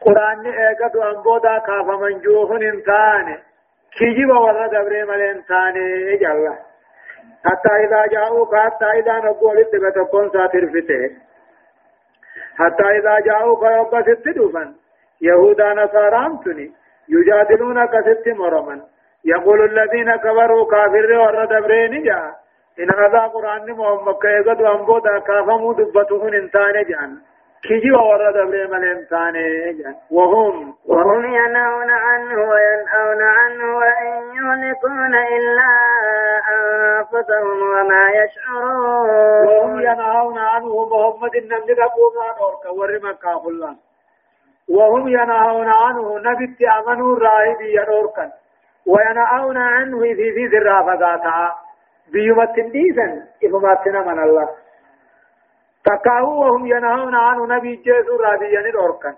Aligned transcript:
قرآن 0.00 0.46
ايقظ 0.46 0.96
أنبودا 0.96 1.58
كاف 1.58 1.86
منجوه 1.86 2.56
انتان 2.56 3.38
كجب 3.98 4.30
ورد 4.30 4.70
دبر 4.70 5.04
ملين 5.04 5.44
تاني 5.48 6.16
جل 6.16 6.54
حتى 7.44 7.72
إذا 7.84 8.06
جاءوك 8.06 8.54
حتى 8.56 8.84
إذا 8.84 9.18
نقول 9.18 9.58
اتبتكون 9.58 10.30
ساتر 10.30 10.66
فته 10.66 11.10
حتى 12.58 12.84
إذا 12.98 13.18
جاءوك 13.20 13.62
يبقى 13.62 14.02
ست 14.02 14.28
دوفا 14.28 14.74
يهودا 15.20 15.74
نصارى 15.74 16.26
أمتني 16.26 16.72
يجادلونك 17.08 17.90
ست 17.90 18.28
مرما 18.28 18.80
يقول 19.24 19.64
الذين 19.64 20.16
كفروا 20.16 20.70
كافر 20.70 21.12
ورد 21.12 21.48
دبرين 21.48 22.02
جاء 22.02 22.44
إن 22.80 22.90
هذا 22.90 23.18
قرآن 23.18 23.70
محمد 23.72 24.14
كيغد 24.22 24.62
وانبودا 24.62 25.18
كافمو 25.18 25.72
دبتهن 25.72 26.34
انتان 26.34 26.84
جان 26.88 27.18
كيجي 27.68 27.92
وورد 27.92 28.34
بريم 28.48 28.74
الانسان 28.74 29.32
جان 29.78 29.94
وهم 30.10 30.74
وهم 30.86 31.24
ينهون 31.24 31.90
عنه 31.90 32.34
وينأون 32.50 33.22
عنه 33.22 33.76
وإن 33.76 34.12
يهلكون 34.36 35.14
إلا 35.14 35.70
أنفسهم 36.56 37.62
وما 37.62 38.04
يشعرون 38.20 39.08
وهم 39.46 39.80
ينهون 39.80 40.38
عنه 40.38 40.86
محمد 40.86 41.34
النبي 41.36 41.72
قبونا 41.72 42.26
نورك 42.40 42.78
ورمك 42.78 43.24
الله 43.46 43.76
وهم 44.68 45.08
ينهون 45.08 45.68
عنه 45.68 46.18
نبي 46.18 46.68
أمنوا 46.78 47.16
الراهبي 47.16 47.68
ينورك 47.76 48.18
وينهون 48.86 49.56
عنه 49.56 50.00
في 50.00 50.46
ذرا 50.52 50.82
فقاتا 50.82 51.54
بيومت 52.12 52.60
ديسن 52.60 53.22
إفماتنا 53.44 54.00
من 54.00 54.22
الله 54.22 54.48
تكاهو 55.84 56.40
وهم 56.40 56.66
ينهون 56.66 57.14
عنه 57.14 57.46
نبي 57.46 57.76
جيسو 57.76 58.16
رابيا 58.16 58.60
الأركن 58.60 59.14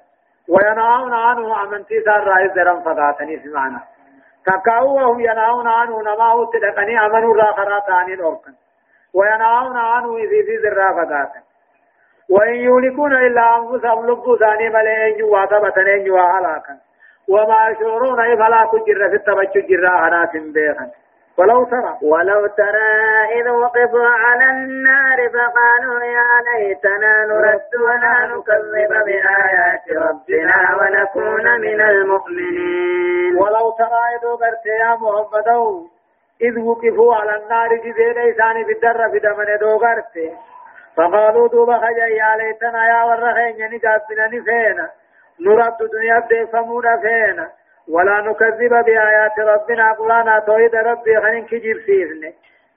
وينهون 0.48 1.12
عنه 1.14 1.62
أمنتي 1.62 2.00
سار 2.04 2.24
رائز 2.24 2.52
درم 2.52 2.80
فقاتني 2.82 3.38
في 3.38 3.48
معنى 3.48 3.80
تكاهو 4.46 4.96
وهم 4.96 5.20
ينهون 5.20 5.68
عنه 5.68 6.02
نماهو 6.02 6.44
تدقني 6.44 7.06
أمنوا 7.06 7.36
راخرات 7.36 7.90
عن 7.90 8.12
الأركن 8.12 8.52
وينهون 9.14 9.76
عنه 9.76 10.16
إذي 10.16 10.42
في 10.42 10.56
ذرا 10.56 10.92
فقاتن 10.92 11.40
وإن 12.30 12.54
يولكون 12.54 13.12
إلا 13.12 13.56
أنفسهم 13.58 14.06
لبوا 14.10 14.36
ثاني 14.36 14.68
ملئين 14.68 15.24
واتبتن 15.24 15.88
إن 15.88 16.10
وهلاكا 16.10 16.76
وما 17.28 17.68
يشعرون 17.68 18.20
إفلا 18.20 18.64
كجر 18.72 19.08
في 19.08 19.16
التبجر 19.16 19.60
جرا 19.60 19.98
حنات 19.98 20.36
بيخا 20.36 20.90
ولو 21.38 21.64
ترى. 21.64 21.98
ولو 22.02 22.46
ترى 22.46 22.92
إذ 23.40 23.48
وقفوا 23.48 24.06
على 24.06 24.50
النار 24.50 25.18
فقالوا 25.28 26.04
يا 26.04 26.30
ليتنا 26.46 27.24
نرد 27.24 27.72
ولا 27.86 28.14
نكذب 28.26 28.92
بآيات 29.06 29.84
ربنا 30.06 30.58
ونكون 30.78 31.60
من 31.60 31.80
المؤمنين. 31.80 33.36
ولو 33.36 33.70
ترى 33.78 34.02
إذ 34.16 34.26
وقفت 34.26 34.66
يا 34.66 34.92
محمد 34.94 35.48
إذ 36.42 36.58
وقفوا 36.58 37.14
على 37.14 37.36
النار 37.36 37.76
جزيل 37.76 38.18
إيساني 38.18 38.64
في 38.64 38.72
الدر 38.72 39.08
في 39.10 39.18
دمن 39.18 39.58
دوغرت 39.60 40.14
فقالوا 40.96 41.48
دوبا 41.48 41.78
خجا 41.78 42.06
يا 42.06 42.36
ليتنا 42.36 42.88
يا 42.88 43.04
ورخين 43.04 43.70
نقابنا 43.74 44.26
نفينا. 44.26 44.90
نرد 45.40 45.78
دنيا 45.92 46.18
بيفمونا 46.28 46.96
فينا. 46.96 47.48
ولا 47.88 48.20
نكذب 48.20 48.84
بآيات 48.84 49.38
ربنا 49.38 49.92
قرانا 49.92 50.38
توحيد 50.38 50.74
ربي 50.74 51.20
خنين 51.20 51.46
كجيب 51.46 51.76
سيفن 51.86 52.32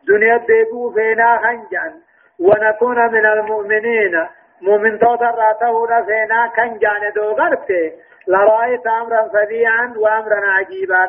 دنيا 0.07 0.37
ديبو 0.37 0.91
فينا 0.91 1.37
خنجان. 1.37 1.93
ونكون 2.39 3.11
من 3.11 3.25
المؤمنين. 3.25 4.27
مؤمن 4.61 4.99
توتا 4.99 5.25
راته 5.25 5.85
فينا 6.05 6.47
كنجان 6.55 7.11
دو 7.15 7.31
غرته 7.31 7.91
لرأيت 8.27 8.87
أمرا 8.87 9.29
فظيعا 9.33 9.93
وأمرا 9.97 10.49
عجيبا. 10.49 11.07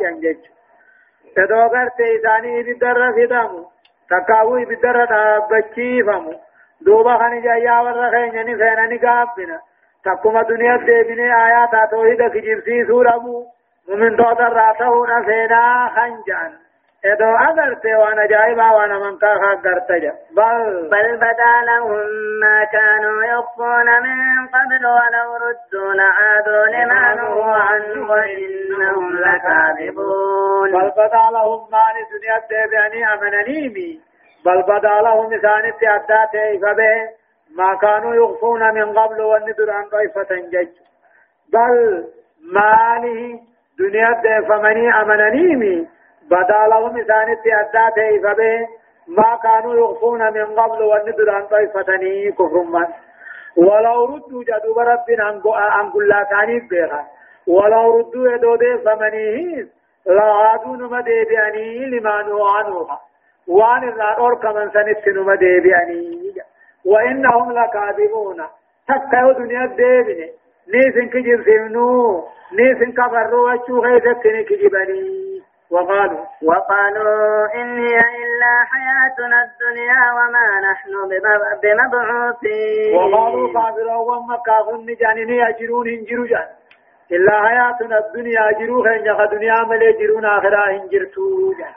جنجج. 0.00 0.38
تدو 1.36 1.60
غرته 1.60 2.16
إساني 2.16 2.62
بدر 2.62 3.12
في 3.12 3.26
دمو 3.26 3.70
تكاوي 4.10 4.64
بدر 4.64 5.06
بچيفمو 5.50 6.34
دوبا 6.80 7.16
خني 7.16 7.40
جايا 7.40 7.80
ورخين 7.80 8.44
فينا 8.44 8.86
نقابنا. 8.86 9.60
تقوم 10.14 10.40
دنيا 10.42 10.76
ديبني 10.76 11.34
آيات 11.46 11.90
توحيد 11.90 12.22
كجيب 12.22 12.60
سي 12.60 12.86
سورة 12.86 13.16
ومن 13.88 14.16
دوت 14.16 14.40
الراتهون 14.40 15.24
فينا 15.24 15.90
خنجان 15.96 16.52
ادو 17.04 17.36
اغرت 17.36 17.84
وأنا 17.86 18.26
جايبا 18.26 18.70
وأنا 18.70 18.98
من 18.98 19.18
كاها 19.18 19.52
غرتجا 19.64 20.12
بل 20.36 20.88
بل 20.90 21.16
بدا 21.16 21.54
لهم 21.68 21.98
ما 22.40 22.64
كانوا 22.64 23.24
يخفون 23.24 23.86
من 24.02 24.46
قبل 24.46 24.86
ولو 24.86 25.28
ردوا 25.44 25.94
لعادوا 25.94 26.66
لما 26.66 27.14
نهوا 27.14 27.54
عنه 27.54 28.10
وانهم 28.10 29.18
لكاذبون 29.18 30.72
بل 30.72 30.90
بدا 30.90 31.24
لهم 31.32 31.60
ما 31.72 31.84
لدنيا 31.94 32.38
ديبني 32.50 33.12
امننيمي 33.14 34.00
بل 34.44 34.62
بدا 34.62 35.00
لهم 35.02 35.26
مثال 35.26 35.66
التعدات 35.66 36.32
فبه 36.62 37.17
ما 37.56 37.74
كانوا 37.74 38.14
يخفون 38.14 38.74
من 38.74 38.98
قبل 38.98 39.20
والندر 39.22 39.70
عن 39.70 39.84
طائفة 39.88 40.34
جج 40.36 40.68
بل 41.52 42.04
ماله 42.52 43.40
دنيا 43.78 44.10
دفمني 44.24 44.90
أمننيمي. 45.02 45.88
بدا 46.30 46.66
لهم 46.70 46.96
إسان 47.00 47.32
التعدات 47.32 47.94
فبه 48.22 48.68
ما 49.08 49.38
كانوا 49.42 49.74
يخفون 49.74 50.32
من 50.32 50.44
قبل 50.60 50.82
والندر 50.82 51.30
عن 51.30 51.46
طائفتني 51.46 52.32
كفرما 52.32 52.88
ولو 53.56 54.04
ردوا 54.04 54.42
جدوا 54.44 54.82
ربنا 54.82 55.40
عن 55.54 55.90
كل 55.90 56.14
ثاني 56.30 56.58
بها 56.60 57.06
ولو 57.46 57.98
ردوا 57.98 58.32
يدو 58.32 58.56
دفمنيه 58.56 59.66
لعادوا 60.06 60.76
نمدي 60.76 61.24
بأني 61.24 61.86
لما 61.86 62.22
نهوا 62.22 62.50
عنه 62.50 62.88
وان 63.48 63.88
الرأور 63.88 64.34
كمن 64.34 64.70
سنت 64.70 65.08
نمدي 65.08 65.60
بأني 65.60 66.27
وإنهم 66.90 67.52
لكاذبون. 67.52 68.40
تكاو 68.88 69.32
دنيا 69.32 69.66
ديبني 69.66 70.28
نيسن 70.74 71.08
كجب 71.12 71.40
سمنو 71.46 72.24
نيسن 72.52 72.90
كفروا 72.92 73.52
وشو 73.52 73.74
غيثتني 73.84 74.44
كجبني 74.44 75.42
وقالوا 75.70 76.24
وقالوا 76.42 77.54
إن 77.54 77.78
هي 77.78 77.98
إلا 78.24 78.52
حياتنا 78.70 79.38
الدنيا 79.46 80.02
وما 80.16 80.46
نحن 80.68 80.92
بمبعوثين. 81.62 82.96
وقالوا 82.96 83.52
كافروا 83.52 84.02
وما 84.08 84.36
كافر 84.46 84.76
نجاني 84.76 85.48
أجرون 85.48 85.88
هنجروا 85.88 86.26
جان. 86.26 86.48
إلا 87.12 87.34
حياتنا 87.42 87.96
الدنيا 87.98 88.50
أجروا 88.50 88.84
خينجا 88.84 89.24
دنيا 89.24 89.64
ملي 89.68 89.92
جرون 89.92 90.24
آخرا 90.24 90.62
هنجرتو 90.70 91.52
جان. 91.58 91.74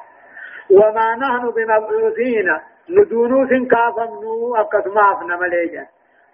وما 0.71 1.15
نحن 1.15 1.51
بمبعوثين. 1.55 2.49
ندونو 2.95 3.47
سن 3.49 3.65
كافمنو 3.65 4.55
أقسما 4.55 5.11
أفنا 5.11 5.35
مليجا 5.35 5.85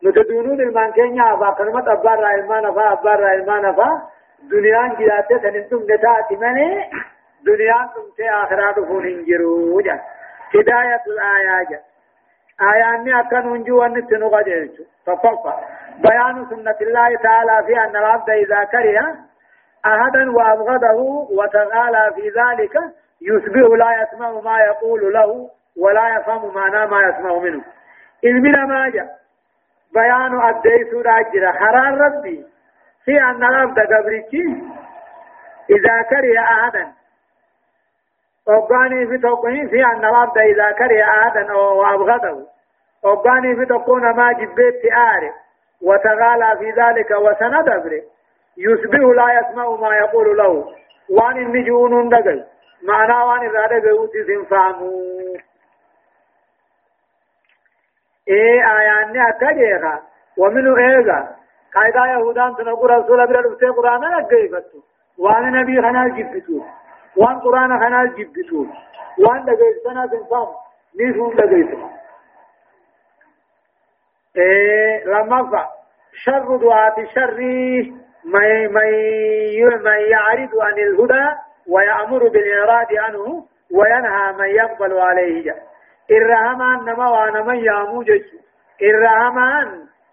نتدونو 0.04 0.56
دلمان 0.56 0.92
كينيا 0.92 1.34
أفا 1.34 1.50
كلمة 1.58 1.92
أبار 1.94 2.20
رايمان 2.20 2.66
أفا 2.66 2.94
أبار 2.94 3.20
رايمان 3.20 3.66
أفا 3.66 3.90
دنيان 4.52 4.90
جلاتة 5.00 5.38
سننتم 5.44 5.82
نتاتي 5.92 6.36
مني 6.42 6.70
دنيان 7.46 7.86
تمتي 7.96 8.30
آخرات 8.30 8.80
فون 8.88 9.06
هنجرو 9.06 9.82
جا 9.82 10.00
هداية 10.56 11.04
الآيات 11.08 11.72
آياني 12.62 13.20
أكن 13.20 13.48
هنجو 13.52 13.82
ونتنو 13.82 14.28
قجلتو 14.30 14.84
فففا 15.06 15.54
بيان 16.04 16.46
سنة 16.50 16.78
الله 16.82 17.16
تعالى 17.24 17.56
في 17.68 17.74
أن 17.86 17.96
العبد 17.96 18.30
إذا 18.30 18.64
كره 18.64 19.16
أحدا 19.86 20.32
وأبغضه 20.38 21.00
وتغالى 21.38 22.12
في 22.16 22.26
ذلك 22.40 22.76
يصبح 23.22 23.78
لا 23.78 23.90
يسمع 24.02 24.32
ما 24.32 24.58
يقول 24.60 25.14
له 25.14 25.50
ولا 25.80 26.16
يفهم 26.16 26.54
معنى 26.54 26.92
ما 26.92 27.02
يسمع 27.02 27.34
منه. 27.34 27.64
علمنا 28.26 28.66
ما 28.66 28.90
جاء 28.90 29.18
بيان 29.94 30.42
أدي 30.42 30.92
سورة 30.92 31.22
جرى 31.34 31.52
حرار 31.52 31.98
ربي. 31.98 32.46
في 33.06 33.22
أن 33.22 33.44
الأرض 33.44 33.80
قبرتي 33.80 34.64
إذا 35.70 36.02
كره 36.10 36.40
أحدا. 36.40 36.88
أبغاني 38.48 39.08
في 39.08 39.18
توقعين 39.18 39.68
في 39.68 39.86
أن 39.86 40.06
الأرض 40.06 40.38
إذا 40.38 40.72
كره 40.72 41.04
أحدا 41.04 41.52
أو 41.52 41.86
أبغضه. 41.86 42.48
أبغاني 43.06 43.56
في 43.56 43.66
تكون 43.66 44.16
ما 44.16 44.32
جبت 44.32 44.86
آره 44.86 45.34
وتغالى 45.82 46.58
في 46.60 46.82
ذلك 46.82 47.12
وسند 47.12 47.70
أبره 47.70 48.02
يصبح 48.58 49.00
لا 49.00 49.40
يسمع 49.40 49.70
ما 49.70 49.96
يقول 49.96 50.38
له. 50.38 50.74
وأن 51.10 51.38
النجون 51.38 52.10
دقل. 52.10 52.46
معنى 52.88 53.24
وأن 53.24 53.46
الرادة 53.46 53.92
قوتي 53.92 54.24
سنفهمون 54.24 55.47
إيه 58.30 58.78
آياني 58.80 59.30
أكجيخا 59.30 60.02
ومنه 60.38 60.78
ايغا 60.78 61.36
قايدا 61.76 62.06
يهودان 62.06 62.56
تنقو 62.56 62.86
رسول 62.86 63.28
بلا 63.28 63.40
رفتي 63.40 63.66
قرآن 63.66 64.02
لقيفتو 64.02 64.80
وان 65.18 65.52
نبي 65.52 65.82
خنال 65.82 66.16
جبتو 66.16 66.62
وان 67.18 67.40
قرآن 67.40 67.80
خنال 67.80 68.16
جبتو 68.16 68.66
وان 69.20 69.46
لقيفتنا 69.46 70.08
سنفهم 70.08 70.48
نيسون 71.00 71.34
لقيفتنا 71.36 71.90
إيه 74.38 75.06
لما 75.06 75.68
شر 76.14 76.56
دعاة 76.58 76.96
الشر 76.98 77.38
من 78.26 78.74
من 78.74 80.00
يعرض 80.12 80.50
عن 80.60 80.74
الهدى 80.74 81.26
ويأمر 81.70 82.28
بالإعراض 82.28 82.88
عنه 82.94 83.46
وينهى 83.72 84.34
من 84.34 84.46
يقبل 84.46 85.00
عليه 85.00 85.44
جا 85.44 85.56
الرحمن 86.12 86.86
نما 86.86 87.10
وأنا 87.10 87.42
من 87.42 87.56
يامو 87.56 88.04
جج 88.04 88.26
الرحمن 88.82 89.68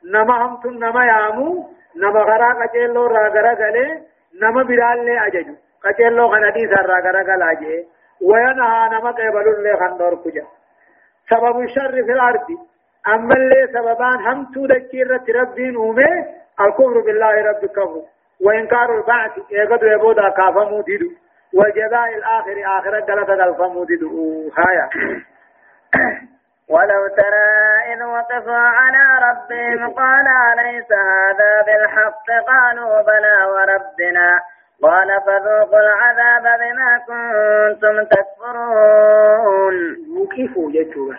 نما 0.04 0.34
هم 0.42 0.56
تن 0.62 0.74
نما 0.78 1.06
يامو 1.06 1.68
نما 1.96 2.20
غرا 2.20 2.52
قجلو 2.52 3.06
را 3.06 3.28
غرا 3.28 3.52
غلي 3.54 4.02
نما 4.42 4.62
بلال 4.62 5.04
لي 5.04 5.26
أججو 5.26 5.54
قجلو 5.84 6.26
غندي 6.26 6.66
سر 6.66 6.86
را 6.86 6.98
غرا 7.04 7.22
غلا 7.22 7.52
جي 7.60 7.84
وينهى 8.22 8.88
نما 8.92 9.10
قبل 9.10 9.62
لي 9.62 9.76
خندور 9.80 10.14
كجا 10.24 10.44
سبب 11.30 11.60
الشر 11.60 11.92
في 12.06 12.12
الأرض 12.12 12.46
أما 13.08 13.34
اللي 13.36 13.68
سببان 13.74 14.26
هم 14.26 14.44
تودكير 14.54 15.20
ربين 15.36 15.76
أومي 15.76 16.12
الكفر 16.60 17.00
بالله 17.00 17.34
رب 17.50 17.64
الكفر 17.64 18.02
وإنكار 18.40 18.98
البعث 18.98 19.32
يقد 19.50 19.82
يبودا 19.82 20.28
كافمو 20.28 20.80
ديدو 20.82 21.10
والجزاء 21.54 22.14
الآخر 22.14 22.56
آخرة 22.78 23.00
قلت 23.00 23.30
الفمو 23.30 23.84
ديدو 23.84 24.50
هايا 24.58 24.88
ولو 26.68 27.08
ترى 27.08 27.48
إذ 27.92 28.02
وقفوا 28.02 28.54
على 28.54 29.04
ربهم 29.28 29.90
قال 29.90 30.26
أليس 30.52 30.92
هذا 30.92 31.62
بالحق؟ 31.66 32.26
قالوا 32.46 33.02
بلى 33.02 33.44
وربنا. 33.46 34.38
قال 34.82 35.20
فذوقوا 35.26 35.80
العذاب 35.80 36.42
بما 36.60 36.98
كنتم 36.98 38.04
تكفرون. 38.04 39.76
وكيفوا 40.18 40.70
يجوا 40.70 41.14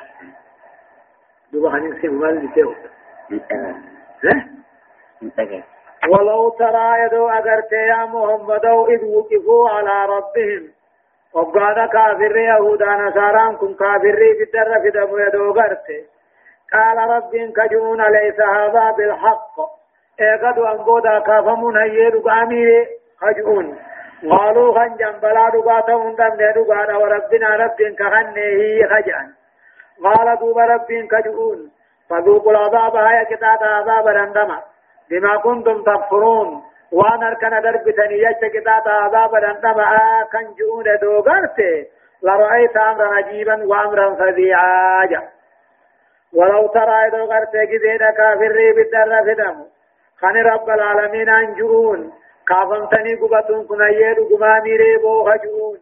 دوبا 1.53 1.69
هنسي 1.69 2.07
مال 2.07 2.45
لتيو 2.45 2.75
ولو 6.09 6.49
ترى 6.49 6.99
يدو 7.05 7.29
أغرت 7.29 7.71
يا 7.71 8.05
محمد 8.05 8.65
إذ 8.65 9.05
وقفوا 9.05 9.69
على 9.69 10.05
ربهم. 10.05 10.63
وقال 11.35 11.89
كافر 11.93 12.37
يهودا 12.37 12.85
نصارى 12.85 13.55
كن 13.55 13.73
كافر 13.73 14.19
بالدر 14.39 14.79
في 14.81 14.89
دم 14.89 15.19
يدو 15.19 15.51
أغرت 15.51 15.87
قال 16.73 16.97
رب 16.97 17.31
كجون 17.57 18.01
ليس 18.01 18.39
هذا 18.39 18.91
بالحق 18.91 19.55
اقد 20.19 20.59
أنبودا 20.59 21.19
كافمون 21.19 21.77
هيدو 21.77 22.21
قامي 22.29 22.85
خجون 23.21 23.77
قالوا 24.29 24.79
خنجا 24.79 25.11
بلا 25.11 25.49
دقاتهم 25.49 26.15
دم 26.15 26.35
دقانا 26.55 26.97
وربنا 26.97 27.49
رب 27.55 27.79
كخنه 27.99 28.87
خجان 28.91 29.27
قال 30.03 30.39
دوب 30.39 30.57
رب 30.59 30.87
كجون 31.11 31.71
فذوقوا 32.09 32.51
العذاب 32.51 32.95
هيا 32.95 33.23
كتاب 33.23 33.63
عذاب 33.63 34.07
رندما 34.07 34.59
بما 35.09 35.37
كنتم 35.37 35.83
تكفرون 35.83 36.63
وأنا 36.91 37.33
كان 37.33 37.61
دربتني 37.61 38.17
يجت 38.19 38.45
كتاب 38.45 38.83
عذاب 38.87 39.35
رندما 39.35 39.97
كان 40.31 40.43
جون 40.43 40.97
دوغرت 41.01 41.59
لرأيت 42.23 42.77
أمرا 42.77 43.07
عجيبا 43.15 43.65
وأمرا 43.65 44.15
فظيعا 44.15 45.21
ولو 46.33 46.67
ترى 46.67 47.09
دوغرت 47.09 47.51
كذين 47.51 48.11
كافر 48.17 48.73
بالدر 48.75 49.23
فدم 49.25 49.65
خان 50.21 50.35
رب 50.37 50.69
العالمين 50.69 51.29
أنجون 51.29 52.13
كافمتني 52.47 53.13
قبتون 53.15 53.67
كنا 53.67 53.87
يدو 53.89 54.35
قمامي 54.35 54.75
ريبو 54.77 55.23
خجون 55.23 55.77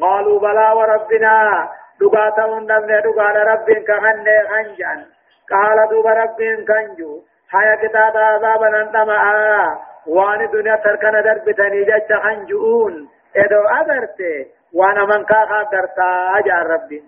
قالوا 0.00 0.40
بلا 0.40 0.72
وربنا 0.72 1.68
دقاتهم 2.00 2.66
دمنا 2.66 3.00
دقال 3.00 3.36
رب 3.36 3.70
كهن 3.70 4.26
خنجان 4.48 5.06
قال 5.50 5.88
دوب 5.90 6.06
رب 6.06 6.36
كنجو 6.68 7.22
حيا 7.48 7.74
كتاب 7.74 8.16
عذاب 8.16 8.62
نندما 8.64 9.16
وان 10.06 10.50
دنيا 10.50 10.76
تركنا 10.76 11.20
دربتني 11.20 11.84
جج 11.84 12.12
خنجون 12.22 13.08
ادو 13.36 13.62
ادرت 13.80 14.18
وأنا 14.74 15.04
من 15.04 15.24
كاخا 15.24 15.62
درتا 15.62 16.38
اجا 16.38 16.54
ربي 16.54 17.02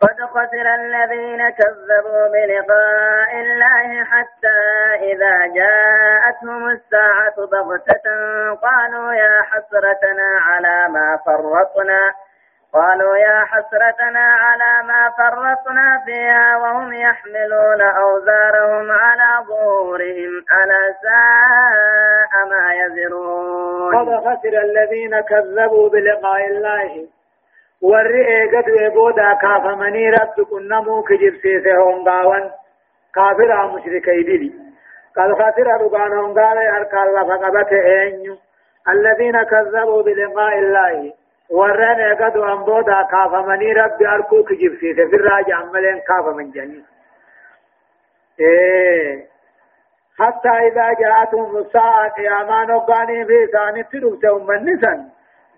قد 0.00 0.20
خسر 0.34 0.74
الذين 0.74 1.50
كذبوا 1.50 2.28
بلقاء 2.28 3.30
الله 3.40 4.04
حتى 4.04 4.58
إذا 5.00 5.46
جاءتهم 5.54 6.68
الساعة 6.68 7.36
بغتة 7.36 8.06
قالوا 8.62 9.12
يا 9.12 9.42
حسرتنا 9.42 10.28
على 10.46 10.92
ما 10.92 11.18
فرطنا 11.26 12.00
قالوا 12.72 13.16
يا 13.16 13.44
حسرتنا 13.44 14.26
على 14.44 14.86
ما 14.88 15.10
فرطنا 15.18 16.02
فيها 16.06 16.56
وهم 16.56 16.92
يحملون 16.92 17.80
أوزارهم 17.82 18.90
على 18.90 19.46
ظهورهم 19.48 20.44
ألا 20.52 20.94
ساء 21.02 22.32
ما 22.50 22.74
يزرون. 22.74 23.96
قد 23.96 24.08
خسر 24.24 24.60
الذين 24.60 25.20
كذبوا 25.20 25.88
بلقاء 25.88 26.46
الله. 26.46 27.06
والرئي 27.82 28.56
قد 28.56 28.68
يبودا 28.68 29.34
كافمني 29.34 30.10
رب 30.10 30.46
كنمو 30.50 31.02
كجب 31.02 31.34
سيسه 31.42 31.90
هنغاوان 31.90 32.50
كافر 33.14 33.66
مشركي 33.66 34.22
دلي 34.22 34.52
قد 35.16 35.32
خسر 35.32 35.66
ربان 35.84 36.12
هنغاوي 36.12 36.68
أركال 36.68 37.14
لفقبت 37.14 37.72
أينيو 37.72 38.36
الذين 38.88 39.42
كذبوا 39.42 40.02
بلقاء 40.02 40.58
الله. 40.58 41.12
ورن 41.50 42.00
اگدو 42.10 42.42
انبودا 42.42 43.02
کافمنی 43.10 43.74
رب 43.74 44.02
ارکو 44.12 44.42
کجب 44.42 44.72
سیتے 44.80 45.04
پھر 45.10 45.20
راج 45.30 45.52
عملین 45.52 45.98
کافمن 46.06 46.50
جنی 46.50 46.80
حتى 50.18 50.48
إذا 50.48 50.92
جاءتهم 51.00 51.56
الساعة 51.56 52.08
قيامان 52.08 52.70
وقاني 52.70 53.24
في 53.24 53.46
ثاني 53.52 53.82
تلوتهم 53.82 54.46
من 54.46 54.64
نسان 54.64 55.08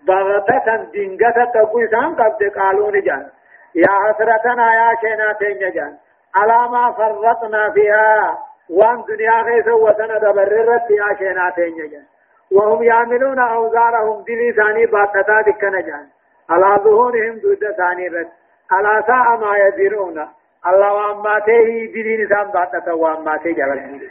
بغتة 0.07 0.75
دنگة 0.93 1.45
تقوي 1.53 1.87
سان 1.87 2.15
قبض 2.15 2.43
قالون 2.43 3.01
جان 3.01 3.27
يا 3.75 3.87
حسرتنا 3.87 4.73
يا 4.73 4.95
شيناتين 5.01 5.71
جان 5.73 5.97
على 6.35 6.69
ما 6.71 6.91
فرطنا 6.91 7.69
فيها 7.69 8.37
وان 8.69 9.03
دنيا 9.07 9.41
غيث 9.41 9.67
وسنة 9.67 10.17
دبررت 10.17 10.89
يا 10.89 11.15
شيناتين 11.17 11.77
جان 11.77 12.05
وهم 12.51 12.83
يعملون 12.83 13.39
أوزارهم 13.39 14.23
دلي 14.27 14.51
ثاني 14.51 14.85
باتتا 14.85 15.41
دكنا 15.41 15.81
جان. 15.81 16.07
على 16.49 16.83
ظهورهم 16.83 17.35
دود 17.43 17.71
ثاني 17.77 18.07
رد 18.07 18.29
على 18.71 19.03
ساء 19.07 19.37
ما 19.37 19.57
يديرون 19.57 20.27
الله 20.67 20.93
وأماته 20.93 21.91
دلي 21.93 22.23
نسان 22.23 22.51
باتتا 22.51 22.93
وأماته 22.93 23.51
جبل. 23.51 24.09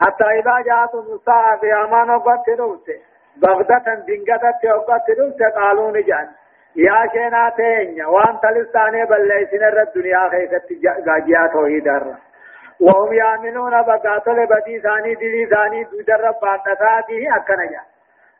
حتى 0.00 0.24
إذا 0.24 0.60
جاءتهم 0.66 1.14
الساعة 1.14 1.56
في 1.60 1.74
أمان 1.74 2.10
وقت 2.10 2.48
روسه 2.48 2.98
بغدة 3.36 3.94
دنگتت 4.08 4.64
وقت 4.88 5.10
روسه 5.18 5.48
قالوا 5.56 5.90
نجان. 5.90 6.28
يا 6.76 7.08
شينا 7.12 7.52
تينيا 7.56 8.06
وان 8.06 8.40
تلستاني 8.42 9.04
بل 9.04 9.28
ليسن 9.28 9.64
الرد 9.64 9.92
دنيا 9.94 10.28
خيست 10.28 10.72
جاجيات 11.06 11.52
توحيد 11.52 11.88
الرد 11.88 12.25
وهم 12.80 13.12
يعملون 13.12 13.82
بقاتل 13.82 14.46
بدي 14.46 14.80
ثاني 14.80 15.14
دلي 15.14 15.46
ثاني 15.46 15.84
دودر 15.84 16.30
باتتاته 16.42 17.36
أكنجا 17.36 17.80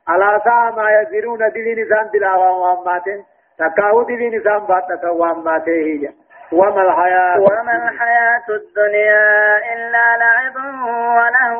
على 0.08 0.40
ساعة 0.44 0.70
ما 0.70 0.90
يزرون 0.90 1.38
دلي 1.38 1.82
نسان 1.82 2.10
دلاوا 2.14 2.50
واماتين 2.50 3.24
تكاو 3.58 4.02
دلي 4.02 4.28
نسان 4.38 4.58
باتتا 4.58 5.10
واماته 5.10 6.12
وما 6.52 6.82
الحياة 6.82 7.40
وما 7.40 7.88
الحياة 7.88 8.46
الدنيا 8.48 9.56
إلا 9.74 10.16
لعب 10.16 10.56
وله 11.18 11.58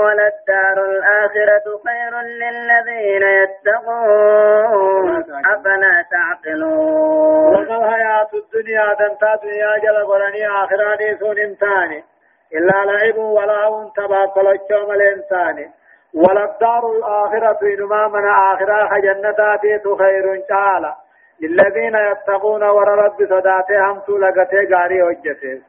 وللدار 0.00 0.84
الآخرة 0.84 1.66
خير 1.86 2.20
للذين 2.20 3.22
يتقون 3.42 5.24
أفلا 5.46 6.04
تعقلون. 6.10 7.54
وما 7.56 7.76
الحياة 7.76 8.28
الدنيا 8.34 8.94
دنتا 8.94 9.36
دنيا 9.42 9.78
جل 9.78 10.06
قرني 10.06 10.48
آخراني 10.48 11.16
سون 11.18 11.38
امتاني 11.44 12.04
إلا 12.52 12.84
لعب 12.84 13.16
ولا 13.18 13.90
تبا 13.96 14.24
قلتشوم 14.24 14.92
الإنسان 14.92 15.70
ولا 16.14 16.44
الدار 16.44 16.92
الآخرة 16.92 17.58
إنما 17.62 18.08
من 18.08 18.28
آخرة 18.28 18.98
جنتات 18.98 19.60
خير 19.98 20.40
تعالى 20.48 20.94
للذين 21.42 21.94
يتقون 21.94 22.62
ور 22.62 22.88
رب 22.88 23.16
صداته 23.28 23.90
هم 23.90 24.00
سولقته 24.06 24.58
غاري 24.72 25.02
وجته. 25.02 25.62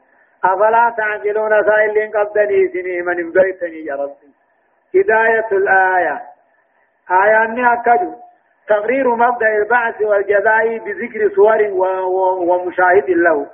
أفلا 0.44 0.94
تعقلون 0.96 1.64
سائلين 1.64 2.10
قبدني 2.10 2.68
سني 2.68 3.02
من 3.02 3.32
بيتني 3.32 3.84
يا 3.84 3.94
ربي 3.94 4.30
هداية 4.94 5.48
الآية. 5.52 6.20
آية 7.10 7.44
أني 7.44 7.72
أكدو 7.72 8.14
تقرير 8.68 9.14
مبدأ 9.14 9.48
البعث 9.56 10.02
والجزاء 10.02 10.78
بذكر 10.78 11.34
صور 11.34 11.58
ومشاهد 12.48 13.10
له. 13.10 13.46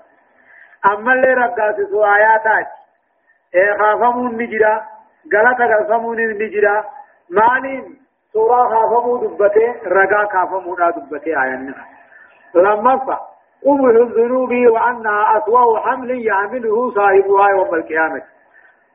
أما 0.87 1.13
اللي 1.13 1.35
رقاس 1.35 1.77
آياتات 1.95 2.67
خافمون 3.79 4.43
نجرا 4.43 4.83
غلطة 5.33 5.69
خافمون 5.89 6.21
نجرا 6.21 6.85
مالين 7.31 7.97
سورة 8.33 8.69
خافمو 8.69 9.17
دبته 9.17 9.75
رقا 9.87 10.27
خافمو 10.33 10.75
دبته 10.75 11.43
آيان 11.43 11.75
لما 12.55 12.97
فا 12.97 13.21
قبل 13.67 14.03
الذنوب 14.03 14.53
وأنها 14.53 15.39
أسوأ 15.39 15.79
حمل 15.79 16.11
يعمله 16.27 16.91
صاحبها 16.95 17.49
يوم 17.51 17.75
القيامة 17.75 18.23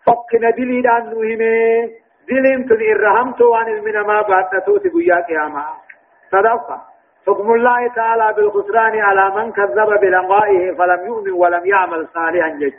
فقنا 0.06 0.50
دلي 0.50 0.82
دان 0.82 1.10
نوهمه 1.10 1.89
دلين 2.30 2.65
تن 2.70 2.82
إرهمت 2.91 3.41
وان 3.41 3.84
من 3.84 4.00
ما 4.00 4.22
باتنتوت 4.22 4.88
بيا 4.88 5.15
قياما 5.27 5.65
صدقة 6.32 6.82
حكم 7.27 7.53
الله 7.53 7.88
تعالى 7.96 8.34
بالخسران 8.34 9.00
على 9.00 9.36
من 9.36 9.51
كذب 9.51 10.00
بلقائه 10.01 10.72
فلم 10.77 11.06
يؤمن 11.06 11.32
ولم 11.32 11.65
يعمل 11.65 12.08
صالحا 12.13 12.50
جج 12.50 12.74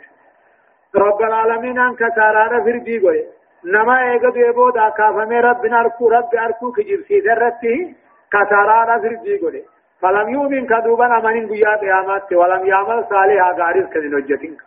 رب 0.95 1.21
العالمين 1.21 1.79
أنك 1.79 1.99
كارانا 2.15 2.63
فردي 2.63 2.99
قوي 2.99 3.23
نما 3.65 3.95
ايغا 4.11 4.29
بيبو 4.29 4.69
دا 4.69 4.89
كافمي 4.89 5.39
رب 5.39 5.65
ناركو 5.65 6.09
رب 6.09 6.35
اركو 6.35 6.71
كجيب 6.71 7.01
سيدرتي 7.07 7.95
كارانا 8.31 8.99
فردي 9.01 9.37
قوي 9.37 9.63
فلم 10.01 10.29
يؤمن 10.29 10.65
كذوبا 10.67 11.05
أمانين 11.17 11.47
بيا 11.47 11.75
قيامات 11.75 12.33
ولم 12.33 12.65
يعمل 12.65 13.05
صالحا 13.09 13.51
غارز 13.59 13.85
كذن 13.93 14.15
وجتين 14.15 14.57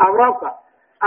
أمرك 0.00 0.42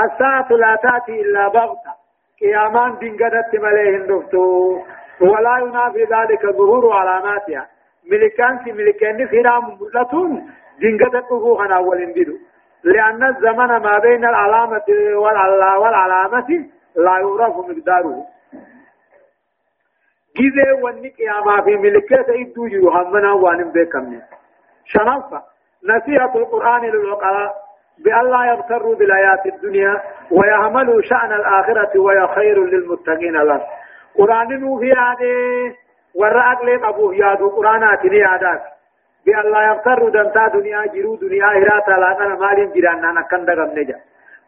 الساعة 0.04 0.48
لا 0.52 0.76
تأتي 0.84 1.22
إلا 1.22 1.48
بغتة 1.48 1.94
قيامان 2.42 2.92
دنگدت 3.02 3.52
مليه 3.64 3.98
دفتو 3.98 4.80
ولا 5.22 5.58
ينافي 5.58 6.04
ذلك 6.04 6.46
ظهور 6.46 6.94
علاماتها 6.94 7.68
ملكان 8.12 8.58
في 8.58 8.72
ملكان 8.72 9.28
خرام 9.28 9.78
ملتون 9.82 10.32
دنگدت 10.82 11.32
وفوخنا 11.32 11.76
أول 11.78 12.14
لأن 12.84 13.24
الزمن 13.24 13.68
ما 13.68 14.00
بين 14.00 14.26
العلامة 14.26 14.84
والعلامة 15.78 16.66
لا 16.96 17.12
يعرف 17.20 17.58
مقداره. 17.58 18.26
جزء 20.38 20.84
ونك 20.84 21.20
يا 21.20 21.42
ما 21.46 21.62
في 21.62 21.76
ملكات 21.76 22.30
إدو 22.30 22.68
جرو 22.68 22.90
همنا 22.90 23.32
وانم 23.34 23.72
بكم 23.72 24.20
شنفة 24.86 25.42
نصيحة 25.84 26.36
القرآن 26.36 26.82
للعقلاء 26.82 27.56
بأن 28.06 28.30
لا 28.32 28.46
يغتروا 28.46 28.96
بالآيات 28.96 29.46
الدنيا 29.46 30.02
ويعملوا 30.32 31.02
شأن 31.02 31.34
الآخرة 31.34 32.00
ويا 32.00 32.28
خير 32.36 32.66
للمتقين 32.66 33.38
له 33.38 33.68
قرآن 34.18 34.80
في 34.80 34.92
هذه. 34.92 35.76
ورأت 36.16 36.64
لهم 36.64 36.86
أبوه 36.86 37.16
يادو 37.16 37.50
قرآنات 37.50 38.06
بأن 38.06 38.60
لا 39.36 39.62
يغتروا 39.62 40.10
دمتا 40.10 40.48
دنيا 40.48 40.86
جرو 40.94 41.16
دنيا 41.16 41.46
هراتا 41.46 41.92
لا 41.92 42.26
أنا 42.26 42.36
مالين 42.36 42.72
جيراننا 42.72 43.12
نكن 43.12 43.46
دغم 43.46 43.72
نجا 43.80 43.98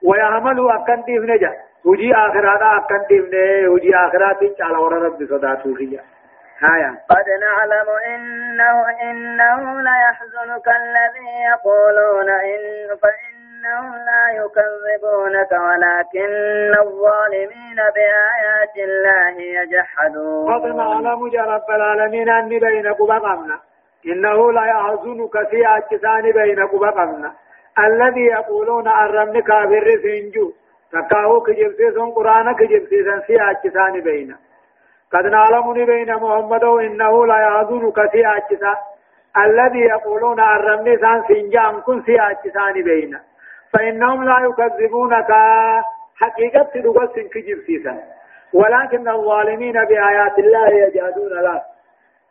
ويعملوا 0.04 0.76
أكن 0.76 1.02
ديف 1.02 1.24
نجا 1.24 1.52
وجي 1.86 2.14
آخرات 2.16 2.62
أكن 2.62 3.02
ديف 3.10 3.26
نجا 3.26 3.70
وجي 3.70 3.96
آخرات 3.96 4.62
على 4.62 4.78
ورا 4.78 5.00
رب 5.06 5.20
صداتو 5.30 5.74
فيها 5.76 6.04
هايا 6.62 6.92
قد 7.10 7.28
نعلم 7.46 7.88
إنه 8.14 8.76
إنه 9.10 9.82
ليحزنك 9.82 10.68
الذي 10.68 11.30
يقولون 11.52 12.30
إن 12.30 12.98
فإن 13.02 13.40
إنهم 13.60 13.96
لا 13.96 14.26
يكذبونك 14.40 15.52
ولكن 15.52 16.80
الظالمين 16.80 17.76
بآيات 17.96 18.76
الله 18.78 19.42
يجحدون 19.42 20.54
قد 20.54 20.66
نعلم 20.76 21.28
يا 21.34 21.42
رب 21.42 21.70
العالمين 21.70 22.30
أني 22.30 22.60
بينك 22.60 22.98
بقمنا 23.02 23.60
إنه 24.06 24.52
لا 24.52 24.66
يحزنك 24.66 25.50
في 25.50 25.68
أجسان 25.68 26.32
بينك 26.32 26.76
بقمنا 26.76 27.34
الذي 27.80 28.26
يقولون 28.26 28.88
أرمن 28.88 29.42
كافر 29.42 29.88
سنجو 30.04 30.52
تكاهو 30.92 31.42
كجبسيسون 31.42 32.12
قرآن 32.12 32.56
كجبسيسون 32.56 33.20
في 33.20 33.42
أجسان 33.42 34.02
بينك 34.02 34.38
قد 35.14 35.26
نعلم 35.26 35.74
بين 35.74 36.16
محمد 36.16 36.64
إنه 36.64 37.26
لا 37.26 37.38
يحزنك 37.38 38.12
في 38.12 38.28
أجسان. 38.28 38.76
الذي 39.38 39.80
يقولون 39.80 40.40
أرمن 40.40 40.98
سان 40.98 41.24
سنجان 41.28 41.82
كن 41.82 42.02
في 42.02 42.22
أجسان 42.22 42.74
بينك 42.74 43.22
فإنهم 43.74 44.24
لا 44.24 44.38
يكذبونك. 44.40 45.32
حقيقة 46.16 46.70
دقل 46.76 47.08
كجب 47.34 47.58
سيسا 47.66 48.04
ولكن 48.54 49.10
الظالمين 49.10 49.74
بآيات 49.74 50.40
الله 50.40 50.68
يجادون 50.68 51.30
لا. 51.30 51.64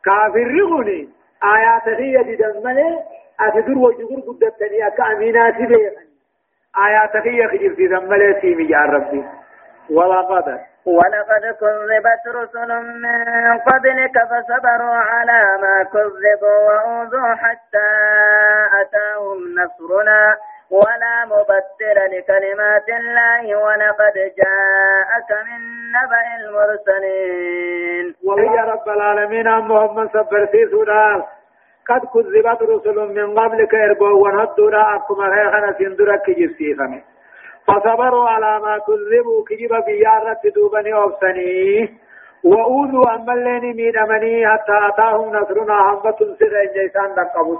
كافر 0.05 0.47
رغني. 0.61 1.09
آيات 1.45 1.88
هي 1.88 2.25
جدن 2.25 2.99
أتدر 3.40 3.78
وجغر 3.78 4.21
قدتني 4.28 4.87
أكا 4.87 5.04
أمينات 5.12 5.54
بيغني. 5.54 6.09
آيات 6.87 7.16
هي 7.16 7.49
خجب 7.49 7.75
سيسا 7.76 7.99
ملي 7.99 8.40
سيمي 8.40 8.71
يا 8.71 8.78
ربي. 8.78 9.25
ولقد 9.90 10.61
ولقد 10.87 11.42
كذبت 11.61 12.25
رسل 12.26 12.71
من 12.83 13.59
قبلك 13.59 14.18
فصبروا 14.30 14.95
على 14.95 15.59
ما 15.62 15.83
كذبوا 15.83 16.59
وأوذوا 16.68 17.35
حتى 17.35 17.88
أتاهم 18.80 19.38
نصرنا. 19.59 20.37
ولا 20.71 21.25
مبدل 21.25 22.18
لكلمات 22.18 22.88
الله 22.88 23.57
ولقد 23.57 24.14
جاءك 24.14 25.30
من 25.47 25.61
نبأ 25.95 26.23
المرسلين. 26.40 28.14
ويا 28.25 28.62
رب 28.73 28.88
العالمين 28.88 29.49
محمد 29.71 30.09
صبر 30.12 30.47
في 30.47 30.66
سورة 30.71 31.26
قد 31.88 32.00
كذبت 32.14 32.62
رسل 32.62 32.99
من 33.14 33.38
قبلك 33.38 33.75
إربو 33.75 34.25
ونهدنا 34.25 34.97
أكما 34.97 35.26
غيخنا 35.35 35.73
سندرك 35.78 36.30
جسيخنا 36.30 37.00
فصبروا 37.66 38.28
على 38.28 38.61
ما 38.64 38.78
كذبوا 38.78 39.45
كجب 39.49 39.73
بيارة 39.87 40.40
دوبني 40.57 40.92
أبسني. 40.95 41.99
وأوذوا 42.45 43.14
أما 43.14 43.33
اللين 43.33 43.76
مين 43.76 43.99
أمني 43.99 44.47
حتى 44.47 44.76
أتاهم 44.88 45.28
نصرنا 45.37 45.75
هم 45.75 46.11
تنسر 46.11 46.52
إجيسان 46.62 47.14
دقبوا 47.16 47.59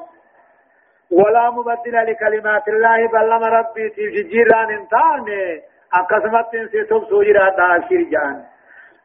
ولا 1.11 1.51
مبدل 1.51 1.97
لكلمات 2.11 2.69
الله 2.69 3.09
بل 3.09 3.27
لما 3.31 3.49
ربي 3.59 3.89
تجيران 3.89 4.71
انتان 4.71 5.25
اقسمت 5.95 6.55
انسي 6.55 6.85
سب 6.85 7.05
سوجرا 7.11 7.49
داشير 7.51 8.03
جان 8.03 8.45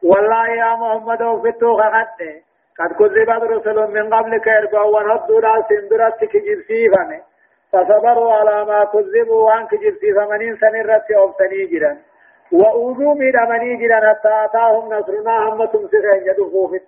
والله 0.02 0.48
يا 0.48 0.74
محمد 0.74 1.22
وفتو 1.22 1.76
خدت 1.76 2.20
قد 2.78 2.92
كذبت 2.98 3.42
رسل 3.50 3.92
من 3.94 4.14
قبلك 4.14 4.48
اربعوا 4.48 5.00
ونهدوا 5.00 5.40
لا 5.40 5.64
سندرت 5.68 6.24
كجيب 6.24 6.60
سيفا 6.68 7.20
فصبروا 7.72 8.32
على 8.32 8.64
ما 8.64 8.84
كذبوا 8.84 9.42
وان 9.42 9.66
كجيب 9.66 9.94
سيفا 10.00 10.24
منين 10.30 10.56
سنرت 10.56 11.10
اوبتني 11.10 11.66
جرا 11.66 11.96
وأوذوا 12.52 13.14
من 13.14 13.36
أمني 13.36 13.76
جرا 13.76 14.00
حتى 14.08 14.44
أتاهم 14.44 14.94
نصرنا 14.94 15.36
هم 15.48 15.64
تمسكين 15.64 16.26
يدفوفت 16.26 16.82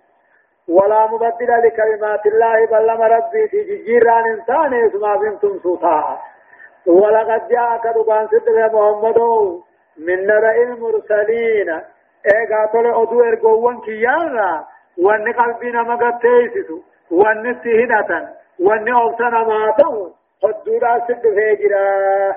ولا 0.67 1.07
مبدل 1.07 1.51
لكلمات 1.65 2.25
الله 2.25 2.65
بل 2.65 2.87
لما 2.87 3.07
ربي 3.07 3.47
في 3.47 3.83
جيران 3.85 4.25
انسان 4.25 4.73
اسما 4.73 5.17
فهمتم 5.17 5.59
سوطا 5.63 6.21
ولقد 6.85 7.47
جاءك 7.47 7.87
دبان 7.87 8.27
صدق 8.27 8.73
محمد 8.73 9.19
من 9.97 10.27
نبأ 10.27 10.55
المرسلين. 10.63 11.69
ايغا 12.35 12.65
تولي 12.73 12.89
أدو 12.89 13.23
ارغوان 13.23 13.81
كيانا 13.81 14.65
وان 14.97 15.33
قلبنا 15.33 15.83
مغتيسسو 15.83 16.81
وان 17.11 17.55
سهدة 17.63 18.29
وان 18.59 18.93
أوسنا 18.93 19.43
ماتو 19.43 20.11
حدودا 20.43 20.99
سد 21.07 21.21
فيجرا. 21.21 22.35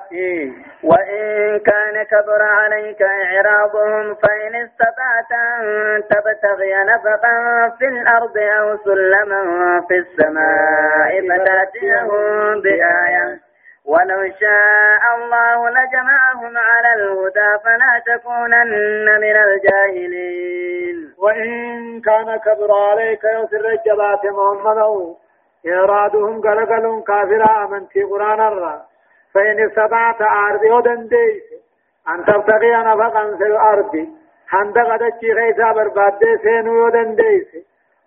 وإن 0.84 1.58
كان 1.58 2.02
كبر 2.10 2.42
عليك 2.42 3.02
إعراضهم 3.02 4.14
فإن 4.14 4.54
استطعت 4.54 5.32
أن 5.32 6.02
تبتغي 6.10 6.74
نفقا 6.84 7.36
في 7.78 7.84
الأرض 7.84 8.36
أو 8.38 8.76
سلما 8.76 9.42
في 9.88 9.94
السماء 9.94 11.10
فتأتيهم 11.28 12.60
بآية. 12.62 13.49
ولو 13.92 14.20
شاء 14.40 15.02
الله 15.16 15.58
لجمعهم 15.76 16.54
على 16.70 16.90
الهدى 16.98 17.50
فلا 17.64 17.92
تكونن 18.06 18.72
من 19.24 19.36
الجاهلين. 19.46 20.96
وإن 21.18 21.50
كان 22.00 22.28
كبر 22.46 22.70
عليك 22.90 23.24
يسر 23.24 23.68
الجبات 23.68 24.22
محمد 24.26 24.78
إرادهم 25.66 26.40
قلقلون 26.40 27.02
كافرا 27.02 27.64
أمنتي 27.64 28.02
قرآن 28.02 28.40
الرا. 28.40 28.82
فإن 29.34 29.66
استطعت 29.66 30.20
أرضي 30.22 30.70
ودنديس 30.70 31.42
أن 32.08 32.24
تبتغي 32.24 32.76
نفقا 32.76 33.36
في 33.38 33.46
الأرض. 33.52 33.94
حند 34.48 34.78
قدتشي 34.78 35.32
غيثا 35.32 35.72
برباد 35.72 36.22
سينو 36.42 36.74
يودنديس 36.74 37.48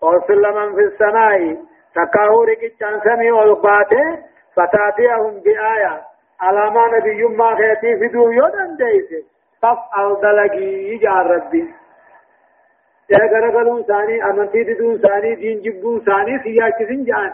وسلما 0.01 0.75
في 0.75 0.81
السماء 0.81 1.57
تكاهوري 1.95 2.55
كتشان 2.55 3.01
سمي 3.03 3.31
والقاته 3.31 4.32
فتاتيهم 4.55 5.39
بآية. 5.39 6.01
على 6.41 6.71
ما 6.71 6.97
نبي 6.97 7.23
ما 7.23 7.55
خيتي 7.55 7.99
في 7.99 8.07
دو 8.07 8.31
يودنديس 8.31 9.25
فافعل 9.61 10.21
دلقي 10.21 10.63
يجعل 10.63 11.25
ربي. 11.25 11.73
يا 13.09 13.17
غرغلون 13.17 13.83
ثاني 13.83 14.23
امنتي 14.23 14.63
دون 14.63 14.97
ثاني 14.97 15.35
دين 15.35 15.61
جبون 15.61 16.01
ثاني 16.01 16.39
سياكسين 16.43 17.03
جان. 17.05 17.33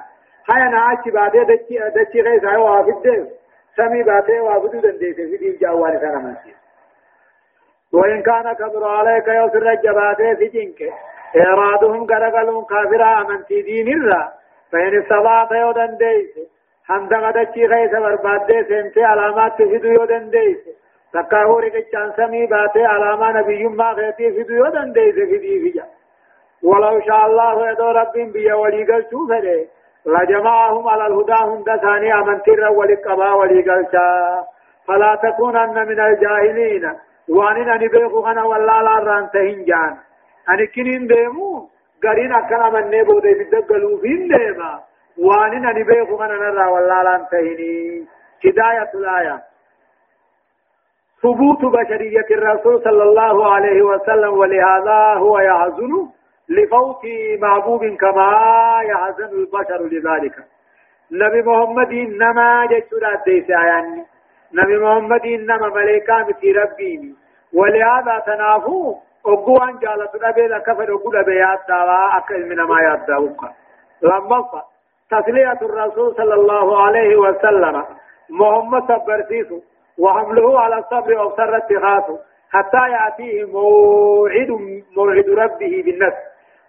هاي 0.50 0.62
أنا 0.62 0.94
اچ 0.94 1.08
باده 1.14 1.44
دچي 1.44 1.80
دچي 1.96 2.22
غي 2.22 2.40
ساي 2.40 2.58
وافد. 2.58 3.28
سمي 3.76 4.04
باته 4.04 4.42
وافد 4.42 4.72
دندي 4.72 5.14
في 5.14 5.38
دين 5.38 5.58
جاوان 5.62 6.00
سنه 6.00 6.20
منسي 6.22 6.54
وإن 7.94 8.22
كان 8.22 8.54
كبر 8.54 8.84
عليك 8.88 9.28
يسر 9.28 9.72
الجباته 9.72 10.34
في 10.36 10.48
جنك. 10.48 10.94
إرادهم 11.36 12.04
غرغلون 12.04 12.66
كافرا 12.66 13.22
أمنتي 13.22 13.62
دين 13.62 13.88
الرا. 13.88 14.34
فإن 14.72 15.02
استطاعت 15.02 15.52
يودن 15.52 15.98
ديس 15.98 16.59
هم 16.90 17.08
دغدچي 17.08 17.66
غي 17.66 17.88
سبر 17.90 18.16
باده 18.16 18.64
سنتي 18.70 19.04
علامات 19.04 19.54
تفيدو 19.62 19.88
يودن 19.88 20.30
ديس 20.30 20.58
تكاهو 21.14 21.60
رقچان 21.60 22.12
سمي 22.18 22.46
باتي 22.46 22.86
علامة 22.86 23.32
نبي 23.32 23.64
ما 23.68 23.94
خيتي 23.94 24.32
في 24.32 24.44
ديو 24.44 24.68
دندي 24.68 25.12
في 25.14 25.26
دي 25.26 25.60
في 25.60 25.70
جا 25.70 25.86
ولو 26.64 27.02
شاء 27.08 27.26
الله 27.26 27.70
يدو 27.72 27.92
رب 27.92 28.14
بيا 28.34 28.54
وليقل 28.54 29.06
شوفه 29.12 29.68
لجمعهم 30.06 30.88
على 30.88 31.08
الهدى 31.08 31.34
هم 31.34 31.64
دثاني 31.64 32.14
أمنتر 32.14 32.70
ولقبا 32.78 33.32
وليقل 33.32 33.86
فلا 34.88 35.16
تكونن 35.24 35.88
من 35.88 36.00
الجاهلين 36.00 36.94
وانين 37.30 37.70
أني 37.70 37.88
بيخو 37.88 38.26
أنا 38.26 38.44
والله 38.44 38.82
لا 38.82 39.00
رانتهن 39.00 39.66
جان 39.66 39.98
أني 40.50 40.68
كنين 40.68 41.08
ديمو 41.08 41.70
قرين 42.04 42.34
أكنا 42.34 42.70
من 42.70 43.00
نبو 43.00 43.20
دي 43.20 43.34
بدقلو 43.34 43.98
فين 43.98 44.28
ديما 44.28 44.89
وانين 45.26 45.66
أني 45.66 45.84
بيخو 45.84 46.24
أنا 46.24 46.34
نرى 46.34 46.66
والله 46.66 47.02
لا 47.04 47.10
رانتهني 47.12 48.06
هداية 48.46 48.92
الآية. 48.94 49.42
ثبوت 51.22 51.66
بشرية 51.66 52.26
الرسول 52.32 52.84
صلى 52.84 53.04
الله 53.04 53.54
عليه 53.54 53.82
وسلم 53.82 54.34
ولهذا 54.34 55.14
هو 55.18 55.40
يحزن 55.40 56.08
لفوت 56.50 57.04
محبوب 57.42 57.86
كما 57.86 58.32
يحزن 58.84 59.30
البشر 59.40 59.82
لذلك. 59.82 60.36
نبي 61.12 61.42
محمد 61.42 61.92
إنما 61.92 62.66
جسد 62.66 63.24
ديس 63.26 63.50
يعني 63.50 64.06
نبي 64.54 64.78
محمد 64.80 65.26
إنما 65.26 65.70
ملائكة 65.70 66.18
متي 66.18 66.52
ربيني 66.52 67.16
ولهذا 67.54 68.20
تنافو 68.26 68.96
أقوان 69.26 69.80
جالت 69.80 70.16
نبي 70.24 70.48
لكفر 70.48 70.94
أقول 70.94 71.20
نبي 71.20 71.36
يادوا 71.36 72.18
أكل 72.18 72.46
من 72.50 72.56
ما 72.56 72.82
يادوا 72.82 73.30
لما 74.02 74.46
تسلية 75.12 75.60
الرسول 75.62 76.16
صلى 76.16 76.34
الله 76.34 76.82
عليه 76.82 77.16
وسلم. 77.16 77.84
محمد 78.30 78.84
صبرتيسو 78.88 79.60
وحمله 80.00 80.60
على 80.60 80.78
الصبر 80.78 81.18
وابصر 81.18 81.58
اتخاذه 81.58 82.20
حتى 82.52 82.84
يأتيه 82.92 83.46
موعد 83.46 84.50
موعد 84.98 85.30
ربه 85.30 85.84
بالنفس. 85.86 86.22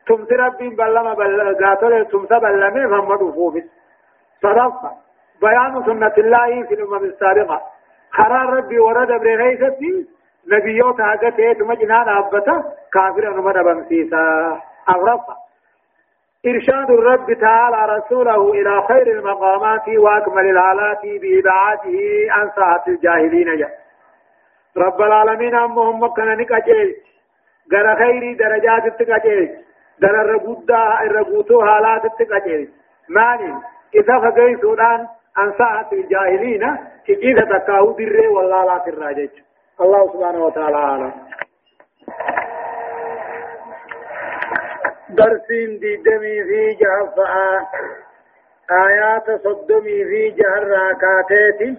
تمت 0.07 0.33
رب 0.33 0.59
بلما 0.59 1.15
بل 1.15 1.57
تمت 2.13 2.33
بلما 2.33 2.87
محمد 2.87 3.23
وفوف 3.23 3.55
صدفة 4.43 4.91
بيان 5.41 5.83
سنة 5.87 6.15
الله 6.19 6.63
في 6.69 6.75
الأمم 6.75 7.05
السابقة. 7.05 7.61
خرار 8.13 8.47
ربي 8.57 8.79
ورد 8.79 9.09
برغيثتي 9.09 10.07
نبيوت 10.53 11.01
هاجته 11.01 11.53
تمجنان 11.53 12.09
أبتا 12.09 12.65
كافر 12.93 13.29
نمد 13.37 13.59
بمسيسا 13.65 14.23
أغرفة 14.89 15.35
إرشاد 16.47 16.91
الرب 16.91 17.33
تعالى 17.33 17.97
رسوله 17.97 18.53
إلى 18.53 18.83
خير 18.89 19.07
المقامات 19.19 19.89
وأكمل 19.89 20.51
الحالات 20.51 21.03
بإبعاده 21.03 21.99
عن 22.31 22.51
ساعة 22.57 22.85
الجاهلين. 22.89 23.57
جاء 23.59 23.71
رب 24.77 25.01
العالمين 25.03 25.55
أمهم 25.55 26.03
مكنا 26.03 26.35
نكاجيل 26.35 26.97
غير 27.73 27.97
خير 27.97 28.37
درجات 28.37 28.87
التكاجيل 28.87 29.57
غير 30.03 30.21
الرقودة 30.21 31.03
الرقوتو 31.03 31.65
حالات 31.65 32.05
التكاجيل 32.05 32.69
ماني 33.09 33.55
إذا 33.95 34.19
فقي 34.19 34.57
سودان 34.61 35.07
عن 35.37 35.53
ساعة 35.59 35.89
الجاهلين 35.93 36.77
كيف 37.07 37.39
تكاو 37.39 37.93
در 37.93 38.29
والله 38.29 38.65
لا 38.65 38.79
تراجج 38.79 39.31
الله 39.81 40.13
سبحانه 40.13 40.45
وتعالى 40.45 40.77
أعلم. 40.77 41.13
درسين 45.15 45.79
دي 45.79 45.97
دمي 45.97 46.45
في 46.45 46.77
جهفاء 46.81 47.63
آيات 48.71 49.27
صدمي 49.45 50.05
في 50.05 50.31
جهر 50.31 50.63
راكاتيتي. 50.69 51.71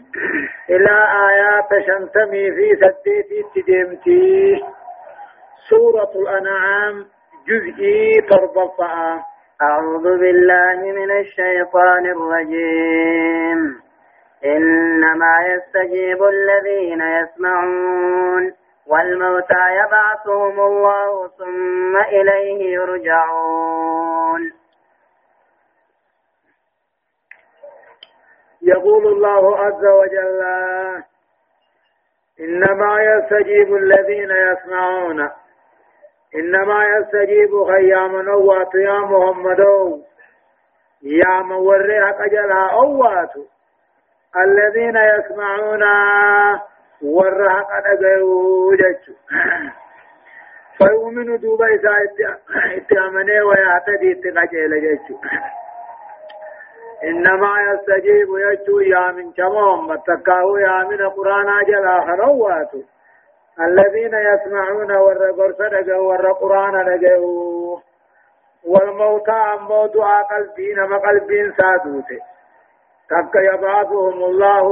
إلى 0.69 0.95
آيات 1.29 1.69
شنتمي 1.88 2.51
في 2.51 2.75
سديتي 2.75 3.39
تدمتي 3.55 4.59
سورة 5.69 6.11
الأنعام 6.15 7.05
جزئي 7.47 8.21
تربطا 8.21 9.23
أعوذ 9.61 10.03
بالله 10.20 10.79
من 11.00 11.11
الشيطان 11.20 12.05
الرجيم. 12.05 13.59
إنما 14.46 15.33
يستجيب 15.51 16.24
الذين 16.24 17.01
يسمعون. 17.01 18.60
والموتى 18.87 19.65
يبعثهم 19.72 20.59
الله 20.59 21.27
ثم 21.27 21.98
إليه 21.98 22.74
يرجعون. 22.74 24.51
يقول 28.61 29.07
الله 29.07 29.57
عز 29.57 29.85
وجل 29.85 30.41
إنما 32.39 33.01
يستجيب 33.01 33.75
الذين 33.75 34.31
يسمعون. 34.31 35.29
إنما 36.35 36.85
يستجيب 36.85 37.63
خيام 37.65 38.22
نوات 38.22 38.75
يا 38.75 39.00
محمد. 39.00 39.59
يا 41.03 41.41
موري 41.41 42.11
قجلا 42.11 42.72
أوات 42.72 43.33
الذين 44.37 44.96
يسمعون 44.98 45.83
ورها 47.03 47.61
قد 47.61 48.00
جيوجت 48.00 49.03
فيؤمن 50.77 51.37
دوبا 51.37 51.66
إذا 51.66 51.92
اتأمني 52.77 53.42
ويعتدي 53.42 54.11
اتقجل 54.11 54.81
جيت 54.81 55.18
إنما 57.03 57.53
يستجيب 57.61 58.27
يجو 58.29 58.79
يا 58.79 59.11
من 59.11 59.31
كمام 59.31 59.96
تكاو 59.96 60.57
يا 60.57 60.83
من 60.83 61.09
قرآن 61.09 61.64
جل 61.68 62.01
خروات 62.07 62.72
الذين 63.59 64.14
يسمعون 64.14 64.92
ور 64.92 65.31
قرص 65.31 65.59
ور 65.90 66.31
قرآن 66.31 67.00
دقوا 67.00 67.79
والموتى 68.66 69.31
أمو 69.31 69.85
دعاء 69.87 70.24
قلبين 70.24 70.83
ما 70.83 70.98
قلبين 70.98 71.53
سادوته 71.57 72.20
تك 73.09 73.35
يبعثهم 73.35 74.24
الله 74.24 74.64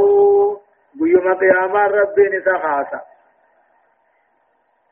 بيوم 0.94 1.34
قيامة 1.34 1.88
ربي 1.88 2.30
نسخاسا 2.38 3.02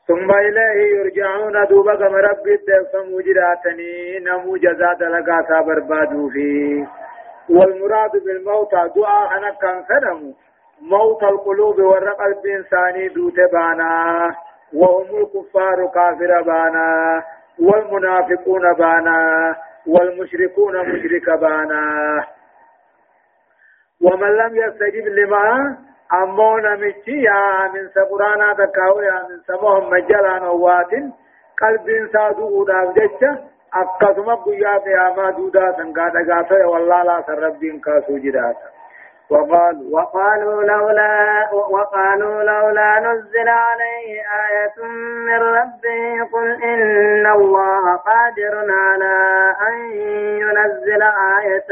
ثم 0.08 0.32
إليه 0.32 0.98
يرجعون 1.00 1.66
دوبا 1.70 1.96
كما 1.96 2.18
ربي 2.20 2.56
الدفم 2.56 3.22
جراتني 3.22 4.20
نمو 4.20 4.58
جزا 4.58 4.94
دلقا 4.94 5.62
بربادو 5.62 6.30
فيه 6.30 6.88
والمراد 7.50 8.12
بالموت 8.26 8.72
دعاء 8.96 9.38
أنا 9.38 9.50
كان 9.62 9.84
خدموا 9.90 10.34
موت 10.82 11.24
القلوب 11.24 11.80
والرق 11.80 12.22
الإنساني 12.22 13.08
دوت 13.08 13.40
بانا 13.54 14.36
وهم 14.74 15.18
الكفار 15.22 15.88
كافر 15.88 16.42
بانا 16.42 17.24
والمنافقون 17.60 18.74
بانا 18.74 19.56
والمشركون 19.88 20.78
مشرك 20.90 21.30
بانا 21.40 22.24
ومن 24.02 24.28
لم 24.28 24.56
يستجب 24.56 25.08
لما 25.08 25.78
أمونا 26.14 26.76
مشي 26.76 27.22
يا 27.22 27.72
من 27.74 27.90
سقرانا 27.96 28.54
تكاو 28.54 29.00
يا 29.02 29.26
من 29.30 29.40
سمهم 29.48 29.90
مجلان 29.90 30.44
ووات 30.44 30.92
قلب 31.62 32.10
سادو 32.14 32.64
دابجتش 32.66 33.24
أكثم 33.74 34.36
قيا 34.36 34.78
قياما 34.78 35.32
دودا 35.32 35.72
سنقاتا 35.78 36.34
قاتا 36.34 36.66
والله 36.66 37.04
لا 37.04 37.24
سربين 37.28 37.80
كاسو 37.80 38.18
جداتا 38.18 38.77
وقالوا 39.30 40.00
وقالوا 40.02 40.64
لولا 40.64 41.50
وقالوا 41.54 42.44
لولا 42.44 43.00
نزل 43.00 43.50
عليه 43.50 44.22
آية 44.48 44.88
من 45.28 45.40
ربه 45.40 46.30
قل 46.34 46.64
إن 46.64 47.26
الله 47.28 47.96
قادر 47.96 48.72
على 48.72 49.16
أن 49.70 49.92
ينزل 50.42 51.02
آية 51.38 51.70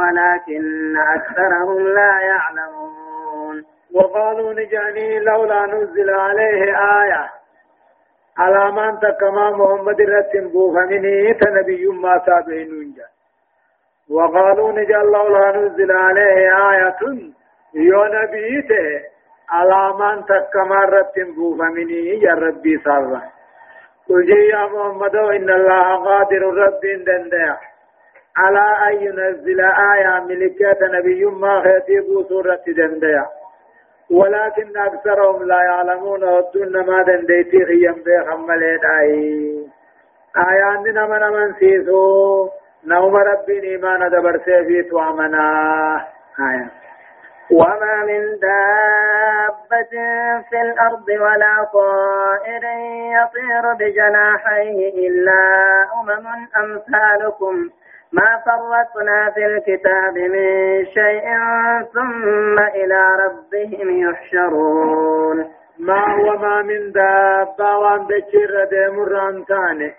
ولكن 0.00 0.96
أكثرهم 0.96 1.88
لا 1.88 2.20
يعلمون. 2.20 3.64
وقالوا 3.94 4.52
نجاني 4.52 5.18
لولا 5.18 5.66
نزل 5.66 6.10
عليه 6.10 6.62
آية. 7.02 7.30
على 8.38 8.72
من 8.72 8.98
تكما 9.00 9.50
محمد 9.50 10.00
رتن 10.00 10.48
بوفمني 10.48 11.34
تنبي 11.34 11.86
ما 11.86 12.18
تابعين 12.18 12.68
نجا 12.80 13.13
وقالوا 14.10 14.72
نجل 14.72 15.12
لولا 15.12 15.56
نزل 15.56 15.92
عليه 15.92 16.70
آية. 16.70 16.98
يو 17.74 18.04
نبيته 18.04 19.14
تكما 20.28 20.84
رتن 20.84 21.34
بوفمني 21.34 22.22
يا 22.22 22.34
ربي 22.34 22.78
صلى 22.84 23.20
قل 24.08 24.30
يا 24.30 24.66
محمد 24.66 25.16
إن 25.16 25.50
الله 25.50 26.04
قادر 26.04 26.42
رب 26.42 26.80
دندع. 27.06 27.56
على 28.36 28.66
أن 28.88 29.02
ينزل 29.02 29.60
آية 29.60 30.20
ملكات 30.20 30.82
نبي 30.82 31.24
ما 31.24 31.62
خيتيبو 31.62 32.22
سورة 32.28 32.64
دندع. 32.66 33.24
ولكن 34.10 34.76
أكثرهم 34.76 35.42
لا 35.42 35.62
يعلمون 35.62 36.24
ودون 36.24 36.86
ما 36.86 37.02
دنديتي 37.02 37.64
خيام 37.64 37.94
بيخم 38.04 38.46
مليداي 38.46 39.66
آيان 40.36 40.82
دنا 40.82 41.06
من 41.06 41.22
من 41.36 41.54
سيسو. 41.54 42.48
نوم 42.86 43.16
ربي 43.16 43.62
إيمان 43.62 44.10
دبر 44.10 44.40
سيفيت 44.44 44.92
وامنا 44.92 45.46
آية. 46.40 46.66
وما 47.50 48.04
من 48.04 48.38
دابة 48.38 49.94
في 50.50 50.60
الأرض 50.62 51.08
ولا 51.08 51.64
طائر 51.72 52.64
يطير 53.16 53.72
بجناحيه 53.78 55.08
إلا 55.08 55.42
أمم 56.00 56.26
أمثالكم. 56.56 57.70
ما 58.12 58.42
فرطنا 58.46 59.30
في 59.30 59.46
الكتاب 59.46 60.18
من 60.18 60.84
شيء 60.84 61.24
ثم 61.94 62.58
إلى 62.58 63.08
ربهم 63.24 64.08
يحشرون. 64.08 65.50
ما 65.78 66.14
هو 66.14 66.38
ما 66.38 66.62
من 66.62 66.92
دابة 66.92 67.76
وان 67.78 68.06
بشر 68.06 68.64
ديمر 68.70 69.08
رانتاني 69.08 69.94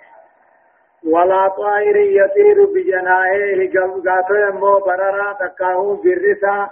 ولا 1.05 1.47
طائر 1.47 1.95
يطير 1.95 2.65
بجناحيه 2.65 3.71
قاتو 4.05 4.35
يمو 4.35 4.79
بررا 4.79 5.33
تكاهو 5.33 5.95
برسا. 5.95 6.69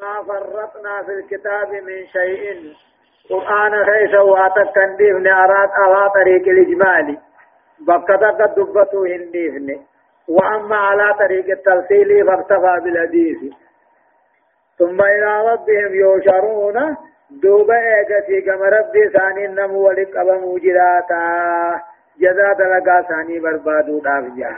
ما 0.00 0.22
فرطنا 0.22 1.02
في 1.02 1.12
الكتاب 1.12 1.72
من 1.72 2.06
شيء. 2.06 2.74
قرآن 3.30 3.84
خيس 3.84 4.14
واتك 4.14 4.74
تنديفن 4.74 5.26
أراد 5.26 5.70
على 5.70 6.10
طريق 6.10 6.48
الإجمال. 6.48 7.18
بقدر 7.80 8.30
دبته 8.30 9.16
هنديفن 9.16 9.84
وأما 10.28 10.76
على 10.76 11.14
طريق 11.14 11.46
التلسيل 11.50 12.26
فاكتفى 12.26 12.80
بالحديث. 12.84 13.54
ثم 14.78 15.00
إلى 15.00 15.52
ربهم 15.52 15.94
يوشرون. 15.94 16.96
دوبا 17.30 17.74
ايغتي 17.74 18.40
كما 18.40 18.68
ربي 18.68 19.08
ثاني 19.08 19.46
نمو 19.46 19.88
ولك 19.88 20.16
أبا 20.16 20.58
جراتا 20.58 21.80
جزا 22.20 22.52
دلقا 22.52 23.02
ثاني 23.02 23.38
بربادو 23.38 23.98
دافجا. 23.98 24.56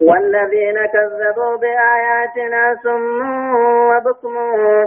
والذين 0.00 0.86
كذبوا 0.86 1.56
بآياتنا 1.56 2.76
سم 2.82 3.54
وبكم 3.90 4.34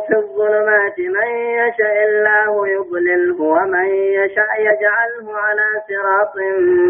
في 0.08 0.16
الظلمات 0.16 1.00
من 1.00 1.28
يشاء 1.62 2.06
الله 2.10 2.68
يضلله 2.68 3.42
ومن 3.42 3.86
يشاء 4.20 4.62
يجعله 4.62 5.38
على 5.38 5.68
صراط 5.88 6.34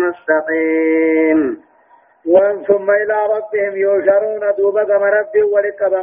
مستقيم. 0.07 1.61
ثم 2.67 2.91
إلى 2.91 3.17
ربهم 3.35 3.75
يوشرون 3.75 4.55
دوبا 4.57 4.83
كما 4.83 5.09
ربي 5.09 5.43
ولك 5.43 5.81
أبا 5.81 6.01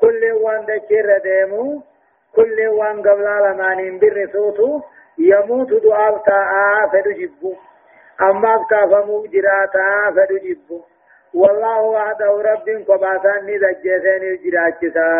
كل 0.00 0.32
وان 0.32 0.64
دكير 0.66 1.18
ديمو 1.18 1.82
كل 2.36 2.68
وان 2.68 3.02
قبل 3.02 3.24
لمانين 3.24 3.98
بالرسوتو 3.98 4.80
يموت 5.18 5.72
دعاء 5.84 6.18
تاء 6.26 6.88
فدو 6.92 7.10
جبو 7.10 7.54
أما 8.22 8.64
كافمو 8.70 9.26
جراتا 9.26 10.10
فدو 10.16 10.36
جبو 10.36 10.80
والله 11.34 11.80
وحده 11.80 12.42
رب 12.50 12.68
قباسان 12.88 13.46
ندجسين 13.46 14.38
جراجسا 14.44 15.10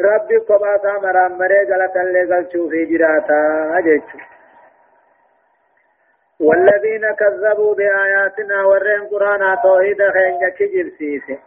رب 0.00 0.28
قباسا 0.48 0.92
مرام 1.02 1.38
مري 1.38 1.62
غلطا 1.70 2.02
لغل 2.02 2.46
شوفي 2.52 2.84
جراتا 2.84 3.40
أجيشو 3.78 4.18
والذين 6.40 7.14
كذبوا 7.14 7.74
بآياتنا 7.74 8.64
ورين 8.64 9.02
قرآن 9.10 9.56
توحيد 9.62 10.02
خينجا 10.14 10.48
كجر 10.48 10.88
سيسي 10.98 11.38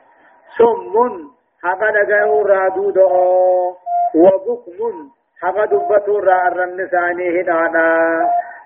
حقا 1.65 1.91
دقاو 1.91 2.41
رادودو 2.41 3.75
وبكم 4.15 5.09
حقا 5.41 5.65
دبتو 5.65 6.19
را 6.19 6.47
الرمساني 6.47 7.41
هدانا 7.41 7.87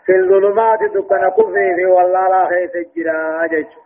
في 0.05 0.15
الظلمات 0.15 0.79
دكنا 0.95 1.29
كفي 1.29 1.85
والله 1.85 2.27
لا 2.27 2.45
خيس 2.49 2.75
الجرا 2.75 3.47
جيشو 3.47 3.79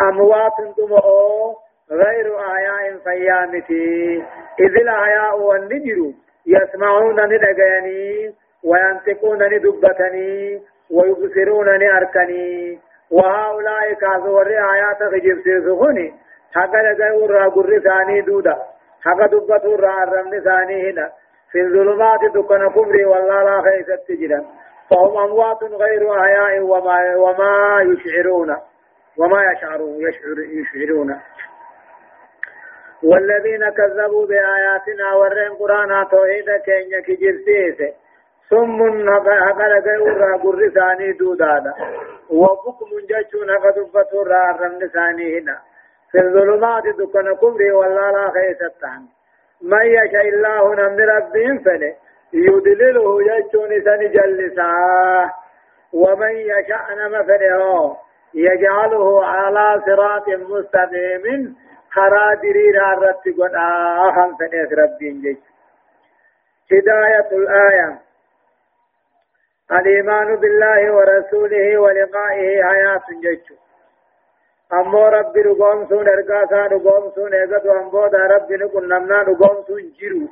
أموات 0.00 0.52
دمو 0.78 1.54
غير 1.90 2.26
آياء 2.56 2.98
فيامتي 3.04 4.22
إذ 4.60 4.76
الآياء 4.84 5.40
والنجر 5.40 6.12
يسمعون 6.46 7.20
ندقيني 7.20 8.34
وينطقون 8.64 9.42
ندبتني 9.42 10.62
ويبصرون 10.90 11.68
أركني 11.68 12.78
وهؤلاء 13.10 13.92
كاثور 13.92 14.46
آيات 14.46 15.02
غجب 15.02 15.42
سيسخني 15.44 16.23
حق 16.54 16.74
لقيوا 16.74 17.26
را 17.26 17.48
قر 17.48 17.78
ثاني 17.78 18.20
دودا 18.20 18.56
حق 19.04 19.26
دبتوا 19.26 19.76
را 19.76 20.02
الرمن 20.02 20.40
ثاني 20.40 20.90
هنا 20.90 21.10
في 21.52 21.60
الظلمات 21.60 22.20
دكنا 22.34 22.68
كفري 22.68 23.04
والله 23.04 23.42
لا 23.42 23.62
خيس 23.62 23.88
التجرا 23.88 24.44
فهم 24.90 25.16
أموات 25.16 25.62
غير 25.62 26.20
أحياء 26.20 26.60
وما, 26.60 27.16
وما 27.16 27.80
يشعرون 27.82 28.56
وما 29.16 29.52
يشعرون 29.52 29.96
يشعر 30.00 30.38
يشعرون 30.38 31.20
والذين 33.02 33.70
كذبوا 33.70 34.26
بآياتنا 34.26 35.14
ورين 35.14 35.52
قرآن 35.52 36.08
توحيد 36.08 36.50
كينيا 36.64 37.00
كجرسيس 37.00 37.94
ثم 38.50 38.82
هقل 39.28 39.72
غير 39.86 40.34
قر 40.42 40.70
ثاني 40.74 41.12
دودادا 41.12 41.74
وبكم 42.30 42.90
جتشون 43.10 43.50
هقدبت 43.50 44.14
را 44.14 44.50
الرمن 44.50 44.88
ثاني 44.88 45.38
هنا 45.38 45.58
في 46.14 46.20
الظلمات 46.20 46.82
دكنا 46.82 47.34
كبري 47.34 47.72
والله 47.72 48.10
لا 48.10 48.30
خيستان 48.30 49.02
من 49.62 49.86
يشاء 49.86 50.28
الله 50.28 50.74
نمن 50.74 51.00
ربهم 51.00 51.58
فله 51.58 51.94
يدلله 52.32 53.18
جتشون 53.26 53.82
سن 53.84 54.10
جلسا. 54.10 54.72
ومن 55.92 56.30
يشاء 56.30 56.94
نم 56.94 57.22
فله 57.22 57.96
يجعله 58.34 59.26
على 59.26 59.82
صراط 59.86 60.28
مستقيم 60.28 61.56
خرا 61.90 62.34
درير 62.34 62.92
الرت 62.92 63.24
قد 63.38 63.54
آخم 64.08 64.36
فنيس 64.36 64.72
ربين 64.72 65.20
جيش. 65.20 65.38
هداية 66.72 67.30
الآية. 67.32 67.98
الإيمان 69.72 70.36
بالله 70.36 70.92
ورسوله 70.94 71.78
ولقائه 71.78 72.62
حياة 72.62 73.06
جيش. 73.22 73.52
رقوم 74.72 75.86
سون 75.88 76.08
إرقاسا 76.08 76.66
رقوم 76.66 77.10
سون 77.14 77.34
إيقظ 77.34 77.66
وأنبودا 77.66 78.18
ربي 78.18 78.56
نقول 78.56 78.88
نمنا 78.88 79.22
رقوم 79.22 79.64
سون 79.66 79.82
جيرو 79.98 80.28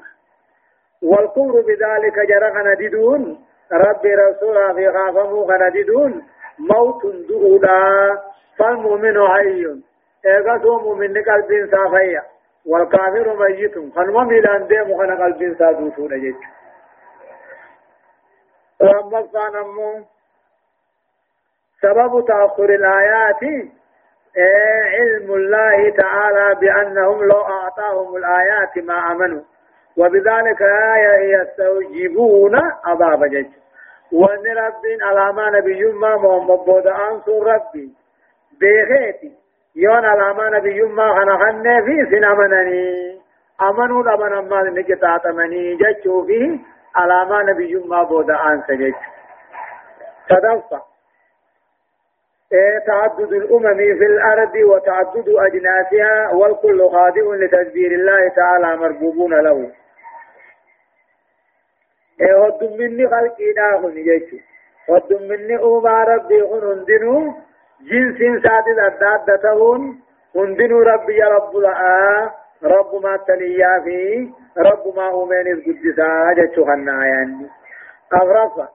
والكفر 1.03 1.61
بذلك 1.61 2.19
جرى 2.29 2.51
خنددون 2.53 3.45
ربي 3.73 4.15
رسوله 4.15 4.73
في 4.73 4.93
خافمو 4.93 5.47
خنددون 5.47 6.23
موت 6.59 7.07
دؤولا 7.29 8.19
فالمؤمن 8.59 9.29
حي 9.29 9.67
ايغا 10.27 10.57
مؤمن 10.57 11.23
قلب 11.23 11.71
صافيا 11.71 12.23
والكافر 12.67 13.37
ميت 13.37 13.75
خنما 13.95 14.25
ميلان 14.25 14.67
ديم 14.67 14.99
خنا 14.99 15.25
قلب 15.25 15.39
جيت 16.13 16.37
واما 18.81 19.23
فانمو 19.23 20.05
سبب 21.83 22.25
تأخر 22.27 22.65
الآيات 22.65 23.71
علم 24.37 25.35
الله 25.35 25.91
تعالى 25.91 26.55
بأنهم 26.61 27.25
لو 27.25 27.41
أعطاهم 27.41 28.17
الآيات 28.17 28.79
ما 28.79 29.13
آمنوا. 29.13 29.43
وبذلك 29.97 30.61
يستوجبون 31.23 32.61
عذاب 32.85 33.25
جيش 33.25 33.47
وأن 34.13 34.39
ربين 34.39 35.03
علامة 35.03 35.51
نبي 35.51 35.85
ما 35.85 36.17
محمد 36.17 36.59
بودا 36.67 36.95
انصر 36.95 37.43
ربي. 37.43 37.91
بيخيتي 38.61 39.33
يون 39.77 40.05
نبي 40.53 40.83
ما 40.83 41.15
خنا 41.15 41.39
خنة 41.39 41.81
في 41.85 42.07
سنمنني 42.11 43.21
أمنوا 43.63 44.03
لمن 44.03 44.33
اما 44.33 44.63
نجتا 44.63 45.19
تمني 45.25 45.77
جچو 45.77 46.27
في 46.27 46.61
علامة 46.97 47.43
نبي 47.43 47.75
ما 47.75 48.03
بودا 48.03 48.35
انصر 48.35 48.75
جچ 48.75 48.97
تدفع. 50.29 50.92
تعدد 52.87 53.33
الأمم 53.33 53.77
في 53.77 54.07
الأرض 54.07 54.55
وتعدد 54.55 55.29
أجناسها 55.29 56.33
والكل 56.35 56.89
خاضع 56.89 57.35
لتدبير 57.35 57.93
الله 57.93 58.29
تعالى 58.29 58.77
مربوبون 58.77 59.35
له. 59.41 59.71
هدوم 62.21 62.77
مني 62.79 63.09
خلقي 63.09 63.53
داخل 63.57 63.99
يجو 63.99 64.39
هدوم 64.89 65.23
مني 65.23 65.59
أوما 65.59 66.05
ربي 66.05 66.41
هن 66.43 66.63
هندنو 66.71 67.35
جنس 67.81 68.43
سادس 68.43 68.79
أداد 68.79 69.39
تهون. 69.39 70.01
هندنو 70.37 70.83
ربي 70.83 71.17
يا 71.17 71.29
رب 71.29 71.57
لآ 71.57 72.31
رب 72.65 73.03
ما 73.03 73.17
تليا 73.17 73.81
في 73.85 74.29
رب 74.59 74.97
ما 74.97 75.23
أمين 75.23 75.47
القدسا 75.53 76.33
جتشو 76.37 76.65
خنا 76.65 77.07
يعني 77.07 77.47
أغرفة 78.15 78.69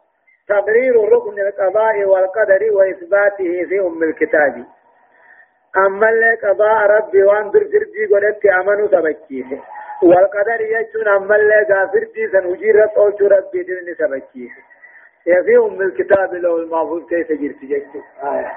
تبرير 0.47 0.95
ركن 1.13 1.39
القضاء 1.39 2.03
والقدر 2.03 2.71
وإثباته 2.71 3.65
في 3.69 3.79
أم 3.79 4.03
الكتاب. 4.03 4.65
أما 5.77 6.38
قضاء 6.43 6.88
ربي 6.97 7.23
وأن 7.23 7.51
در 7.51 7.63
جرجي 7.63 8.05
قدرت 8.05 8.45
أمنوا 8.45 8.88
تبكيه. 8.88 9.62
والقدر 10.03 10.62
يجون 10.62 11.07
أما 11.07 11.36
اللي 11.36 11.65
غافر 11.71 11.99
جي 12.15 12.27
سنوجيرت 12.31 12.97
أو 12.97 13.07
ربي 13.07 13.63
دين 13.63 13.95
سبكيه 13.97 14.49
في 15.23 15.57
أم 15.57 15.81
الكتاب 15.81 16.33
لو 16.33 16.57
المحفوظ 16.57 17.10
كيف 17.10 17.27
جرت 17.27 17.60
جيت 17.60 17.88
آية 18.23 18.51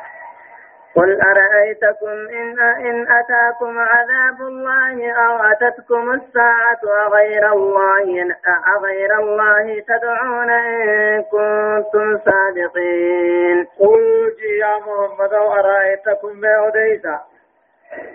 قل 0.96 1.20
أرأيتكم 1.20 2.08
إن 2.40 2.60
إن 2.60 3.06
أتاكم 3.08 3.78
عذاب 3.78 4.40
الله 4.40 5.12
أو 5.12 5.36
أتتكم 5.52 6.12
الساعة 6.12 6.80
أغير 7.06 7.52
الله 7.52 8.34
أغير 8.76 9.18
الله 9.18 9.80
تدعون 9.88 10.50
إن 10.50 11.22
كنتم 11.22 12.18
صادقين. 12.18 13.66
قل 13.78 14.34
يا 14.60 14.74
محمد 14.78 15.32
أرأيتكم 15.34 16.40
ما 16.40 16.68
أديسا 16.68 17.20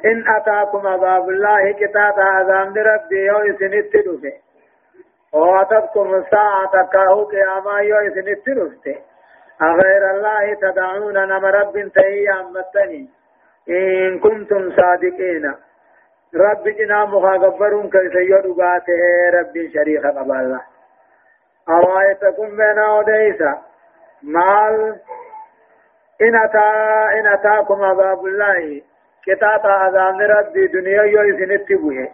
إن 0.05 0.27
أتاكم 0.27 0.88
عذاب 0.88 1.29
الله 1.29 1.71
كتاب 1.71 2.19
عذاب 2.19 2.77
ربي 2.77 3.25
يو 3.25 3.38
إسنت 3.38 3.95
دفه 4.07 4.33
وأتتكم 5.33 6.15
الساعة 6.15 6.89
كاهو 6.93 7.23
قياما 7.23 7.79
يو 7.79 7.97
إسنت 7.97 8.49
دفته 8.49 8.95
أغير 9.61 10.11
الله 10.11 10.53
تدعون 10.53 11.13
نما 11.13 11.49
رب 11.49 11.91
تهي 11.95 12.29
أمتني 12.29 13.09
إن 13.69 14.19
كنتم 14.19 14.71
صادقين. 14.75 15.55
رب 16.35 16.63
جنا 16.63 17.05
مخاغبرون 17.05 17.89
كيف 17.89 18.15
يدقاته 18.15 19.01
رب 19.33 19.69
شريخ 19.73 20.05
قبال 20.05 20.59
أرأيتكم 21.69 22.47
بين 22.57 22.79
أوديسا 22.79 23.61
مال 24.23 24.95
إن 26.21 26.35
أتا 26.35 26.69
إن 27.19 27.27
أتاكم 27.27 27.83
عذاب 27.83 28.25
الله. 28.25 28.81
كتاب 29.25 29.65
عذاب 29.65 30.21
ربي 30.21 30.67
دنيا 30.67 31.03
يوزن 31.03 31.51
التبوه 31.51 32.07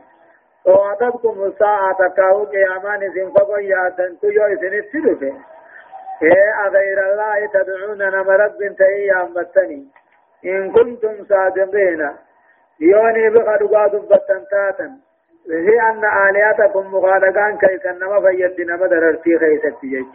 وعدتكم 0.65 1.43
الساعة 1.43 2.09
كاو 2.17 2.43
قيامان 2.43 3.13
سنفقوا 3.13 3.59
يا 3.59 3.93
سنتو 3.97 4.27
يوزن 4.27 4.73
التبوه 4.73 5.33
إيه 6.23 6.67
أغير 6.67 7.11
الله 7.11 7.45
تدعون 7.53 7.97
نما 7.97 8.35
رب 8.35 8.75
تهي 8.79 9.11
أمتني 9.11 9.87
إن 10.45 10.71
كنتم 10.71 11.25
صادقين. 11.29 12.09
يوني 12.79 13.29
بقدقا 13.29 13.87
دبتن 13.87 14.43
تاتا. 14.51 14.91
هي 15.49 15.81
أن 15.89 16.05
آلياتكم 16.29 16.95
مخالقان 16.95 17.57
كيسا 17.57 17.91
نما 17.91 18.21
فيد 18.21 18.61
نما 18.61 18.87
دررتي 18.87 19.39
خيسا 19.39 19.69
تجيج 19.69 20.05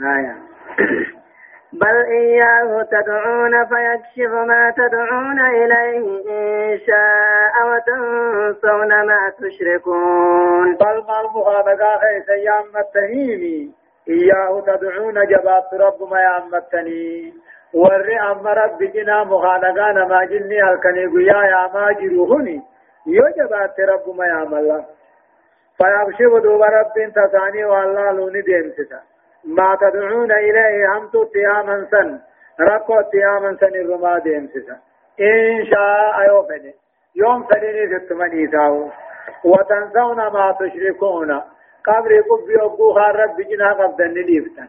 آية. 0.00 0.36
بل 1.80 1.96
إياه 2.04 2.82
تدعون 2.82 3.64
فيكشف 3.64 4.32
ما 4.32 4.74
تدعون 4.76 5.40
إليه 5.40 6.22
إن 6.28 6.78
شاء 6.78 7.54
وتنسون 7.68 9.06
ما 9.06 9.32
تشركون. 9.38 10.74
بل 10.74 11.04
ما 11.08 11.20
المخالقا 11.20 11.98
خيسا 11.98 12.34
يا 12.34 12.60
أمتنيني 12.60 13.79
إياه 14.10 14.60
تدعون 14.60 15.26
جبات 15.26 15.74
رب 15.74 16.10
ما 16.10 16.20
يأمتني 16.20 17.34
ور 17.74 18.06
أما 18.30 18.52
رب 18.52 18.78
جنا 18.78 19.24
مخانقان 19.24 20.08
ما 20.08 20.24
جني 20.24 20.62
هلكني 20.62 21.06
قيا 21.06 21.40
يا 21.52 21.62
ما 21.74 21.92
جروهني 21.92 22.62
يو 23.06 23.24
جبات 23.36 23.80
رب 23.80 24.16
ما 24.16 24.26
يعمل 24.26 24.84
فيبشر 25.78 26.38
دوب 26.38 26.62
رب 26.62 27.12
تساني 27.14 27.64
والله 27.64 28.12
لوني 28.12 28.40
ديمسسا 28.40 29.00
ما 29.44 29.78
تدعون 29.80 30.32
إليه 30.32 30.98
هم 30.98 31.10
تياما 31.32 31.86
سن. 31.90 32.18
ركو 32.60 33.00
تياما 33.12 33.56
سن 33.60 33.74
الرما 33.74 34.18
ديمسسا 34.18 34.76
إن 35.20 35.66
شاء 35.70 36.16
يوم 37.16 37.46
سنيني 37.50 37.98
ستمني 37.98 38.46
تاو. 38.46 38.90
وتنسون 39.44 40.16
ما 40.16 40.56
تشركون. 40.60 41.42
قبر 41.86 42.20
قبي 42.30 42.62
أبو 42.62 42.92
خارب 42.92 43.36
بجنا 43.36 43.72
قبضن 43.72 44.14
ليفتن 44.14 44.68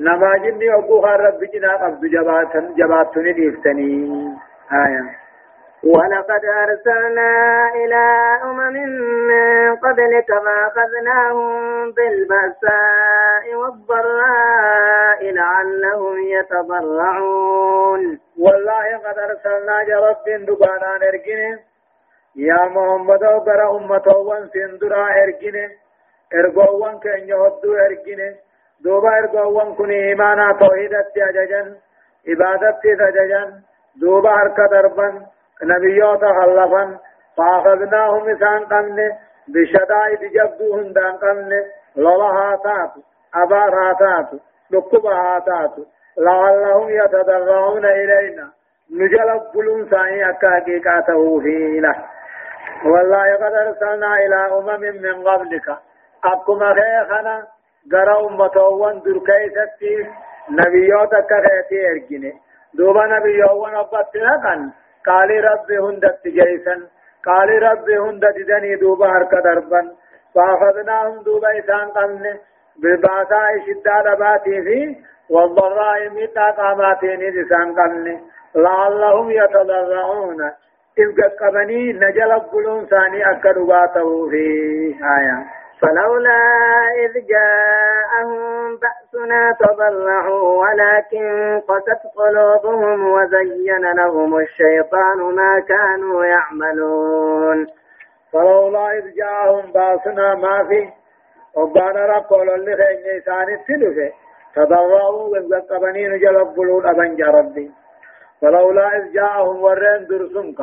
نما 0.00 0.36
جني 0.36 0.74
أبو 0.74 1.00
خارب 1.00 1.34
بجنا 1.40 1.76
قبض 1.76 2.04
جباتن 2.04 2.74
جباتن 2.74 3.22
ليفتني 3.22 4.34
آية. 4.72 5.04
ولقد 5.84 6.44
أرسلنا 6.44 7.30
إلى 7.74 8.04
أمم 8.44 8.72
من 8.72 8.90
قبلك 9.76 10.26
فأخذناهم 10.44 11.92
بالبأساء 11.92 13.54
والضراء 13.54 15.30
لعلهم 15.30 16.18
يتضرعون. 16.18 18.18
والله 18.38 18.96
قد 19.04 19.18
أرسلنا 19.18 19.84
جرب 19.84 20.46
دقانا 20.46 20.98
نرجنه. 21.02 21.58
يا 22.36 22.64
محمد 22.68 23.22
وقرأ 23.22 23.76
أمته 23.76 24.16
وانسندرا 24.16 25.06
ارجنه 25.22 25.70
ارغوان 26.34 26.98
كن 26.98 27.28
يهدو 27.28 27.74
ارغينه 27.86 28.34
دوبا 28.84 29.18
ارغوان 29.18 29.74
كن 29.74 29.90
ايمانا 29.90 30.52
توحيدت 30.60 31.16
اججن 31.16 31.76
عبادت 32.28 32.84
اججن 32.86 33.50
دوبا 34.00 34.30
حركة 34.36 34.66
دربن 34.66 35.26
نبيوت 35.62 36.24
خلفن 36.24 36.98
فاخذناهم 37.36 38.28
اسان 38.28 38.64
قمن 38.64 38.98
بشدائد 39.48 40.20
جبدو 40.36 40.74
هندان 40.76 41.12
قمن 41.12 41.50
تاتو 43.98 44.38
لقبها 44.70 45.38
تاتو 45.38 45.84
لعلهم 46.18 46.88
يتضرعون 46.88 47.84
إلينا 47.84 48.50
بلون 49.54 49.90
سعي 49.90 50.30
أكاكيكاته 50.30 51.40
فينا 51.40 51.94
والله 52.84 53.34
قد 53.34 53.54
أرسلنا 53.54 54.16
إلى 54.16 54.36
أمم 54.58 54.80
من 54.80 55.28
قبلك 55.28 55.78
أكما 56.24 56.74
خيخنا 56.74 57.46
غرا 57.92 58.26
أمتوان 58.26 59.00
در 59.04 59.18
كيستي 59.26 60.08
نبيوتا 60.50 61.20
كخيتي 61.20 61.90
ارجني 61.90 62.32
دوبا 62.74 63.06
نبيوان 63.06 63.74
أبتنا 63.74 64.40
كان 64.44 64.70
قال 65.06 65.30
رب 65.44 65.70
هندت 65.84 66.28
جيسا 66.28 66.76
قال 67.26 67.62
رب 67.62 67.90
هندت 67.90 68.36
دني 68.48 68.76
دوبا 68.76 69.06
هرك 69.06 69.34
دربا 69.44 69.82
فأخذناهم 70.34 71.22
دوبا 71.22 71.58
إسان 71.58 71.88
قمنا 71.88 72.34
بالباساء 72.82 73.52
شدة 73.66 74.14
باتي 74.14 74.62
في 74.62 74.96
والضراء 75.30 76.08
ميتا 76.10 76.50
قاماتين 76.50 77.22
إسان 77.22 77.74
قمنا 77.78 78.20
لعلهم 78.54 79.30
يتضرعون 79.30 80.40
إذ 80.98 81.08
قبني 81.40 81.92
نجل 81.92 82.40
بلون 82.52 82.86
ثاني 82.86 83.30
أكدوا 83.30 83.86
في 84.30 84.44
آية 85.18 85.63
فلولا 85.84 86.40
إذ 87.04 87.12
جاءهم 87.26 88.76
بأسنا 88.76 89.56
تضرعوا 89.60 90.62
ولكن 90.62 91.60
قست 91.68 92.02
قلوبهم 92.16 93.08
وزين 93.12 93.92
لهم 93.96 94.38
الشيطان 94.38 95.18
ما 95.18 95.60
كانوا 95.60 96.24
يعملون. 96.24 97.66
فلولا 98.32 98.98
إذ 98.98 99.14
جاءهم 99.16 99.72
بأسنا 99.72 100.34
ما 100.34 100.64
في 100.68 100.88
وبانا 101.56 102.06
رقول 102.06 102.50
اللي 102.50 102.76
خيني 102.76 103.20
ثاني 103.20 103.54
التلفة 103.54 104.12
تضرعوا 104.54 105.38
وقبنين 105.38 106.18
جلب 106.18 106.54
بلون 106.54 106.86
أبن 106.86 107.24
ربي 107.24 107.70
فلولا 108.40 108.96
إذ 108.96 109.12
جاءهم 109.12 109.62
ورين 109.62 110.06
درسنك 110.06 110.60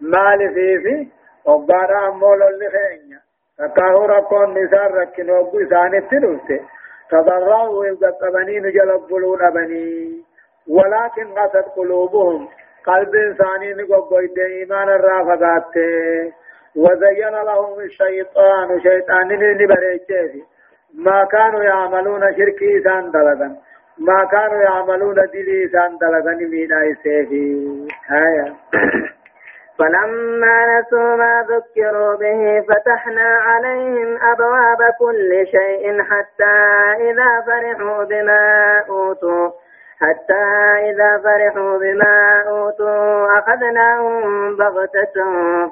ما 0.00 0.36
لفيفي 0.36 1.08
وبانا 1.46 2.08
أمول 2.08 2.42
اللي 2.42 2.68
تكاهو 3.58 4.04
ركون 4.04 4.58
نسان 4.58 4.90
ركنو 4.98 5.44
بو 5.50 5.60
إسان 5.60 5.94
التنوسي 5.94 6.60
تضرعوا 7.10 7.84
إذا 7.84 8.10
قبني 8.10 8.58
نجل 8.60 8.90
بلون 9.10 9.42
أبني 9.42 10.22
ولكن 10.68 11.26
قصد 11.38 11.64
قلوبهم 11.76 12.48
قلب 12.86 13.14
إنساني 13.14 13.74
نقبوا 13.74 14.20
إيمان 14.38 14.88
الرافقات 14.88 15.74
وزين 16.76 17.34
لهم 17.48 17.80
الشيطان 17.80 18.80
شيطان 18.80 19.28
نبريتشي 19.62 20.42
ما 20.94 21.24
كانوا 21.24 21.62
يعملون 21.62 22.20
شركي 22.36 22.78
إسان 22.78 23.10
دلغا 23.10 23.56
ما 23.98 24.24
كانوا 24.24 24.62
يعملون 24.62 25.14
دلي 25.14 25.64
إسان 25.64 25.98
دلغا 25.98 26.32
نمينا 26.34 26.76
إسيفي 26.92 27.86
هايا 28.06 28.54
فلما 29.82 30.78
نسوا 30.78 31.16
ما 31.16 31.46
ذكروا 31.48 32.14
به 32.16 32.60
فتحنا 32.68 33.28
عليهم 33.46 34.18
أبواب 34.22 34.78
كل 34.98 35.46
شيء 35.46 36.02
حتى 36.02 36.54
إذا 37.10 37.40
فرحوا 37.46 38.04
بما 38.04 38.78
أوتوا 38.88 39.50
حتى 40.00 40.44
إذا 40.90 41.18
فرحوا 41.24 41.78
بما 41.78 42.42
أوتوا 42.48 43.38
أخذناهم 43.38 44.56
بغتة 44.56 45.16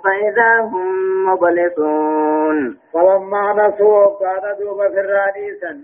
فإذا 0.05 0.61
هم 0.61 0.87
مبلسون. 1.29 2.79
فلما 2.93 3.53
نسوا 3.53 4.07
قال 4.07 4.57
دوب 4.61 4.89
في 4.89 5.01
الراديسا 5.01 5.81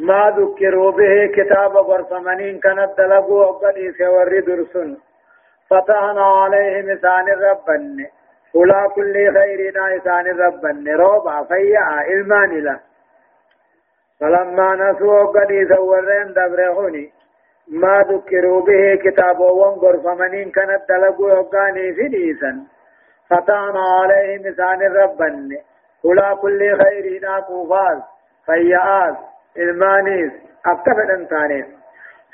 ما 0.00 0.34
ذكروا 0.38 0.90
به 0.90 1.26
كتاب 1.36 1.76
غرفمنين 1.76 2.60
كانت 2.60 2.90
دلقوا 2.98 3.44
وقديس 3.44 4.00
ورد 4.00 4.48
رسل 4.48 4.96
فتحنا 5.72 6.24
عليهم 6.42 6.90
إسان 6.90 7.26
ربن 7.28 8.06
فلا 8.54 8.88
كل 8.94 9.14
خيرنا 9.36 9.96
إسان 9.96 10.26
ربن 10.40 10.88
روبا 10.88 11.42
فيا 11.42 11.86
إلمان 12.12 12.50
له. 12.64 12.80
فلما 14.20 14.74
نسوا 14.74 15.24
قديسا 15.24 15.78
ورين 15.78 16.28
دبرهوني 16.36 17.12
ما 17.68 18.04
ذكروا 18.10 18.60
به 18.66 18.94
كتاب 19.04 19.40
وانقر 19.40 19.96
فمنين 20.04 20.50
كانت 20.50 20.82
دلقوا 20.88 21.30
يقاني 21.30 21.94
في 21.94 22.08
ديسا 22.08 22.52
فتانا 23.30 23.80
عليهم 24.00 24.46
إسان 24.46 24.80
ربا 24.96 25.48
ولا 26.04 26.34
كل 26.34 26.82
خير 26.82 27.20
ناقوفاز 27.22 27.98
فيئات 28.46 29.16
المانيس 29.56 30.32
أكتفت 30.66 31.10
انتانيس 31.10 31.66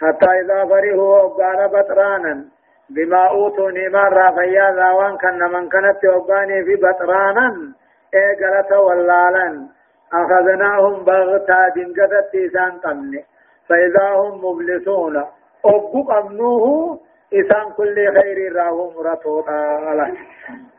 حتى 0.01 0.31
إذا 0.41 0.65
فرحوا 0.65 1.23
وقال 1.23 1.69
بطرانا 1.69 2.45
بما 2.91 3.29
أوتوا 3.29 3.71
نيمان 3.71 4.13
رافيا 4.13 4.71
راوان 4.71 5.17
كان 5.17 5.53
من 5.53 5.69
كانت 5.69 6.05
يوقاني 6.05 6.65
في 6.65 6.77
بطرانا 6.77 7.73
إيقلة 8.15 8.81
ولالا. 8.81 9.67
أخذناهم 10.13 11.05
بغتا 11.05 11.69
دنقذت 11.77 12.35
إسان 12.35 12.73
قمني 12.85 13.25
فإذا 13.69 14.09
هم 14.11 14.45
مبلسون 14.45 15.25
أبو 15.65 16.03
قمنوه 16.03 17.01
إسان 17.35 17.73
كل 17.77 17.97
خير 18.17 18.57
راهو 18.57 18.91
مرتوطا. 18.91 20.13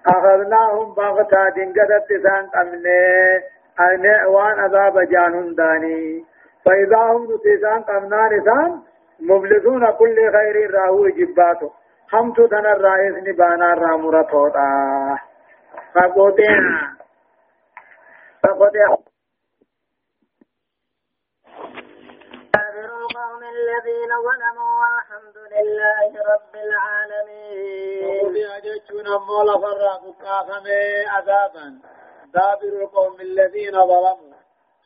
أخذناهم 0.08 0.94
بغتا 0.94 1.50
دنقذت 1.50 2.12
إسان 2.12 2.46
قمني 2.56 3.00
أين 3.80 4.06
وان 4.28 5.06
جانون 5.12 5.56
داني. 5.56 6.26
فإذا 6.66 6.98
هم 6.98 7.28
نتيسان 7.34 7.82
قمنان 7.82 8.40
إسان 8.40 8.80
مبلسون 9.20 9.92
كل 9.92 10.16
خير 10.16 10.72
راهو 10.74 11.08
جباتو. 11.08 11.70
همتو 12.14 12.48
تنا 12.48 12.72
الرئيس 12.72 13.16
نبانا 13.28 13.74
رامرتوطا 13.74 14.70
فقوتين 15.94 16.64
فقوتين 18.44 19.10
القوم 23.20 23.42
الذين 23.44 24.12
ظلموا 24.26 24.74
والحمد 24.82 25.38
لله 25.54 26.10
رب 26.34 26.54
العالمين 26.56 28.26
وفي 28.26 28.44
أجتون 28.58 29.06
مولا 29.28 29.58
فرق 29.62 30.02
كافمي 30.22 31.06
عذابا 31.08 31.80
دابر 32.34 32.82
القوم 32.84 33.22
الذين 33.22 33.72
ظلموا 33.72 34.34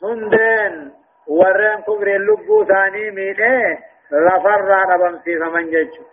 هندين 0.03 0.93
ورين 1.27 1.81
كبر 1.81 2.07
اللبو 2.15 2.65
ثاني 2.65 3.11
ميته 3.11 3.79
لفر 4.11 4.61
ربم 4.89 5.19
في 5.19 5.39
فمن 5.39 5.69
ججو 5.71 6.03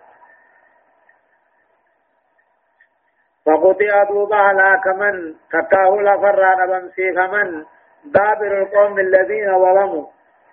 فقطع 3.47 4.05
دوبا 4.05 4.37
هلاك 4.37 4.87
من 4.87 5.35
كتاه 5.53 5.97
لفر 6.01 6.39
ربم 6.61 6.89
في 6.89 7.13
فمن 7.13 7.65
دابر 8.05 8.63
القوم 8.63 8.99
الذين 8.99 9.59
ظلموا. 9.59 10.07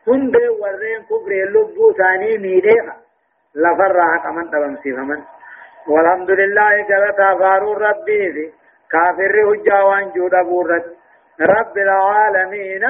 هند 0.08 0.36
ورين 0.36 1.02
كبر 1.10 1.32
اللبو 1.32 1.94
ثاني 1.94 2.38
ميديها 2.38 2.96
لفر 3.56 3.98
حق 4.12 4.32
من 4.32 4.52
تبم 4.52 4.76
سيفمن 4.84 5.22
والحمد 5.88 6.32
لله 6.32 6.82
جلتا 6.90 7.36
فارو 7.40 7.74
ربي 7.74 8.34
في 8.34 8.52
كافر 8.92 9.36
هجا 9.50 9.82
وان 9.82 10.12
بورت 10.50 10.86
رب 11.42 11.78
العالمين 11.78 12.84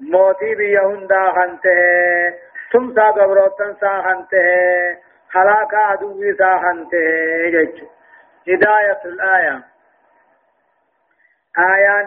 موتي 0.00 0.54
بيهندا 0.54 1.28
خنته 1.36 1.78
تمسا 2.72 3.06
قبروتن 3.10 3.74
سا 3.80 4.02
خنته 4.02 4.46
خلاك 5.32 5.74
عدوي 5.74 6.34
سا 6.38 6.58
خنته 6.58 7.04
جج 7.54 7.82
هداية 8.48 9.00
الآية. 9.04 9.62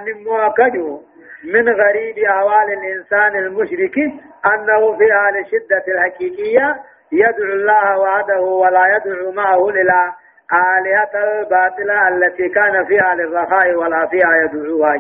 نمو 0.06 0.38
أكدو 0.38 1.01
من 1.43 1.69
غريب 1.69 2.17
أحوال 2.17 2.73
الإنسان 2.73 3.36
المشرك 3.36 3.97
أنه 4.45 4.97
في 4.97 5.13
حال 5.13 5.38
الشدة 5.38 5.84
الحقيقية 5.88 6.80
يدعو 7.12 7.54
الله 7.54 7.99
وحده 7.99 8.41
ولا 8.41 8.95
يدعو 8.95 9.32
معه 9.32 9.69
إلى 9.69 10.13
آلهة 10.54 11.23
الباطلة 11.23 12.08
التي 12.08 12.49
كان 12.49 12.86
فيها 12.86 13.15
للرخاء 13.15 13.73
ولا 13.75 14.08
فيها 14.08 14.36
يدعوها 14.36 14.95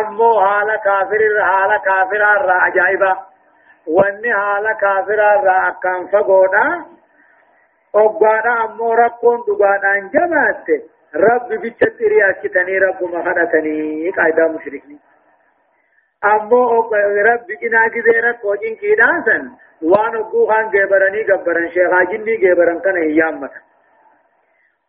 أمو 0.00 0.40
حال 0.40 0.76
كافر 0.84 1.42
حال 1.42 1.80
كافر 1.84 2.36
الرا 2.36 2.52
عجائبا 2.54 3.16
وأني 3.86 4.34
حال 4.34 4.76
كافر 4.80 5.20
أكام 5.68 6.06
فقونا 6.06 6.86
أقوانا 7.94 8.64
أمو 8.64 8.92
ربكم 8.92 9.44
دقانا 9.48 9.94
انجبات 9.98 10.66
رب 11.14 11.48
بيتشت 11.60 12.02
رياكتني 12.02 12.78
رب 12.78 13.02
مخدتني 13.02 14.10
قاعدة 14.10 14.48
مشركني 14.48 14.98
أمو 16.24 16.80
رب 17.28 17.46
جنا 17.62 17.88
جزيرة 17.88 18.32
كوجين 18.32 18.76
كيدانسن 18.76 19.50
وان 19.82 20.16
أبو 20.16 20.46
خان 20.46 20.70
جبرني 20.70 21.22
جبرن 21.22 21.68
شيخا 21.68 22.02
جني 22.04 22.36
جبرن 22.36 22.80
كان 22.80 22.96
هيام 22.96 23.48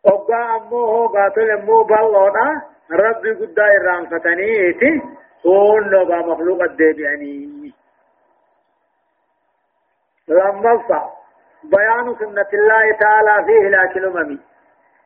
أبا 0.06 0.56
أمو 0.56 0.76
هو 0.84 1.06
قاتل 1.06 1.50
أمو 1.50 1.82
بالونا 1.84 2.62
رب 2.92 3.24
قد 3.40 3.58
إرام 3.58 4.06
فتني 4.06 4.70
إتي 4.70 5.02
هون 5.46 5.90
نوبا 5.90 6.16
مخلوق 6.16 6.62
الدبيعني 6.62 7.72
لما 10.28 10.72
بيان 11.72 12.14
سنة 12.18 12.50
الله 12.52 12.92
تعالى 13.00 13.44
فيه 13.46 13.68
لكن 13.68 14.04
أممي 14.04 14.38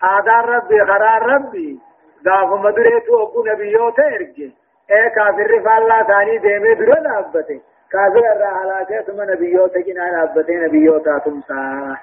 آدار 0.03 0.49
ربي 0.49 0.81
قرار 0.81 1.23
ربي. 1.23 1.81
غاف 2.27 2.51
مدريتو 2.65 3.23
أبو 3.23 3.45
نبيوت 3.45 4.01
إرجي 4.01 4.55
اے 4.91 5.01
کافر 5.15 5.61
فالله 5.65 6.03
ثاني 6.03 6.39
ديمه 6.39 6.73
درو 6.75 7.03
نابته 7.03 7.61
کافر 7.93 8.25
را 8.41 8.51
حلاکه 8.59 9.01
ثم 9.01 9.23
نبيوت 9.33 9.79
جنا 9.79 10.11
نابته 10.11 10.55
نبيوت 10.55 11.09
تمسا 11.25 11.97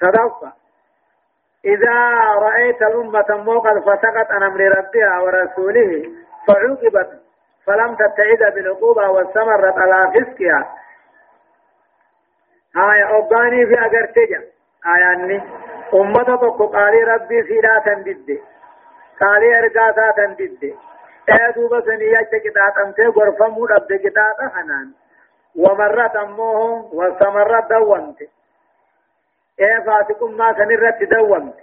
صدق 0.00 0.52
إذا 1.64 1.98
رأيت 2.46 2.82
الأمة 2.82 3.30
موقد 3.30 3.78
فسقط 3.78 4.30
عن 4.30 4.42
أمر 4.42 4.60
ربها 4.60 5.20
ورسوله 5.20 6.02
فعوقبت. 6.46 7.10
فلم 7.66 7.94
تبتعد 7.94 8.54
بالعقوبة 8.54 9.08
واستمرت 9.08 9.78
على 9.78 10.12
فسقها. 10.14 10.60
هاي 12.76 13.02
أوغاني 13.04 13.66
في 13.66 13.74
أغرتجا 13.80 14.40
آياني 14.94 15.42
أمة 15.94 16.22
تقو 16.22 16.66
قالي 16.66 17.02
ربي 17.02 17.42
سيدا 17.42 17.78
تندد 17.84 18.38
قالي 19.20 19.58
أرقاتا 19.58 20.10
تندد 20.16 20.74
ايدوبا 21.32 21.80
سنيا 21.80 22.22
كتاب 22.22 22.74
أمتي 22.86 23.06
غرفة 23.06 23.48
مودب 23.48 23.92
كتاب 24.04 24.36
حنان. 24.54 24.90
ومرت 25.56 26.16
أمه 26.16 26.50
واستمرت 26.92 27.70
دومت 27.70 28.20
إيه 29.60 29.78
فاتكم 29.86 30.36
ما 30.36 30.52
سنرت 30.58 31.02
دومت 31.02 31.54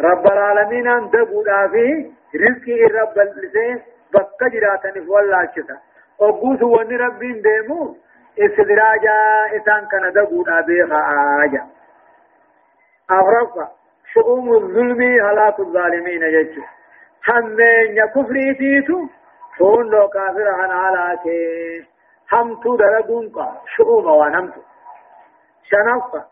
رب 0.00 0.26
العالمين 0.26 0.88
أن 0.88 1.10
دبودا 1.10 1.68
فيه 1.68 2.10
رزقي 2.44 2.82
رب 2.98 3.18
اللسين 3.18 3.82
بقى 4.14 4.50
جراتني 4.50 5.06
فوالله 5.06 5.44
كتا 5.44 5.76
أبوس 6.20 6.62
وني 6.62 6.96
ربين 6.96 7.42
ديمو 7.42 7.96
استدراجا 8.38 9.46
إسان 9.56 9.86
كان 9.86 10.12
دبودا 10.12 10.60
بيخا 10.60 11.00
آجا. 11.44 11.66
أغرفة 13.10 13.68
شؤوم 14.12 14.52
الظلم 14.52 15.02
هلاك 15.02 15.60
الظالمين 15.60 16.22
يجو. 16.22 16.62
همين 17.28 18.06
كفري 18.06 18.54
تيتو 18.54 19.06
فون 19.58 19.90
لو 19.90 20.08
كافر 20.08 20.48
عن 20.48 20.70
هلاك. 20.70 21.24
همتو 22.32 22.76
درقون 22.76 23.28
قا 23.28 23.62
شؤوم 23.76 24.06
وانمتو. 24.06 24.60
شنفة 25.64 26.24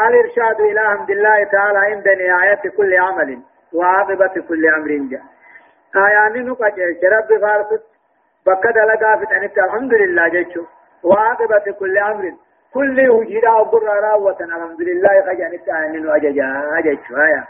الإرشاد 0.00 0.60
إلى 0.60 0.80
حمد 0.80 1.10
الله 1.10 1.44
تعالى 1.44 1.78
عند 1.78 2.08
نهاية 2.08 2.70
كل 2.76 2.98
عمل 2.98 3.38
وعاقبة 3.72 4.34
كل 4.48 4.66
أمر 4.66 5.08
جاء 5.10 5.22
آيان 5.96 6.46
نقاجر 6.46 6.96
رب 7.04 7.40
فارست 7.40 7.84
بكد 8.46 8.78
لقا 8.78 9.16
في 9.16 9.60
الحمد 9.60 9.94
لله 9.94 10.28
جيشو 10.28 10.64
وعاقبة 11.04 11.72
كل 11.78 11.98
أمر. 11.98 12.32
كل 12.74 13.10
وجيرا 13.10 13.50
وقرى 13.50 14.00
راوة. 14.00 14.36
الحمد 14.40 14.80
لله. 14.80 15.18
التعلن 15.54 16.08
وأججا 16.08 16.78
أجج 16.78 16.98
آية. 17.16 17.44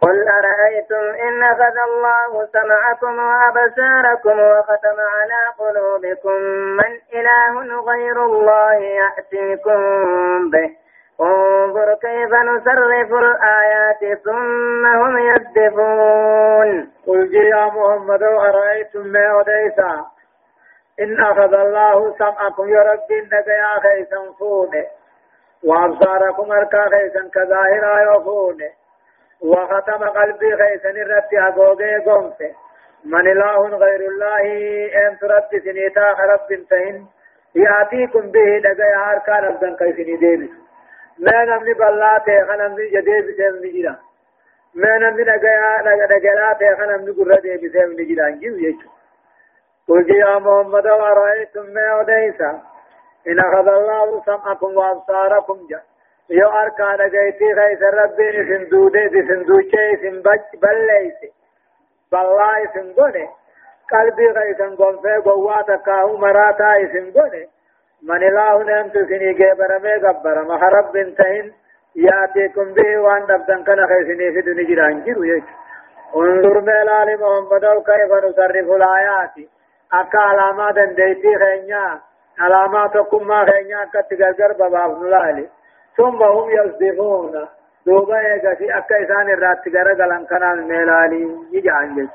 قل 0.00 0.28
أرأيتم 0.28 1.04
إن 1.28 1.42
أخذ 1.42 1.76
الله 1.88 2.48
سمعكم 2.52 3.18
وأبصاركم 3.18 4.38
وختم 4.40 4.98
على 5.16 5.40
قلوبكم 5.58 6.36
من 6.80 6.92
إله 7.14 7.80
غير 7.80 8.24
الله 8.24 8.74
يأتيكم 8.74 9.80
به. 10.50 10.70
انظر 11.20 11.94
كيف 11.94 12.32
نصرف 12.34 13.12
الآيات 13.14 14.18
ثم 14.24 14.86
هم 14.86 15.18
يصدفون 15.18 16.88
قل 17.06 17.34
يا 17.34 17.66
محمد 17.66 18.22
أرأيتم 18.22 19.06
ما 19.06 19.40
أديسا 19.40 20.04
إن 21.00 21.20
أخذ 21.20 21.54
الله 21.54 22.14
سمعكم 22.18 22.68
يا 22.68 22.82
رب 22.82 23.12
إنك 23.12 23.46
يا 23.46 23.80
خيسا 23.82 24.32
فونه 24.38 24.86
وأبصاركم 25.64 26.52
أركا 26.52 26.88
خيسا 26.90 27.30
كظاهرا 27.34 28.16
يفونه 28.16 28.70
وختم 29.40 30.04
قلبي 30.04 30.56
خيسا 30.56 30.90
الرب 30.90 31.34
أقوغي 31.34 31.96
قمت 31.96 32.40
من 33.04 33.26
إله 33.32 33.76
غير 33.76 34.00
الله 34.00 34.44
أنت 35.06 35.24
رب 35.24 35.50
سنيتا 35.64 36.12
رب 36.32 36.66
تهن. 36.70 37.06
يأتيكم 37.54 38.20
به 38.20 38.58
دقا 38.58 39.12
أركان 39.12 39.44
أبدان 39.44 39.76
كيسني 39.76 40.16
ديبس 40.16 40.50
ما 41.18 41.44
نمني 41.44 41.74
بلاتي 41.74 42.44
خنمني 42.44 42.88
جديبس 42.88 43.38
من 43.62 43.72
جدا. 43.72 43.96
ما 44.74 44.98
نمني 44.98 45.24
دقا 45.24 46.06
دقلاتي 46.06 46.76
خنمني 46.76 47.10
قرى 47.10 47.36
ديبس 47.40 47.74
من 47.76 47.96
جدا. 47.96 48.30
جيو 48.30 48.56
يجو. 48.56 48.93
قل 49.88 50.10
يا 50.16 50.38
محمد 50.38 50.86
ورأيتم 50.86 51.66
ما 51.74 52.00
أديسا 52.00 52.62
إن 53.28 53.38
أخذ 53.38 53.68
الله 53.68 54.22
سمعكم 54.26 54.76
وأبصاركم. 54.76 55.58
جا 55.70 55.80
يو 56.30 56.48
أركان 56.48 57.10
جيتي 57.10 57.54
خيس 57.54 57.82
ربين 57.82 58.36
سندودي 58.48 59.22
سندوشي 59.28 59.96
سنبج 60.02 60.40
بليسي 60.62 61.30
بالله 62.12 62.66
سنقوني 62.74 63.28
قلبي 63.92 64.26
غيثن 64.28 64.76
قنفه 64.76 65.22
قواتا 65.24 65.76
كاهو 65.76 66.16
مراتا 66.16 66.88
سنقوني 66.92 67.48
من 68.02 68.22
الله 68.28 68.62
نمت 68.62 68.92
سني 68.92 69.32
جبر 69.32 69.78
مي 69.84 69.94
غبر 69.96 70.42
ما 70.44 70.56
رب 70.56 70.96
انتهن. 70.96 71.52
ياتيكم 71.96 72.74
به 72.74 72.98
وان 72.98 73.26
دبتن 73.26 73.64
كان 73.64 73.86
خيسني 73.86 74.32
في 74.32 74.40
دنيا 74.40 74.64
جيران 74.66 75.04
جيرو 75.04 75.22
يك 75.22 75.44
انظر 76.16 76.60
ملال 76.60 77.08
محمد 77.20 77.64
كيف 77.86 78.12
نصرف 78.24 78.70
الآيات. 78.70 79.36
أكا 80.00 80.18
علامات 80.18 80.78
ديتي 80.78 81.38
خينيا 81.38 82.00
علامات 82.40 82.98
كما 82.98 83.44
خينيا 83.50 83.84
كتغرغر 83.94 84.52
بباب 84.52 85.02
نلالي 85.02 85.48
ثم 85.96 86.22
هم 86.22 86.50
يصدقون 86.50 87.48
دوبا 87.86 88.20
يغسي 88.20 88.78
أكا 88.78 89.02
إسان 89.04 89.30
الرات 89.30 89.68
غرغلن 89.74 90.26
كان 90.26 90.68
ملالي 90.68 91.36
يجان 91.52 91.94
جيت 91.94 92.10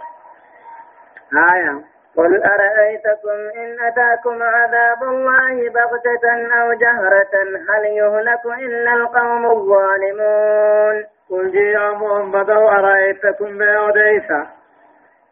آية 1.53 1.81
قل 2.17 2.43
أرأيتكم 2.43 3.37
إن 3.55 3.77
أتاكم 3.87 4.43
عذاب 4.43 5.03
الله 5.03 5.69
بغتة 5.69 6.25
أو 6.61 6.73
جهرة 6.73 7.33
هل 7.69 7.85
يهلك 7.85 8.45
إلا 8.45 8.93
القوم 8.93 9.45
الظالمون 9.45 11.03
قل 11.29 11.55
يا 11.55 11.91
محمد 11.91 12.49
أرأيتكم 12.49 13.61
أديسا 13.61 14.47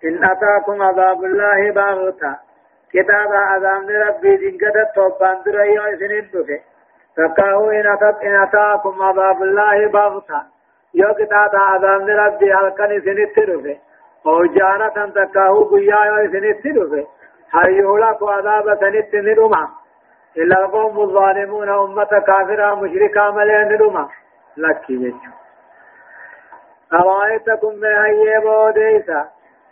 إن 0.06 0.24
أتاكم 0.24 0.82
عذاب 0.82 1.24
الله 1.24 1.72
بغتة 1.72 2.36
كتاب 2.94 3.32
عذاب 3.34 3.90
ربي 3.90 4.36
دنقة 4.38 4.84
توبان 4.96 5.38
درأي 5.46 5.80
وإسنين 5.80 6.30
دفه 6.34 6.60
فكاهو 7.18 7.70
إن 7.70 7.88
أتاك 7.88 8.26
إن 8.26 8.36
أتاكم 8.42 9.02
عذاب 9.04 9.42
الله 9.44 9.88
بغتة 9.88 10.42
يو 10.94 11.14
كتاب 11.14 11.56
عذاب 11.56 12.10
ربي 12.10 12.54
هلكن 12.54 12.92
إسنين 12.98 13.30
دفه 13.38 13.78
أو 14.26 14.46
جانة 14.46 15.10
تكاهو 15.16 15.64
قيا 15.64 16.22
يسنت 16.22 16.68
دفه 16.68 17.08
هل 17.52 17.70
يهلك 17.80 18.24
عذاب 18.24 18.78
سنت 18.80 19.16
ندما 19.16 19.68
إلا 20.38 20.60
القوم 20.60 21.00
الظالمون 21.00 21.70
أمة 21.70 22.24
كافرة 22.28 22.76
مشركة 22.76 23.32
ملين 23.32 23.74
ندما 23.74 24.10
لكي 24.58 24.94
يجو. 24.94 25.32
أرأيتكم 26.94 27.76
ما 27.76 28.06
هي 28.06 28.40
بوديسا 28.40 29.28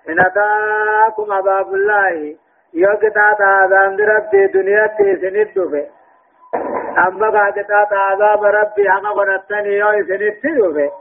إن 0.10 0.20
أتاكم 0.20 1.34
عذاب 1.34 1.74
الله 1.74 2.36
يوكتا 2.74 3.20
عذاب 3.42 4.00
ربي 4.00 4.48
دنيا 4.48 4.88
تسنت 4.88 5.60
دفه 5.60 5.86
أما 7.08 7.30
قاعدة 7.30 7.88
عذاب 7.92 8.44
ربي 8.44 8.90
أما 8.90 9.10
قنطني 9.10 9.78
يو 9.78 10.06
سنت 10.08 10.46
دفه 10.46 10.92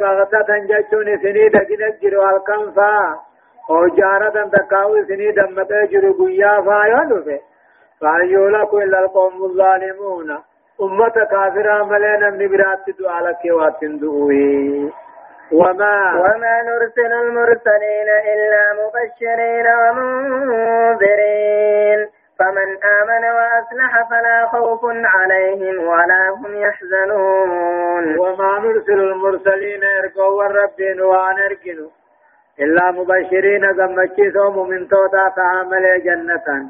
بغتة 0.00 0.58
جتون 0.70 1.18
سني 1.22 1.48
دقنا 1.48 1.88
جرو 2.02 2.28
الكم 2.28 2.72
فا 2.72 3.18
أو 3.70 3.86
جارة 3.86 4.48
تكاو 4.52 5.04
سني 5.08 5.32
دمت 5.32 5.72
جرو 5.90 6.12
قيا 6.18 6.60
فا 6.66 6.84
يولو 6.92 7.38
فايولا 8.00 8.64
كل 8.64 8.94
القوم 8.94 9.44
الظالمون. 9.44 10.38
أمة 10.82 11.08
كافرة 11.30 11.84
ملينا 11.84 12.30
من 12.30 12.48
برات 12.48 12.90
دعالك 12.98 13.42
واتندوه 13.44 14.30
وما 15.52 16.20
وما 16.20 16.62
نرسل 16.62 17.12
المرسلين 17.12 18.08
إلا 18.32 18.62
مبشرين 18.80 19.66
ومنذرين. 19.80 22.00
فمن 22.38 22.68
آمن 22.98 23.24
وأصلح 23.36 23.92
فلا 24.10 24.46
خوف 24.46 24.80
عليهم 24.84 25.88
ولا 25.88 26.28
هم 26.28 26.56
يحزنون. 26.56 28.18
وما 28.18 28.58
نرسل 28.58 29.00
المرسلين 29.00 29.84
ارقوا 29.84 30.42
والربين 30.42 31.00
وأن 31.00 31.38
ارقنوا 31.38 31.88
إلا 32.60 32.90
مبشرين 32.90 33.74
زمكيسوا 33.74 34.66
من 34.66 34.88
توتا 34.88 35.28
تعامل 35.36 36.02
جنة 36.04 36.66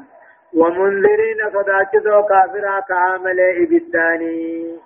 ومنذرين 0.57 1.49
صداكسوا 1.53 2.21
كافرا 2.21 2.79
تعامل 2.79 3.39
إبداني. 3.39 4.79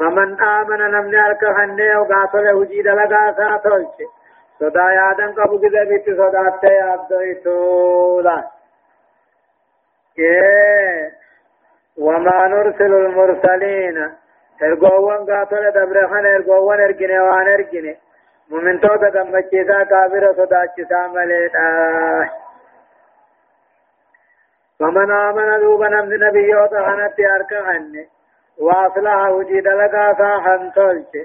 فمن 0.00 0.40
آمن 0.40 0.78
نمني 0.78 1.26
أركهنه 1.26 2.00
وقاتل 2.00 2.52
وجيد 2.52 2.86
لغا 2.86 3.32
ساتوش 3.32 3.84
صدا 4.60 4.86
يادن 4.98 5.32
قبو 5.32 5.58
كذا 5.60 5.84
بيت 5.84 6.04
صداته 6.04 6.68
يابدو 6.68 7.20
وما 11.98 12.48
نرسل 12.48 12.94
المرسلين 12.94 14.10
ارغوان 14.62 15.26
قاتل 15.30 15.70
دبرخان 15.70 16.26
ارغوان 16.26 16.80
ارغنه 16.80 17.24
وان 17.24 17.48
ارغنه 17.48 17.96
ممن 18.50 18.80
تو 18.80 18.96
تدمچيسا 18.96 19.82
كافر 19.82 20.32
صداچسا 20.38 21.06
مليتا 21.14 21.68
ومن 24.80 25.10
آمن 25.10 25.60
دوبا 25.60 25.88
نمد 25.88 26.12
نبيوت 26.12 26.74
خانت 26.74 27.20
اركهن 27.20 28.06
واصلح 28.60 29.28
وجد 29.28 29.68
لگا 29.68 30.14
ساحن 30.18 30.70
تولچ 30.74 31.16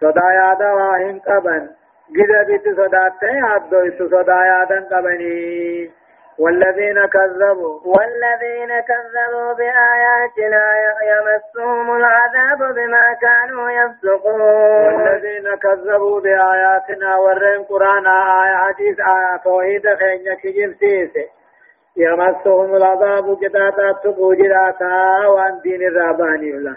صدا 0.00 0.32
یادا 0.32 0.70
واهن 0.76 1.18
قبن. 1.26 1.68
بیت 2.14 2.66
صداتے 2.76 3.30
یاد 3.36 3.70
دو 3.70 4.08
صدا 4.08 4.40
یادن 4.46 4.84
قبنی 4.90 5.90
والذين 6.38 7.06
كذبوا. 7.06 7.80
والذين 7.84 8.80
كذبوا 8.80 9.52
بآياتنا 9.52 10.64
يمسهم 11.12 11.96
العذاب 11.96 12.74
بما 12.74 13.06
كانوا 13.20 13.70
يفسقون. 13.70 14.40
والذين 14.40 15.56
كذبوا 15.56 16.20
بآياتنا 16.20 17.16
ورين 17.16 17.62
قرآن 17.62 18.06
آية 18.06 18.56
حديث 18.56 19.00
آية 19.00 19.36
توحيد 19.44 19.94
خينيا 19.94 20.34
كجيب 20.34 20.72
سيسي 20.80 21.35
يمسهم 21.96 22.74
العذاب 22.76 23.38
كتاتا 23.40 23.92
تبوجراتا 24.04 25.26
وان 25.26 25.60
دين 25.62 25.82
الراباني 25.82 26.50
الله 26.50 26.76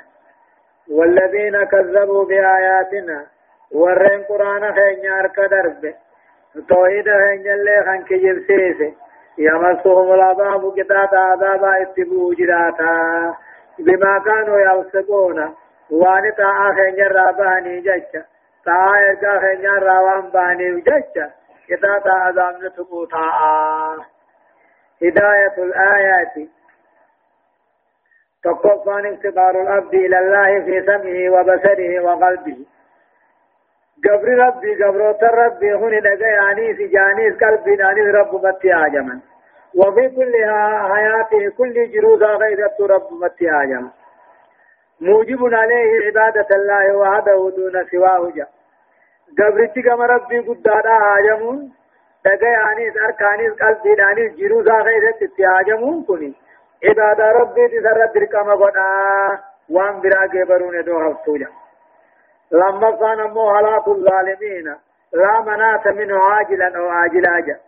والذين 0.92 1.64
كذبوا 1.64 2.26
بآياتنا 2.26 3.26
ورين 3.72 4.24
قرآن 4.24 4.74
خينيا 4.74 5.20
أركا 5.20 5.48
درب. 5.48 5.94
توحيد 6.70 7.06
خينيا 7.06 7.54
اللي 7.54 7.84
خان 7.86 8.04
كجيب 8.04 8.38
سيسي 8.48 8.94
يمسهم 9.38 10.14
العذاب 10.14 10.74
كتاب 10.78 11.16
عذاب 11.16 11.64
اتبو 11.64 12.34
جراتا 12.34 13.36
بما 13.80 14.20
كانوا 14.20 14.60
يلصقون. 14.60 15.56
وان 15.92 16.34
تا 16.38 16.74
خنجر 16.76 17.12
راباني 17.12 17.82
جچ 17.82 18.12
تا 18.66 18.72
ارجا 18.72 19.40
خنجر 19.40 19.84
راوان 19.84 20.30
باني 20.30 20.82
جچ 20.82 21.16
كتاب 21.68 22.08
عذاب 22.08 22.56
نتبوتا. 22.64 24.19
هداية 25.04 25.64
الآيات. 25.64 26.50
تقفان 28.44 29.14
اختبار 29.14 29.62
العبد 29.62 29.94
إلى 29.94 30.20
الله 30.20 30.66
في 30.66 30.86
سمعه 30.86 31.30
وبصره 31.30 32.00
وقلبه. 32.00 32.66
قبر 34.06 34.28
ربي 34.28 34.84
قبروت 34.84 35.24
ربي 35.24 35.74
هن 35.74 36.02
دقا 36.02 36.28
يعني 36.28 36.74
في 36.74 36.88
جانيس 36.88 37.44
قلبي 37.44 37.76
نانيس 37.76 38.16
رب 38.16 38.46
متي 38.46 38.74
آجما. 38.74 39.20
وفي 39.76 40.10
كل 40.10 40.34
حياته 40.94 41.50
كل 41.58 41.92
جروزا 41.92 42.28
غيرت 42.28 42.82
رب 42.82 43.14
متي 43.22 43.52
آجما. 43.52 43.90
موجب 45.02 45.54
عليه 45.54 46.08
عبادة 46.08 46.56
الله 46.56 46.98
وحده 46.98 47.52
دون 47.58 47.86
سواه 47.92 48.32
جا 48.36 48.48
قبرتي 49.40 49.82
كما 49.82 50.06
ربي 50.06 50.40
قدادا 50.40 50.90
آجمون 52.26 52.36
دقا 52.38 52.48
يعني 52.48 52.92
أركانيس 53.06 53.54
قلبي 53.54 53.96
نانيس 53.96 54.32
جروزا 54.36 54.74
غيرت 54.74 55.24
تي 55.24 55.48
آجمون 55.48 56.04
كني 56.04 56.34
عبادة 56.84 57.32
ربي 57.32 57.68
تسرد 57.68 58.14
دركما 58.14 58.54
قدا 58.56 59.40
وان 59.70 60.02
برا 60.02 60.28
قبرون 60.28 60.84
دو 60.84 61.00
هفتوجا 61.00 61.48
لما 62.52 62.92
كان 62.92 63.30
مو 63.34 63.50
هلاك 63.50 63.88
الظالمين 63.88 64.76
لا 65.14 65.42
مناس 65.42 65.88
منه 65.88 66.24
عاجلا 66.24 66.78
أو 66.78 66.90
عاجلا 66.90 67.40
جا 67.40 67.60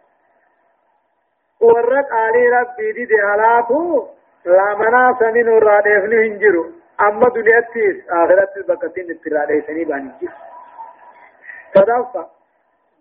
ورق 1.62 2.14
علي 2.14 2.50
ربي 2.50 2.92
دي 2.92 3.06
دي 3.06 3.16
هلاكو 3.22 4.08
لا 4.46 4.76
مناس 4.76 5.22
منه 5.22 5.60
رادفني 5.60 6.28
هنجرو 6.28 6.66
اما 7.02 7.30
دنياتيس 7.30 8.10
اخرت 8.10 8.54
بكتين 8.68 9.12
اترادي 9.12 9.62
سني 9.62 9.84
بانجي 9.86 10.30
صدفة 11.76 12.41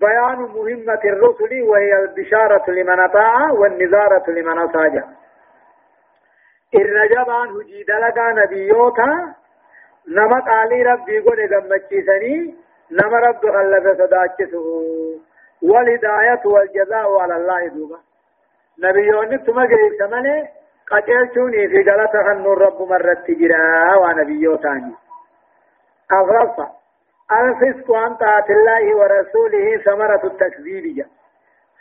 بيان 0.01 0.39
مهمة 0.39 1.01
الرسل 1.05 1.63
وهي 1.63 1.99
البشارة 1.99 2.71
لمن 2.71 3.01
أطاع 3.01 3.51
والنذارة 3.51 4.31
لمن 4.31 4.59
أطاع 4.59 5.05
الرجبان 6.75 7.49
هجي 7.49 7.83
دلقا 7.83 8.33
نبيوتا 8.33 9.35
نما 10.09 10.41
قالي 10.41 10.83
ربي 10.83 11.19
قل 11.19 11.55
غمچيسني 11.55 12.55
نما 12.91 13.19
رب 13.19 13.47
غلب 13.47 13.97
صداچسو 13.99 14.63
والهداية 15.63 16.41
والجزاء 16.45 17.19
على 17.21 17.37
الله 17.37 17.69
دوبا. 17.69 17.99
نبيوني 18.79 19.39
ثم 19.39 19.65
جريب 19.65 19.93
سمني 19.99 20.49
قتلتوني 20.91 21.69
في 21.69 21.91
غلطة 21.91 22.33
النور 22.33 22.59
رب 22.59 22.89
مرت 22.89 23.31
جرا 23.31 23.97
ونبيوتاني 23.97 24.95
أغرفة 26.13 26.80
الفسق 27.33 27.93
عن 27.93 28.15
طاعة 28.15 28.47
الله 28.51 28.97
ورسوله 28.97 29.77
ثمرة 29.85 30.21
التكذيب 30.25 31.07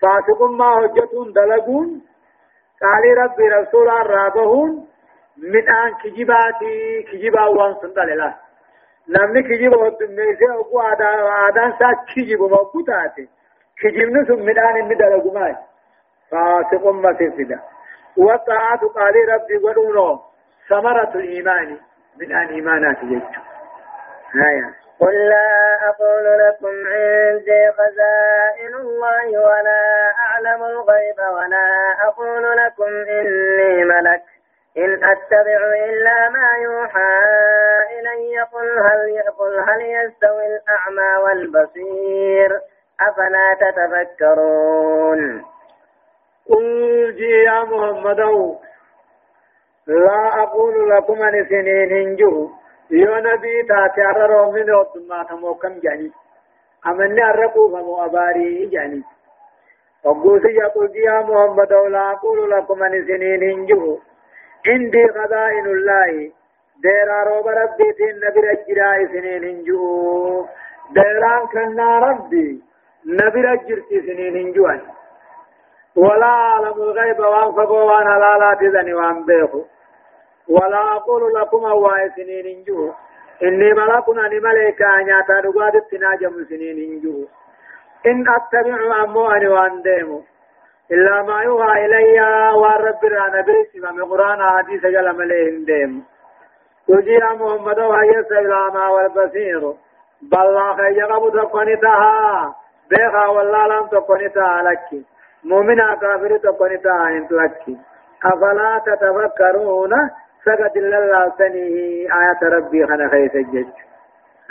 فاسق 0.02 0.42
ما 0.44 0.66
هجتون 0.66 1.34
دلقون. 1.34 2.02
قال 2.82 3.18
ربي 3.18 3.50
رسول 3.50 3.90
الرابهون. 3.90 4.90
من 5.38 5.70
آن 5.70 5.94
كجباتي 6.04 7.04
كجبا 7.04 7.46
وان 7.46 7.76
سندل 7.82 8.12
الله 8.12 8.36
نمني 9.10 9.44
كجبا 9.44 9.78
ودميسي 9.78 10.46
أقو 10.52 10.80
آدان 10.80 11.74
سا 11.80 11.94
كجبا 12.16 12.46
مبوتاتي 12.46 13.30
كجبن 13.82 14.26
ثم 14.26 14.40
من 14.46 14.60
آن 14.60 14.78
الندل 14.78 15.22
قماي 15.22 15.56
فاسق 16.32 16.88
ما 16.88 17.12
تفدا 17.14 17.60
والطاعة 18.18 18.88
قال 18.88 19.16
ربي 19.34 19.58
ولونو 19.58 20.20
ثمرة 20.70 21.12
الإيمان 21.16 21.78
من 22.20 22.32
آن 22.36 22.48
إيمانات 22.48 23.04
يجو 23.04 23.22
هايا 24.34 24.74
قل 25.00 25.30
لا 25.30 25.80
أقول 25.90 26.26
لكم 26.40 26.74
عندي 26.88 27.72
خزائن 27.72 28.76
الله 28.76 29.28
ولا 29.40 30.14
أعلم 30.26 30.64
الغيب 30.64 31.20
ولا 31.20 31.96
أقول 32.08 32.58
لكم 32.58 33.10
إني 33.10 33.84
ملك. 33.84 34.24
إن 34.78 35.04
أتبع 35.04 35.60
إلا 35.90 36.30
ما 36.30 36.50
يوحى 36.64 37.14
إلي 38.00 38.42
قل 38.42 38.80
هل 38.80 39.24
قل 39.40 39.60
هل 39.70 39.82
يستوي 39.82 40.46
الأعمى 40.46 41.24
والبصير. 41.24 42.60
أفلا 43.02 43.58
تتفكرون؟ 43.62 45.46
قل 46.50 47.16
يا 47.46 47.64
محمد 47.64 48.20
لا 49.88 50.44
أقول 50.44 50.90
لكم 50.90 51.22
أن 51.24 51.46
سنين 51.50 51.92
هنجو 51.92 52.50
يو 52.92 53.16
نبي 53.16 53.64
تاتي 53.64 54.02
أرى 54.06 54.52
من 54.52 54.72
وطما 54.72 55.24
تموكم 55.24 55.80
جاني 55.80 56.12
أمني 56.88 57.24
أرقوا 57.30 57.70
فمو 57.70 58.06
أباري 58.06 58.66
جاني 58.66 59.04
وقوسي 60.04 60.48
يقول 60.48 60.96
يا 60.96 61.22
محمد 61.22 61.74
لا 61.74 62.12
أقول 62.12 62.52
لكم 62.52 62.84
أن 62.84 63.06
سنين 63.08 63.44
هنجو 63.44 64.00
عندي 64.68 65.08
خزائن 65.08 65.66
الله 65.66 66.32
ديرا 66.84 67.24
روب 67.24 67.48
ربي 67.48 67.94
تين 67.98 68.16
نبي 68.24 68.40
رجرا 68.40 69.08
سنين 69.14 69.44
هنجو 69.44 70.46
ديران 70.92 71.48
كنا 71.54 72.00
ربي 72.00 72.62
نبي 73.06 73.42
رجرتي 73.42 74.02
سنين 74.08 74.36
هنجوان 74.38 74.82
ولا 75.96 76.26
أعلم 76.26 76.74
الغيب 76.82 77.20
وان 77.20 77.52
فقوا 77.52 77.84
وان 77.84 78.08
حلالات 78.08 78.64
ذني 78.64 78.94
وان 78.94 79.26
بيخو 79.26 79.62
ولا 80.50 80.96
أقول 80.96 81.34
لكم 81.34 81.66
أواي 81.66 82.10
سنين 82.16 82.46
انجو 82.58 82.92
إني 83.44 83.74
ملك 83.74 84.06
أني 84.26 84.40
ملكا 84.40 84.98
نياتا 84.98 85.40
دقاد 85.42 85.76
التناجم 85.76 86.44
سنين 86.50 86.78
انجو 86.92 87.26
إن 88.06 88.26
أتبع 88.36 89.04
أمو 89.04 89.32
أني 89.32 89.48
وان 89.48 89.82
ديمو 89.82 90.22
إلا 90.92 91.22
ما 91.22 91.42
يوحى 91.42 91.86
إلي 91.86 92.22
ورب 92.62 93.06
رانا 93.06 93.42
بريسي 93.42 93.80
من 93.80 94.04
قرآن 94.04 94.40
حديث 94.58 94.86
جل 94.86 95.18
مليهم 95.18 95.66
ديمو 95.66 96.02
تجي 96.88 97.18
محمد 97.18 97.80
وهي 97.80 98.20
السلام 98.20 98.76
والبصير 98.92 99.74
بالله 100.22 100.76
خيجب 100.78 101.30
تقنتها 101.34 102.56
بيخا 102.90 103.26
والله 103.28 103.68
لم 103.68 103.88
تقنتها 103.88 104.62
لك 104.62 104.88
مؤمنا 105.44 105.96
كافر 106.02 106.38
تقنتها 106.38 107.10
انت 107.18 107.32
لك 107.32 107.64
أفلا 108.26 108.82
تتفكرون 108.86 109.94
سقط 110.46 110.78
الله 110.78 111.32
سنه 111.38 111.76
آية 112.20 112.50
ربي 112.56 112.86
خنا 112.88 113.10
خيس 113.10 113.36
الجج. 113.36 113.68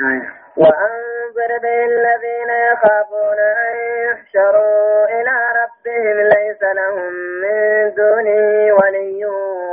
آية. 0.00 0.28
وأنذر 0.56 1.58
به 1.62 1.84
الذين 1.84 2.50
يخافون 2.72 3.38
أن 3.38 3.74
يحشروا 4.08 5.04
إلى 5.04 5.34
ربهم 5.60 6.16
ليس 6.34 6.62
لهم 6.62 7.12
من 7.42 7.94
دونه 7.94 8.74
ولي 8.74 9.24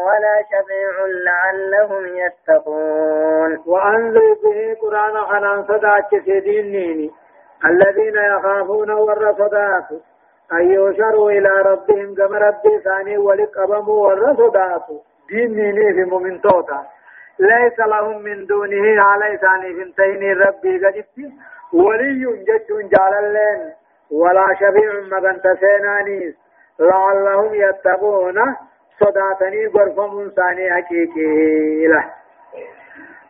ولا 0.08 0.44
شفيع 0.52 1.06
لعلهم 1.06 2.06
يتقون. 2.06 3.64
وأنذر 3.66 4.34
به 4.44 4.78
قرآن 4.82 5.26
خنان 5.26 5.64
صداك 5.64 6.10
سيدين 6.26 7.12
الذين 7.66 8.16
يخافون 8.16 8.92
ور 8.92 9.34
صداك. 9.34 9.88
أن 10.54 10.72
يشروا 10.72 11.32
إلى 11.32 11.50
ربهم 11.50 12.16
كما 12.16 12.38
ربي 12.38 12.80
ثاني 12.84 13.18
ولقبموا 13.18 14.08
ور 14.08 14.34
صداك. 14.34 14.88
ديني 15.30 15.94
في 15.94 16.04
مؤمن 16.04 16.42
توتا. 16.42 16.88
ليس 17.40 17.80
لهم 17.80 18.22
من 18.22 18.46
دونه 18.46 19.02
على 19.02 19.38
ثاني 19.38 19.74
فنتين 19.74 20.38
ربي 20.42 20.86
قدت 20.86 21.32
ولي 21.74 22.44
جج 22.48 22.90
جاللين 22.94 23.74
ولا 24.12 24.48
شفيع 24.60 24.92
مغن 25.12 25.42
تسينانيس 25.42 26.36
لعلهم 26.80 27.56
يتقون. 27.56 28.56
صداتني 29.00 29.68
غرفم 29.68 30.32
ثاني 30.36 30.72
حقيقي 30.72 31.88
له 31.88 32.06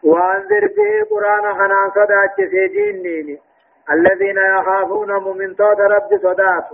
وأنذر 0.03 0.67
به 0.77 0.91
قرآن 1.09 1.53
خنان 1.53 1.89
صدات 1.95 2.35
سيدينيني 2.35 3.39
الذين 3.91 4.37
يخافون 4.37 5.37
من 5.37 5.55
توت 5.55 5.79
رب 5.79 6.09
صدات 6.23 6.67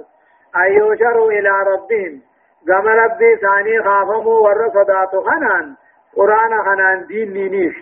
أن 0.55 0.71
يشروا 0.71 1.31
إلى 1.31 1.49
ربهم. 1.49 2.21
قام 2.67 2.87
ربي 2.87 3.35
ثاني 3.35 3.83
خافموا 3.83 4.39
ور 4.39 4.69
صدات 4.69 5.09
خنان 5.09 5.75
قرآن 6.15 6.63
خنان 6.63 7.05
دين 7.07 7.33
نينيش 7.33 7.75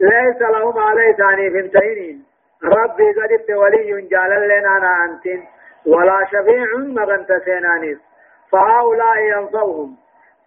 ليس 0.00 0.40
لهم 0.40 0.78
عليه 0.78 1.12
ثاني 1.12 1.50
فنتين 1.50 2.24
ربي 2.64 3.12
قد 3.12 3.50
ولي 3.50 4.08
جال 4.10 4.48
لنا 4.48 4.76
أنا 4.76 5.04
أنتين 5.04 5.44
ولا 5.86 6.24
شفيع 6.24 6.66
مغنت 6.76 7.32
سينانيس 7.44 7.98
فهؤلاء 8.52 9.18
ينصوهم 9.18 9.96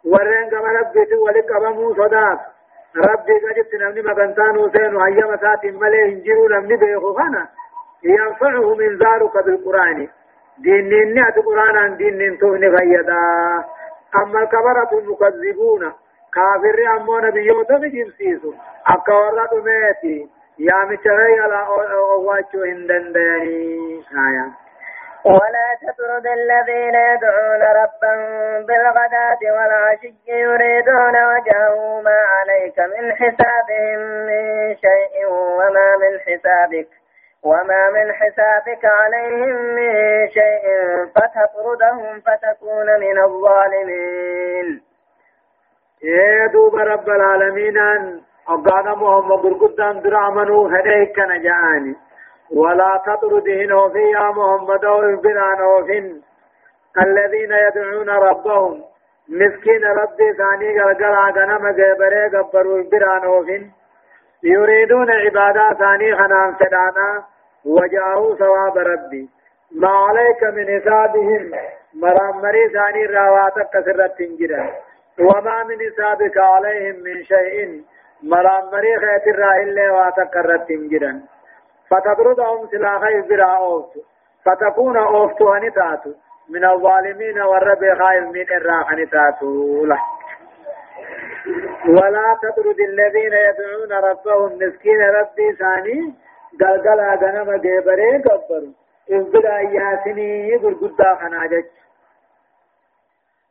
ورين 0.05 0.49
قام 0.49 0.65
ربي 0.65 1.15
ولك 1.15 1.51
أبمو 1.51 1.93
صدات. 1.93 2.39
ربي 2.97 3.33
قد 3.33 3.75
نمني 3.81 4.01
مغنتان 4.01 4.69
حسين 4.69 4.95
وهي 4.95 5.21
مسات 5.33 5.65
مليه 5.65 6.05
انجروا 6.05 6.49
نمني 6.49 6.75
بيخو 6.75 7.13
خنا. 7.13 7.47
ينفعهم 8.03 8.81
انذارك 8.81 9.45
بالقرآن. 9.45 10.09
دين 10.63 10.89
نيني 10.89 11.21
قرآن 11.45 11.97
دين 11.97 12.17
ننتوهن 12.17 12.77
فيدا 12.77 13.23
أما 14.15 14.39
الكبرة 14.43 14.89
المكذبون 14.99 15.93
كافر 16.33 16.77
أمو 16.97 17.19
نبيوتا 17.19 17.77
بجنسيسو 17.77 18.53
أكا 18.87 19.13
ورد 19.13 19.53
ميتي. 19.53 20.29
يا 20.59 20.85
مشري 20.85 21.39
على 21.39 21.59
أواتشو 21.91 22.63
هندن 22.63 23.13
ديني. 23.13 24.03
آية. 24.27 24.45
ولا 25.25 25.67
تطرد 25.81 26.25
الذين 26.27 26.95
يدعون 26.95 27.61
ربهم 27.81 28.65
بالغداة 28.65 29.41
والعشي 29.55 30.13
يريدون 30.27 31.15
وجهه 31.31 32.01
ما 32.01 32.17
عليك 32.33 32.79
من 32.79 33.11
حسابهم 33.13 33.99
من 34.27 34.75
شيء 34.75 35.27
وما 35.29 35.97
من 36.01 36.19
حسابك. 36.19 36.87
وما 37.43 37.89
من 37.89 38.13
حسابك 38.13 38.85
عليهم 38.85 39.55
من 39.75 39.93
شيء 40.29 40.65
فتطردهم 41.15 42.21
فتكون 42.21 42.99
من 42.99 43.17
الظالمين. 43.23 44.81
يا 46.03 46.47
دوب 46.47 46.75
رب 46.75 47.09
العالمين 47.09 47.77
أقانا 48.47 48.95
محمد 48.95 49.53
قدام 49.61 49.99
درامنو 49.99 50.67
هديك 50.67 51.19
نجاني 51.19 51.95
ولا 52.55 53.01
تطردهن 53.05 53.89
في 53.93 53.99
يا 54.11 54.31
محمد 54.31 54.85
وإبران 54.85 55.61
وفن 55.61 56.21
الذين 57.01 57.51
يدعون 57.67 58.09
ربهم 58.09 58.83
مسكين 59.29 59.83
ربي 59.83 60.33
ثاني 60.33 60.79
قلقل 60.79 61.39
غنم 61.39 61.67
قبري 61.67 62.37
قبروا 62.37 62.81
إبران 62.81 63.25
وفن 63.27 63.69
يريدون 64.43 65.11
عبادة 65.11 65.73
ثاني 65.73 66.15
خنام 66.15 66.55
سدانا 66.59 67.23
وجاءوا 67.65 68.35
ثواب 68.35 68.77
ربي. 68.77 69.29
ما 69.75 69.89
عليك 69.89 70.43
من 70.43 70.79
حسابهم 70.79 71.51
مرامري 71.93 72.69
ثاني 72.69 73.05
راواتك 73.05 73.69
كسرت 73.73 74.17
تنجرا. 74.17 74.69
وما 75.19 75.63
من 75.63 75.77
حسابك 75.85 76.37
عليهم 76.37 76.95
من 77.03 77.23
شيء 77.23 77.83
مرامري 78.23 78.97
خيت 78.97 79.27
الراهل 79.27 79.89
واتكرت 79.89 80.67
تنجرا. 80.67 81.21
فتطردهم 81.89 82.67
سلاخي 82.71 83.21
برا 83.21 83.57
أوفت 83.57 83.97
فتكون 84.45 84.97
أوفت 84.97 85.41
هنتاتو. 85.41 86.11
من 86.49 86.65
الظالمين 86.65 87.41
والرب 87.41 87.97
خائف 87.99 88.23
من 88.23 88.45
الراح 88.57 88.91
هنتاتو. 88.91 89.85
له 89.85 90.01
ولا 91.87 92.37
تطرد 92.41 92.79
الذين 92.79 93.33
يدعون 93.33 93.91
ربهم 94.09 94.55
مسكين 94.55 95.01
ربي 95.01 95.55
ثاني 95.59 96.13
قلقلا 96.61 97.15
غنم 97.15 97.55
جبري 97.55 98.17
قبر. 98.17 98.63
ازدر 99.11 99.45
اياسني 99.57 100.55
غرغدا 100.55 101.15
خناجت 101.15 101.71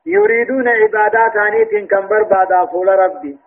يريدون 0.07 0.69
عبادات 0.69 1.33
ثاني 1.33 1.87
كم 1.87 2.07
بربادا 2.09 2.67
فول 2.67 2.89
ربي. 2.89 3.39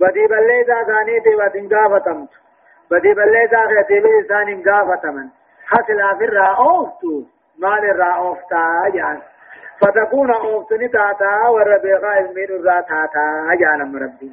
بدي 0.00 0.26
بليدا 0.26 0.84
ثاني 0.84 1.20
تي 1.20 1.34
واتن 1.34 1.68
غافتمت 1.72 2.28
بدي 2.90 3.14
بليدا 3.14 3.66
خيتي 3.66 4.00
لسان 4.00 4.62
غافتمن 4.68 5.28
حصل 5.66 6.00
افر 6.00 6.38
اوفتو 6.38 7.22
مال 7.58 7.84
الرا 7.90 8.12
اوفتا 8.12 8.88
جان. 8.94 9.18
فتكون 9.80 10.30
اوفتني 10.30 10.88
تاتا 10.88 11.48
والربيغا 11.48 12.18
المين 12.18 12.44
الرا 12.50 12.80
تاتا 12.80 13.54
جان 13.60 13.96
ربي. 13.96 14.32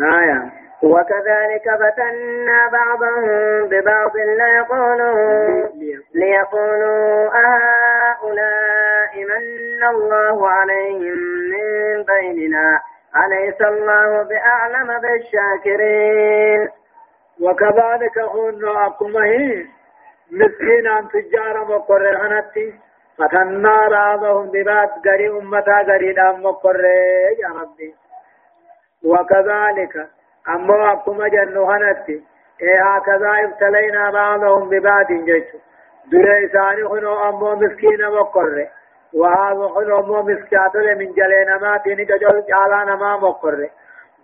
آية. 0.00 0.52
وكذلك 0.82 1.64
فتنا 1.80 2.68
بعضهم 2.72 3.68
ببعض 3.68 4.16
ليقولوا 4.16 5.68
ليقولوا 6.14 7.30
أهؤلاء 7.44 9.24
من 9.24 9.84
الله 9.84 10.48
عليهم 10.48 11.18
من 11.52 12.02
بيننا. 12.02 12.80
أليس 13.16 13.60
الله 13.60 14.22
بأعلم 14.22 15.00
بالشاكرين؟ 15.00 16.68
وكذلك 17.40 18.18
هن 18.18 18.68
أقمه 18.68 19.64
مسكينا 20.32 21.08
تجارا 21.12 21.64
مقرهنتي 21.64 22.74
فتنا 23.18 23.88
بعضهم 23.88 24.50
ببعض 24.50 24.88
قري 25.04 25.28
أمتا 25.28 25.78
قريدا 25.88 26.32
مقره 26.32 26.86
يا 27.42 27.48
ربي. 27.48 27.94
وكذلك 29.04 30.08
أما 30.48 30.92
أكما 30.92 31.28
جنوهنتي 31.28 32.22
إيه 32.62 32.82
هكذا 32.96 33.30
ابتلينا 33.44 34.10
بعضهم 34.10 34.68
ببعض 34.68 35.06
جيش 35.12 35.44
دري 36.12 36.48
ثاني 36.48 36.88
خنو 36.88 37.28
أمو 37.28 37.54
مسكين 37.54 38.10
مقر 38.10 38.66
وهذا 39.14 39.68
خنو 39.68 39.98
أمو 39.98 40.22
مسكاتل 40.22 40.98
من 40.98 41.12
جلين 41.12 41.56
ما 41.60 41.76
تيني 41.76 42.04
كجل 42.04 42.44
جالانا 42.48 42.96
ما 42.96 43.16
مقر 43.16 43.68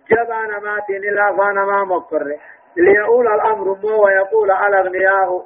جبانا 0.09 0.59
ما 0.59 0.79
تيني 0.87 1.09
لافانا 1.09 1.65
ما 1.65 1.83
مقر 1.83 2.37
ليقول 2.77 3.27
الأمر 3.27 3.77
مو 3.83 4.03
ويقول 4.05 4.51
على 4.51 4.79
أغنياه 4.79 5.43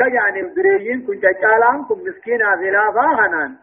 يعني 0.00 0.42
دريين 0.42 1.06
كنت 1.06 1.22
جالان 1.22 1.84
كن 1.84 1.98
مسكين 2.08 2.56
في 2.58 2.70
لافا 2.70 3.00
هنان 3.00 3.54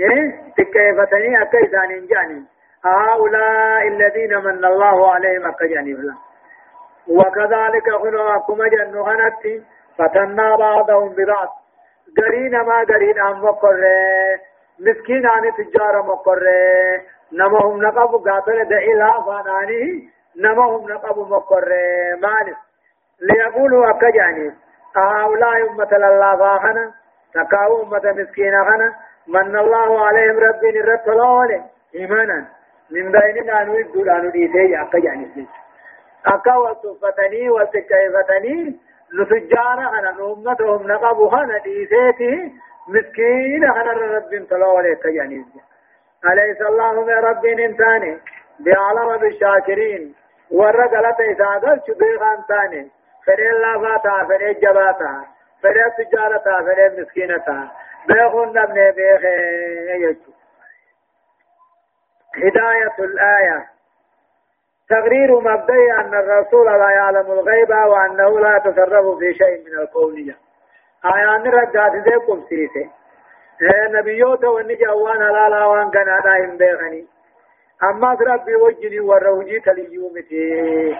إيه 0.00 0.52
تكيفتني 0.56 1.42
أكا 1.42 1.58
إذانين 1.58 2.06
جانين 2.06 2.46
هؤلاء 2.84 3.88
الذين 3.88 4.38
من 4.38 4.64
الله 4.64 5.12
عليهم 5.14 5.46
أكجاني 5.46 5.94
فلا 5.96 6.14
وكذلك 7.08 7.90
خلوا 8.02 8.36
أكما 8.36 8.68
جنو 8.68 9.02
هنتي 9.04 9.62
فتنا 9.98 10.56
بعضهم 10.56 11.08
ببعض 11.08 11.48
قرين 12.18 12.60
ما 12.60 12.80
قرين 12.80 13.20
أم 13.20 13.44
مقر 13.44 13.80
مسكين 14.80 15.26
عن 15.26 15.42
تجارة 15.58 16.02
مقر 16.02 16.42
نمهم 17.32 17.82
نقب 17.82 18.28
قاتل 18.28 18.68
دعي 18.68 18.94
لا 18.94 19.22
فاناني 19.26 20.08
نمهم 20.36 20.90
نقب 20.90 21.18
مقر 21.18 21.68
مالس 22.22 22.56
ليقولوا 23.20 23.90
أكجاني 23.90 24.52
هؤلاء 24.96 25.70
أمة 25.70 25.88
الله 25.92 26.36
فاخنا 26.36 26.92
تكاو 27.34 27.82
أمة 27.82 28.12
مسكين 28.12 28.64
خنا. 28.64 28.94
من 29.26 29.58
الله 29.58 30.06
عليهم 30.06 30.38
ربي 30.38 30.72
نرد 30.72 31.62
إيمانا. 31.94 32.46
من 32.90 33.12
بيننا 33.12 33.64
نريد 33.64 33.96
أن 33.96 34.26
نديته 34.26 34.82
أكا 34.82 34.98
يعني. 34.98 35.46
أكا 36.26 36.54
وصفتني 36.56 37.50
وتكيفتني 37.50 38.76
نتجانا 39.20 39.98
أنا 39.98 40.10
نومتهم 40.10 40.86
نقبها 40.86 41.44
نديته 41.44 42.52
مسكين 42.88 43.64
أنا 43.64 43.92
رب 43.92 44.46
تلو 44.50 44.76
عليك 44.76 45.04
يعني. 45.04 45.44
أليس 46.32 46.62
الله 46.62 47.04
من 47.04 47.14
رب 47.14 47.44
انتاني؟ 47.44 48.18
بعلم 48.60 49.16
بالشاكرين. 49.16 50.14
ورقلت 50.50 51.20
إساقل 51.20 51.80
شبيغان 51.86 52.38
تاني 52.48 52.82
فري 52.82 52.90
الله 53.28 53.78
فاتا 53.82 54.24
فري 54.28 54.54
جباتا 54.54 55.24
فري 55.62 55.90
تجارتا 55.98 56.62
فري 56.62 57.00
مسكينتا. 57.00 57.68
بيخون 58.08 58.48
نبني 58.48 58.92
بيخي 58.92 59.36
يجو 60.02 60.32
هداية 62.36 62.96
الآية. 62.98 63.72
تقرير 64.88 65.40
مبدئي 65.40 65.92
أن 65.92 66.14
الرسول 66.14 66.66
لا 66.66 66.90
يعلم 66.90 67.32
الغيب 67.32 67.70
وأنه 67.70 68.40
لا 68.40 68.56
يتصرف 68.56 69.18
في 69.18 69.34
شيء 69.34 69.64
من 69.66 69.78
الكونية 69.78 70.36
آيان 71.04 71.42
رجعت 71.42 71.94
ذيكم 71.94 72.44
سيسي 72.48 72.90
نبيوت 73.90 74.44
ونجا 74.44 74.90
وأنا 74.90 75.24
لا 75.24 75.48
لا 75.48 75.64
وان 75.64 75.90
كان 75.90 76.20
دائم 76.24 76.56
بيغني 76.56 77.06
أما 77.82 78.18
ربي 78.20 78.56
وجني 78.56 79.00
وروجي 79.00 79.60
تليومتي. 79.60 80.96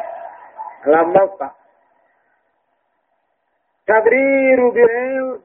لما 0.86 1.30
تقرير 3.86 4.68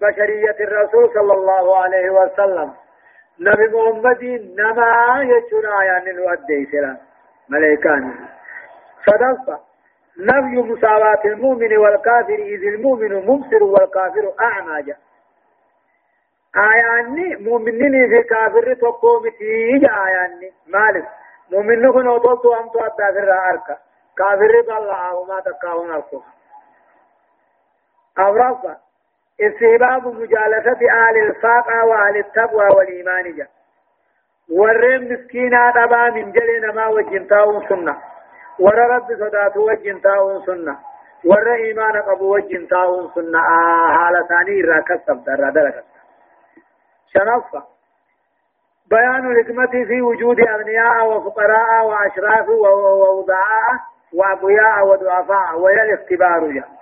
بشرية 0.01 0.55
الرسول 0.59 1.13
صلى 1.13 1.33
الله 1.33 1.77
عليه 1.77 2.09
وسلم. 2.09 2.73
نبي 3.39 3.67
محمد 3.67 4.23
نما 4.57 5.21
يجنا 5.21 5.83
يعني 5.83 6.11
نودي 6.11 6.65
سلام 6.71 6.97
ملائكان. 7.49 8.13
صدق 9.05 9.59
نبي 10.19 10.61
مساواة 10.61 11.21
المؤمن 11.25 11.77
والكافر 11.77 12.33
إذ 12.33 12.63
المؤمن 12.73 13.15
مبصر 13.15 13.63
والكافر 13.63 14.33
أعمى. 14.41 14.81
جاء 14.81 14.97
آياني 16.55 17.35
مؤمنين 17.35 18.09
في 18.09 18.23
كافر 18.23 18.73
تقومتي 18.73 19.77
جاء 19.81 20.05
آياني. 20.07 20.51
مالك. 20.67 21.07
مؤمن 21.51 21.91
كن 21.91 22.07
أطلتو 22.07 22.53
أمتو 22.53 22.79
أدافر 22.79 23.31
أركا 23.51 23.77
كافر 24.17 24.61
بالله 24.67 25.15
وما 25.15 25.39
تقاون 25.39 25.95
الكفر 25.95 26.36
أورافا 28.19 28.77
استهباب 29.41 30.07
مجالسة 30.07 30.79
أهل 30.91 31.17
الفاقة 31.27 31.85
وأهل 31.85 32.17
التقوى 32.17 32.67
والإيمان 32.67 33.35
جاء 33.35 33.47
ورين 34.49 35.13
مسكينا 35.13 35.71
تبا 35.71 36.09
من 36.09 36.31
جلنا 36.31 36.73
ما 36.73 36.87
وجنتاون 36.87 37.67
سنة. 37.69 37.97
ور 38.59 38.75
رب 38.75 39.07
صدات 39.19 39.57
وجنتاون 39.57 40.45
سنة. 40.45 40.77
ور 41.25 41.53
إيمان 41.53 42.01
قبو 42.01 42.35
وجنتاون 42.35 43.11
سنة. 43.15 43.39
آه 43.39 43.91
حالة 43.97 44.27
ثاني 44.27 44.61
راكسب 44.61 45.23
در 45.23 45.49
دركت 45.49 45.83
شنفة 47.13 47.63
بيان 48.89 49.31
الحكمة 49.31 49.85
في 49.85 50.01
وجود 50.01 50.39
أغنياء 50.39 51.07
وفقراء 51.07 51.85
وأشراف 51.85 52.49
ووضعاء 52.49 53.73
وأقوياء 54.13 54.87
وضعفاء 54.87 55.59
وهي 55.59 55.81
الاختبار 55.83 56.51
جاء 56.51 56.76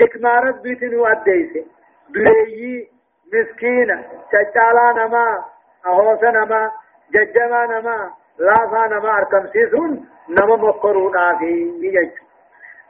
حكمة 0.00 0.40
ربي 0.40 0.74
تنو 0.74 1.06
أديسي 1.06 1.66
بليي 2.10 2.88
مسكينة 3.32 4.04
تجالا 4.32 4.92
نما 4.96 5.44
أهوس 5.86 6.22
نما 6.22 6.70
ججما 7.14 7.66
نما 7.66 8.10
لافا 8.38 8.86
نما 8.86 9.18
أركم 9.18 9.46
سيسون 9.52 10.08
نما 10.28 10.56
مقرون 10.56 11.16
آفي 11.16 11.70
بيجج 11.80 12.10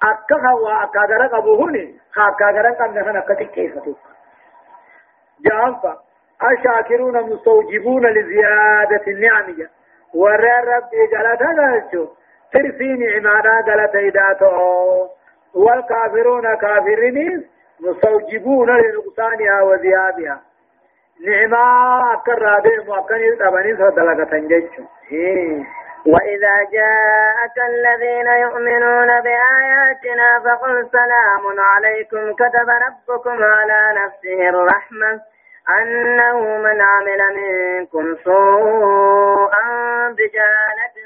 أكا 0.03 0.37
خوا 0.37 0.83
أكا 0.83 1.01
غرق 1.01 1.35
أبوهني 1.35 1.99
خاكا 2.13 2.45
غرق 2.45 2.83
أن 2.83 2.95
نحن 2.95 3.17
أكا 3.17 3.35
تكيفتو 3.35 3.95
جانفا 5.41 6.07
الشاكرون 6.43 7.23
مستوجبون 7.23 8.07
لزيادة 8.07 9.03
النعمية. 9.09 9.71
ورى 10.15 10.61
ربي 10.61 11.17
قالت 11.17 11.43
هذا 11.43 11.87
ترسي 12.53 12.93
نعمانا 12.93 13.61
قالت 13.67 13.95
إداته 13.95 14.57
والكافرون 15.57 16.55
كافرين 16.55 17.45
مستوجبون 17.81 18.69
لنقصانها 18.71 19.63
وذهابها 19.63 20.41
نعمة 21.27 22.13
أكر 22.15 22.61
بهم 22.65 22.89
وأكن 22.89 23.17
يتبني 23.17 23.77
صدلقة 23.77 24.25
تنجج 24.25 24.65
وإذا 26.07 26.57
جاءك 26.73 27.57
الذين 27.69 28.27
يؤمنون 28.27 29.07
بآياتنا 29.21 30.41
فقل 30.45 30.89
سلام 30.93 31.61
عليكم 31.61 32.33
كتب 32.35 32.69
ربكم 32.87 33.45
على 33.45 33.81
نفسه 34.05 34.49
الرحمة 34.49 35.21
أنه 35.83 36.41
من 36.59 36.81
عمل 36.81 37.21
منكم 37.37 38.17
سوءا 38.25 39.63
بجهالة 40.19 40.97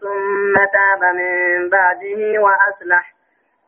ثم 0.00 0.54
تاب 0.56 1.14
من 1.14 1.68
بعده 1.68 2.40
وأصلح. 2.42 3.19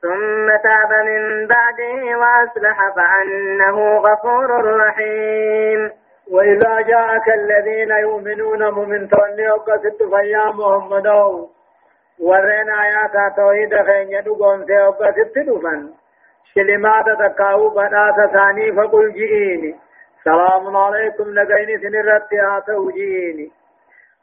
ثم 0.02 0.48
تاب 0.66 0.90
من 1.06 1.46
بعده 1.46 2.18
وأصلح 2.18 2.78
فأنه 2.96 3.96
غفور 3.96 4.76
رحيم. 4.76 5.90
وإذا 6.30 6.80
جاءك 6.80 7.28
الذين 7.28 7.90
يؤمنون 7.90 8.70
مؤمن 8.70 9.08
تولي 9.08 9.50
وقصد 9.50 9.98
فيا 10.10 10.46
محمد. 10.46 11.06
ورين 12.20 12.70
آيات 12.70 13.36
توحيد 13.36 13.82
خين 13.86 14.10
يدقون 14.10 14.66
في 14.66 14.72
وقصد 14.72 15.32
دفن 15.36 15.90
شلمات 16.54 17.04
تقاو 17.04 17.68
بنات 17.70 18.30
ثاني 18.32 18.72
فقل 18.72 19.12
جئيني. 19.12 19.76
سلام 20.24 20.76
عليكم 20.76 21.24
لقين 21.34 21.80
سنرت 21.80 22.32
آتو 22.32 22.90
جئيني 22.90 23.50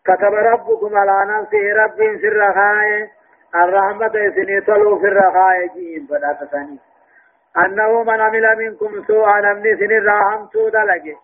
كتب 0.05 0.33
ربكم 0.33 0.97
على 0.97 1.31
نفسه 1.31 1.63
رب 1.83 1.97
في 2.19 2.27
الرخاء 2.27 3.07
الرحمة 3.55 4.11
سني 4.35 4.61
طلو 4.61 4.99
في 4.99 5.05
الرخاء 5.05 5.67
جئين 5.75 6.07
بنات 6.09 6.43
ثاني 6.51 6.77
أنه 7.57 8.03
من 8.03 8.21
عمل 8.21 8.57
منكم 8.57 9.03
سوءا 9.07 9.41
نمني 9.41 9.75
سنر 9.77 10.47
سوء 10.53 10.69
دلقه 10.69 11.15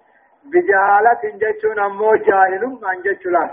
بجهالة 0.45 1.19
جتشون 1.23 1.79
أمو 1.79 2.15
جاهل 2.15 2.65
من 2.65 3.01
جتشلان 3.05 3.49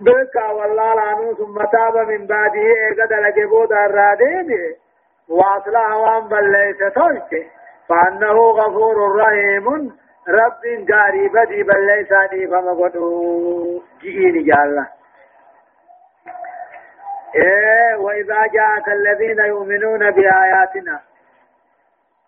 بكا 0.00 0.46
والله 0.46 0.94
لانو 0.94 1.34
ثم 1.34 1.64
تاب 1.72 1.96
من 2.08 2.26
بعده 2.26 2.60
ايقا 2.60 3.06
دلقه 3.06 3.46
بود 3.50 3.72
الرادين 3.72 4.74
واصلح 5.28 5.96
وان 5.96 6.28
بليس 6.28 6.78
تلك 6.94 7.46
فأنه 7.88 8.36
غفور 8.50 9.16
رحيم. 9.16 9.92
رب 10.28 10.62
جاري 10.88 11.28
بدي 11.28 11.62
بليس 11.62 12.08
دي 12.30 12.46
فما 12.46 12.72
قدو 12.72 13.82
جئيني 14.02 14.42
جالله 14.42 14.95
إيه 17.34 17.96
وإذا 17.96 18.46
جاءك 18.46 18.88
الذين 18.88 19.38
يؤمنون 19.38 20.10
بآياتنا 20.10 21.00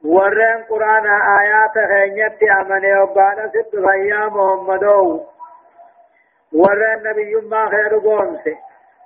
ورين 0.05 0.65
قرآن 0.71 1.07
آيات 1.41 1.89
خينيت 1.91 2.43
أمني 2.43 3.01
وبانا 3.01 3.49
ست 3.49 3.77
فيا 3.77 4.27
محمدو 4.27 5.23
ورين 6.53 7.03
نبي 7.03 7.35
ما 7.35 7.69
خير 7.71 7.99
قومسي 7.99 8.57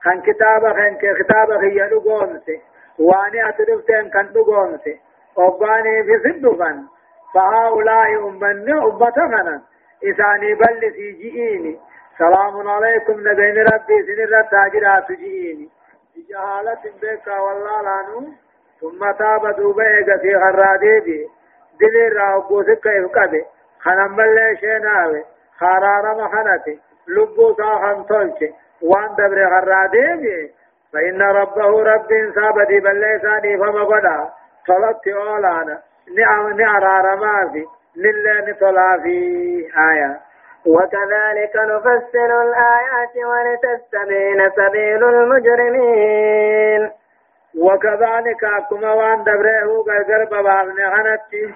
خان 0.05 0.21
كتاب 0.21 0.63
خان 0.73 0.97
كتاب 0.97 1.59
خير 1.61 1.99
قومسي 1.99 2.61
واني 2.99 3.49
أتدفتين 3.49 4.11
كان 4.11 4.27
قومسي 4.33 5.01
وباني 5.37 6.03
في 6.05 6.19
صدفا 6.25 6.83
فهؤلاء 7.35 8.29
أمني 8.29 8.73
أمتنا 8.73 9.63
إساني 10.05 10.55
بل 10.55 10.93
سيجئيني 10.93 11.81
سلام 12.19 12.69
عليكم 12.69 13.29
نبين 13.29 13.59
ربي 13.59 13.97
سنر 14.07 14.41
التاجرات 14.41 15.13
جئيني. 15.13 15.69
بجهالة 16.17 16.83
بك 17.03 17.27
والله 17.27 17.83
لانو 17.83 18.29
ثم 18.81 19.11
تاب 19.19 19.57
دوبا 19.57 19.83
ايغا 19.87 20.17
في 20.19 20.35
غرادي 20.35 21.01
دي 21.01 21.29
دلي 21.81 22.09
راوكو 22.09 22.63
سكا 22.63 22.89
يفقبي 22.91 23.45
خنم 23.81 24.17
بلي 24.17 24.57
شيناوي 24.61 25.25
خرارة 25.59 26.25
مخنتي 26.25 26.81
لبو 27.09 27.55
ساخن 27.55 28.07
تولشي 28.07 28.53
وان 28.83 29.15
دبر 29.19 29.39
غرادي 29.53 30.17
دي 30.23 30.53
فإن 30.93 31.23
ربه 31.23 31.83
رب 31.83 32.09
ساب 32.35 32.67
دي 32.69 32.81
بلي 32.81 33.19
سادي 33.23 33.57
فما 33.59 33.85
قدا 33.85 34.31
طلبت 34.69 35.09
اولانا 35.09 35.83
نعم 36.19 36.61
نعرار 36.61 37.17
ما 37.17 37.51
في 37.53 37.67
لله 37.97 38.51
نطلع 38.51 38.99
في 38.99 39.17
آية 39.93 40.21
وكذلك 40.67 41.57
نفسر 41.57 42.43
الآيات 42.43 43.17
ولتستبين 43.17 44.51
سبيل 44.51 45.05
المجرمين. 45.05 46.91
وكذلك 47.59 48.45
أكما 48.45 48.93
وان 48.93 49.25
دبره 49.25 49.85
غرغر 49.89 50.25
ببابن 50.25 50.81
غنتي 50.85 51.55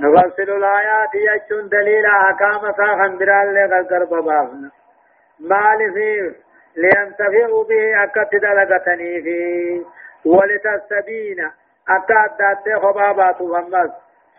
نفصل 0.00 0.42
الآيات 0.42 1.14
يجون 1.14 1.68
دليل 1.68 2.06
أحكام 2.06 2.72
ساخن 2.72 3.18
برال 3.18 3.68
ببابن 4.06 4.70
مال 5.40 5.92
فيه 5.94 6.32
لينتفعوا 6.76 7.64
به 7.64 8.04
أكت 8.04 8.34
دلغتني 8.34 9.22
فيه 9.22 9.82
ولتستبين 10.24 11.50
أكاد 11.88 12.30
دات 12.38 12.82
خبابات 12.82 13.36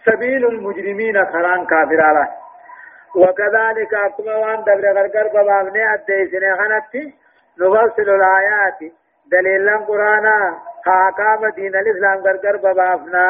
سبيل 0.05 0.45
المجرمين 0.45 1.25
خران 1.25 1.65
كافر 1.65 2.27
وكذلك 3.15 3.93
أكما 3.93 4.35
وان 4.35 4.63
دبر 4.63 4.87
غرغر 4.91 5.27
ببابن 5.27 5.79
أديسن 5.93 6.53
غنتي 6.53 7.15
نفصل 7.59 8.01
الآيات. 8.01 8.79
دليلا 9.31 9.77
قرانا 9.77 10.57
حاكام 10.85 11.49
دين 11.49 11.75
الإسلام 11.75 12.17
غرغر 12.17 12.57
ببافنا 12.57 13.27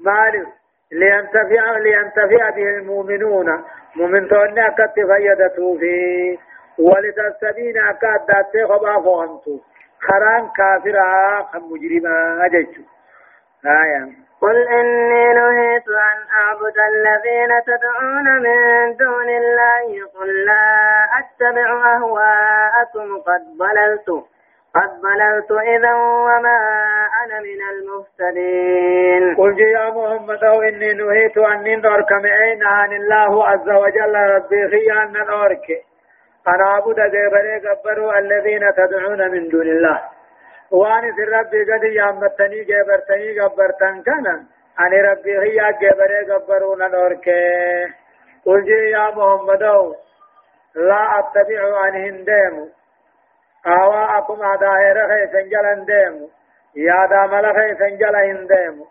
مالف 0.00 0.48
لينتفع 0.92 1.78
لينتفع 1.78 2.50
به 2.50 2.68
المؤمنون. 2.78 3.64
مؤمن 3.96 4.28
توني 4.28 4.66
أكت 4.66 4.94
فيدتو 4.94 5.78
في. 5.78 6.38
ولتستبين 6.78 7.78
أكاد 7.78 8.26
داتي 8.26 8.66
خبا 8.66 9.00
فوانتو 9.00 9.60
خران 10.00 10.48
كافرا 10.56 11.42
خم 11.42 11.62
مجرما 11.72 12.46
أججو 12.46 12.82
آية. 13.66 14.08
قل 14.42 14.68
إني 14.68 15.32
نهيت 15.32 15.88
أن 15.88 16.18
أعبد 16.40 16.76
الذين 16.92 17.50
تدعون 17.66 18.26
من 18.42 18.96
دون 18.96 19.28
الله 19.28 20.06
قل 20.14 20.44
لا 20.44 21.06
أتبع 21.18 21.94
أهواءكم 21.96 23.18
قد 23.26 23.42
ضللت 23.58 24.08
قد 24.74 24.90
ضللت 25.02 25.50
إذا 25.50 25.92
وما 25.94 26.58
أنا 27.24 27.38
من 27.40 27.60
المفتدين 27.72 29.36
قل 29.36 29.60
يا 29.60 29.90
محمد 29.90 30.44
إني 30.44 30.92
نهيت 30.92 31.38
أن 31.38 31.80
نرك 31.80 32.12
معين 32.12 32.62
عن 32.66 32.92
الله 32.92 33.48
عز 33.48 33.68
وجل 33.70 34.14
ربي 34.16 34.68
خيان 34.70 35.12
نرك 35.12 35.66
أنا 36.48 36.64
أعبد 36.64 36.96
جبري 36.96 37.58
قبروا 37.68 38.18
الذين 38.18 38.72
تدعون 38.76 39.30
من 39.30 39.48
دون 39.48 39.62
الله 39.66 40.00
وأنا 40.72 41.12
في 41.16 41.22
ربي 41.24 41.72
قد 41.72 41.84
يامتني 41.84 42.64
جبرتني 42.64 43.40
قبرتن 43.40 44.02
كان 44.02 44.26
أنا 44.80 45.10
ربي 45.12 45.40
خيا 45.40 45.70
جبري 45.70 46.32
قبروا 46.32 46.76
نرك 46.76 47.28
قل 48.46 48.68
يا 48.68 49.10
محمد 49.10 49.62
لا 50.74 51.18
أتبع 51.18 51.78
عن 51.78 51.94
هندم 51.96 52.68
آواءكم 53.66 54.42
عدائر 54.42 55.08
خيسن 55.08 55.48
جلن 55.48 55.84
ديمو 55.84 56.28
يا 56.76 57.06
دامل 57.06 57.54
خيسن 57.56 57.96
جلن 57.96 58.46
ديمو 58.46 58.86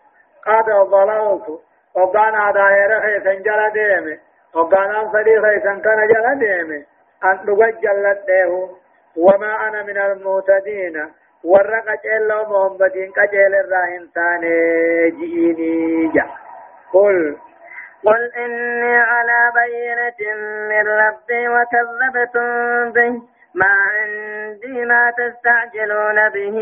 قد 0.46 0.70
ضللت 0.90 1.60
وقان 1.94 2.34
عدائر 2.34 3.00
خيسن 3.00 3.42
جل 3.42 3.70
ديمي 3.72 4.18
وقان 4.54 4.94
أنفدي 4.94 5.40
خيسن 5.40 5.80
كان 5.80 6.08
جل 6.08 6.38
ديمي 6.38 6.84
أن 7.24 7.38
نقجل 7.46 8.16
ديه 8.26 8.68
وما 9.16 9.68
أنا 9.68 9.82
من 9.82 9.98
المعتدين 9.98 11.12
ورق 11.44 11.86
جل 12.04 12.30
محمدين 12.50 13.12
كجل 13.12 13.54
الراهن 13.54 14.08
تاني 14.14 15.10
جئيني 15.10 16.08
جا 16.14 16.26
قل 16.92 17.36
قل 18.06 18.32
إني 18.36 18.96
على 18.96 19.52
بينة 19.54 20.20
من 20.68 20.88
ربي 20.88 21.48
وكذبتم 21.48 22.46
به 22.92 23.12
ما 23.54 23.66
عندي 23.94 24.84
ما 24.84 25.10
تستعجلون 25.18 26.28
به 26.28 26.56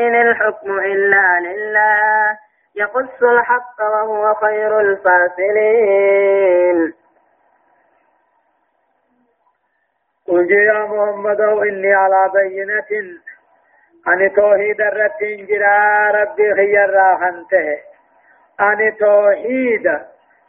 إن 0.00 0.14
الحكم 0.14 0.78
إلا 0.80 1.40
لله 1.40 2.38
يقص 2.76 3.22
الحق 3.22 3.80
وهو 3.80 4.34
خير 4.34 4.80
الفاصلين 4.80 6.12
قل 10.28 10.50
يا 10.52 10.84
محمد 10.86 11.40
إني 11.40 11.94
على 11.94 12.30
بينة 12.34 13.18
أن 14.08 14.32
توحيد 14.34 14.80
الرتين 14.80 15.46
جرا 15.46 16.10
ربي 16.10 16.54
خير 16.54 16.90
راحنته 16.90 17.78
أن 18.60 18.96
توحيد 18.96 19.86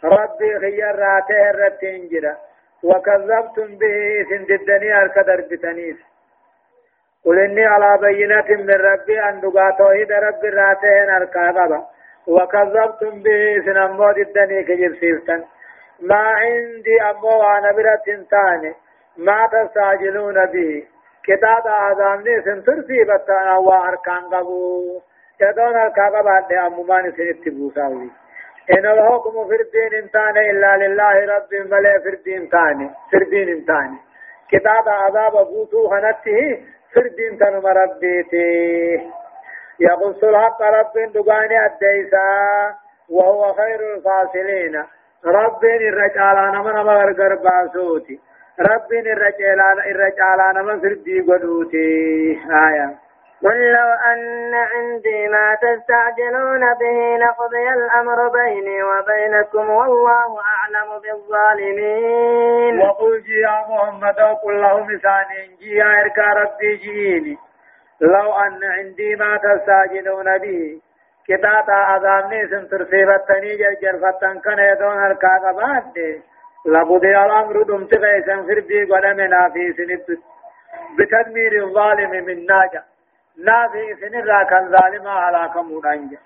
ربي 0.03 0.59
خير 0.59 0.95
راته 0.95 1.49
الرتين 1.49 2.09
جرا 2.11 2.37
وكذبتم 2.83 3.77
به 3.77 4.25
سنددني 4.29 5.03
الكدر 5.03 5.41
بتنيس 5.51 5.97
قل 7.25 7.39
إني 7.39 7.65
على 7.65 7.97
بينة 8.01 8.49
من 8.49 8.69
ربي 8.69 9.19
أن 9.29 9.41
دقا 9.41 9.69
توحيد 9.77 10.11
ربي 10.11 10.49
راتين 10.49 11.09
الكاغبا 11.17 11.83
وكذبتم 12.27 13.23
به 13.23 13.61
سنمو 13.65 14.11
ددني 14.11 14.63
كجب 14.63 14.95
سيفتن 14.99 15.43
ما 16.01 16.15
عندي 16.15 17.01
أمو 17.01 17.27
وأنا 17.27 17.71
برة 17.71 18.25
تاني 18.31 18.73
ما 19.17 19.49
تستعجلون 19.51 20.45
به 20.45 20.83
كتاب 21.27 21.67
آذاني 21.67 22.41
سنترسي 22.41 23.03
بطانا 23.03 23.57
واركان 23.57 24.23
قبو. 24.33 25.01
يدون 25.41 25.77
الكاغبا 25.85 26.47
دي 26.49 26.59
أممان 26.59 27.11
سنتبوساوي 27.11 28.09
إن 28.71 28.85
الحكم 28.85 29.47
في 29.47 29.55
الدين 29.61 29.93
انتان 30.03 30.37
إلا 30.37 30.77
لله 30.77 31.35
رب 31.35 31.51
ملئ 31.71 31.99
في 32.03 32.09
الدين 32.09 32.49
تاني 32.49 32.89
في 33.09 33.17
الدين 33.17 33.49
انتان 33.49 33.97
كتاب 34.51 34.89
عذاب 34.89 35.31
بوتو 35.31 35.93
هنته 35.93 36.65
في 36.93 36.99
الدين 36.99 37.37
تنم 37.39 37.65
ربيتي 37.67 39.11
يقص 39.79 40.23
الحق 40.23 40.61
رب 40.61 41.11
دقاني 41.13 41.65
الديسا 41.65 42.27
وهو 43.09 43.53
خير 43.53 43.95
الفاصلين. 43.95 44.83
ربين 45.25 45.81
الرجال 45.87 46.51
نما 46.53 46.71
نما 46.71 46.93
غرغر 46.93 47.35
باسوتي 47.35 48.19
ربين 48.59 49.07
الرجال 49.07 49.59
الرجال 49.91 50.55
نما 50.55 50.79
فردي 50.79 51.21
قدوتي 51.21 52.39
آية 52.67 53.03
قل 53.43 53.71
لو 53.71 53.89
أن 54.11 54.53
عندي 54.53 55.27
ما 55.27 55.57
تستعجلون 55.61 56.73
به 56.73 57.17
لقضي 57.17 57.69
الأمر 57.69 58.27
بيني 58.27 58.83
وبينكم 58.83 59.69
والله 59.69 60.39
أعلم 60.39 61.01
بالظالمين. 61.03 62.79
وقل 62.79 63.21
جي 63.21 63.39
يا 63.39 63.65
محمد 63.69 64.19
وقل 64.21 64.61
لهم 64.61 64.87
ثاني 64.87 65.55
جي 65.59 65.75
يا 65.75 66.01
إركا 66.01 66.23
ربي 66.23 66.75
جيني. 66.75 67.37
لو 68.01 68.33
أن 68.33 68.59
عندي 68.63 69.15
ما 69.15 69.37
تستعجلون 69.37 70.37
به 70.37 70.81
كتاتا 71.27 71.71
عذابني 71.71 72.47
سنتر 72.47 72.83
سيبتني 72.83 73.57
جرجر 73.57 73.97
فتن 73.97 74.39
كان 74.39 74.59
يدون 74.59 75.05
الكاغا 75.05 75.51
بعد 75.51 76.21
لقضي 76.65 77.17
الأمر 77.25 77.63
دمت 77.63 77.93
غيسا 77.93 78.35
فردي 78.47 78.83
قدمنا 78.83 79.49
في 79.53 79.73
سنت 79.77 80.07
بتدمير 80.97 81.63
الظالم 81.65 82.11
من 82.25 82.45
ناجا 82.45 82.83
نافي 83.45 83.95
سنرا 84.01 84.43
كان 84.43 84.69
ظالما 84.71 85.09
على 85.11 85.49
كمودانجا 85.53 86.17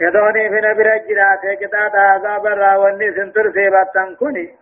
يدوني 0.00 0.48
في 0.48 0.60
نبي 0.66 0.82
رجلات 0.82 1.40
كتاتا 1.60 1.98
عذاب 1.98 2.46
الراوني 2.46 3.12
سنتر 3.14 3.52
سيبتن 3.52 4.14
كني 4.20 4.54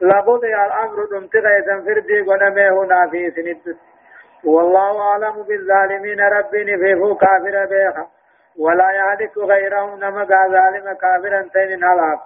لقضي 0.00 0.54
الأمر 0.66 1.04
دمت 1.10 1.36
غيسا 1.36 1.80
فردي 1.86 2.20
قدمه 2.20 2.84
نافي 2.86 3.30
سنت 3.30 3.76
والله 4.44 5.00
أعلم 5.02 5.42
بالظالمين 5.42 6.20
ربي 6.20 6.64
نفيه 6.64 7.14
كافر 7.14 7.64
بيخا 7.66 8.06
ولا 8.58 8.90
يهلك 8.92 9.38
غيرهم 9.38 9.98
نما 10.00 10.24
ظالم 10.24 10.92
كافرا 11.02 11.42
تين 11.54 11.84
هلاك 11.84 12.20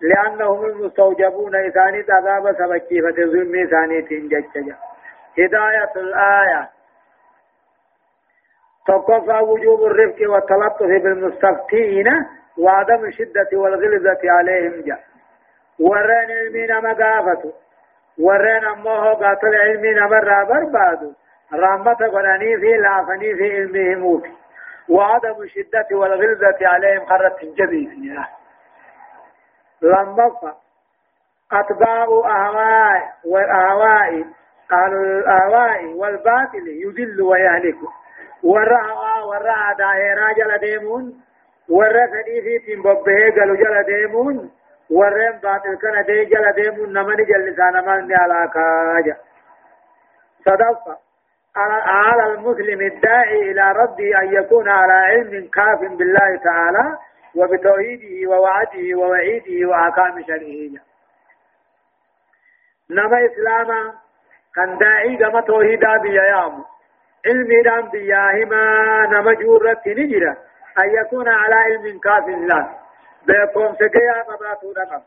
لأنهم 0.00 0.64
المستوجبون 0.64 1.56
إثاني 1.56 2.04
عذاب 2.10 2.56
سبكي 2.58 3.02
فتظلم 3.02 3.64
إثاني 3.66 4.02
تنججج. 4.02 4.72
هداية 5.38 5.92
الآية. 5.96 6.68
تقفى 8.86 9.38
وجوب 9.44 9.84
الرفق 9.84 10.30
والتلطف 10.30 10.86
بالمستفتين 10.86 12.06
وعدم 12.58 13.04
الشدة 13.04 13.48
والغلظة 13.52 14.20
عليهم 14.24 14.82
جاء 14.86 15.00
ورين 15.80 16.30
علمين 16.30 16.90
مقافة 16.90 17.52
ورين 18.18 18.64
أمه 18.64 19.14
قاتل 19.14 19.54
علمين 19.54 20.00
مرة 20.00 20.44
بربادو 20.44 21.12
رحمة 21.54 21.94
قراني 22.12 22.56
في 22.56 22.76
لافني 22.76 23.34
في 23.34 23.56
علمهم 23.56 24.22
وعدم 24.88 25.42
الشدة 25.42 25.86
والغلظة 25.92 26.56
عليهم 26.62 27.06
خرت 27.06 27.44
جبي 27.44 27.90
لما 29.84 30.54
أتباع 31.52 32.04
أهواء 32.04 33.12
والأهواء 33.24 34.24
أهل 34.72 34.94
الأهواء 34.94 35.84
والباطل 35.84 36.68
يذل 36.68 37.22
ويهلك. 37.22 37.76
ورع 38.42 38.92
ورع 39.22 39.72
دائرة 39.72 40.32
جل 40.32 40.58
ديمون. 40.58 41.20
ورع 41.68 42.06
فدي 42.06 42.40
في 42.42 42.58
تنببه 42.58 43.40
قالوا 43.40 43.56
جل 43.56 43.82
ديمون. 43.82 44.50
ورع 44.90 45.30
باطل 45.30 45.78
كان 45.82 46.04
دي 46.04 46.24
جل 46.24 46.52
ديمون. 46.52 46.92
نمني 46.92 47.24
جل 47.24 47.50
لسان 47.50 47.84
من 47.86 48.14
على 48.14 48.50
كاجا 48.54 49.16
صدفة. 50.44 50.96
على 51.86 52.32
المسلم 52.32 52.80
الداعي 52.80 53.50
إلى 53.50 53.72
ربه 53.72 54.18
أن 54.22 54.32
يكون 54.32 54.68
على 54.68 54.92
علم 54.92 55.48
كاف 55.54 55.80
بالله 55.80 56.36
تعالى. 56.44 56.98
وبتوحيده 57.36 58.30
ووعده 58.30 58.98
ووعيده 58.98 59.68
وأحكام 59.68 60.22
شرعه. 60.22 60.82
نما 62.90 63.26
إسلاما 63.26 63.94
كان 64.54 64.78
داعي 64.78 65.16
كما 65.16 65.40
توحيدا 65.40 65.96
بيام 65.96 66.64
علمي 67.26 67.62
دام 67.62 67.88
بياهما 67.90 69.06
نما 69.06 69.32
جورة 69.32 69.82
نجرة. 69.86 70.36
أن 70.78 70.90
يكون 71.00 71.28
على 71.28 71.54
علم 71.54 71.98
كاف 71.98 72.28
الله. 72.28 72.68
بيقوم 73.26 73.74
سكيا 73.74 74.22
قباتو 74.22 74.72
رقم 74.72 75.02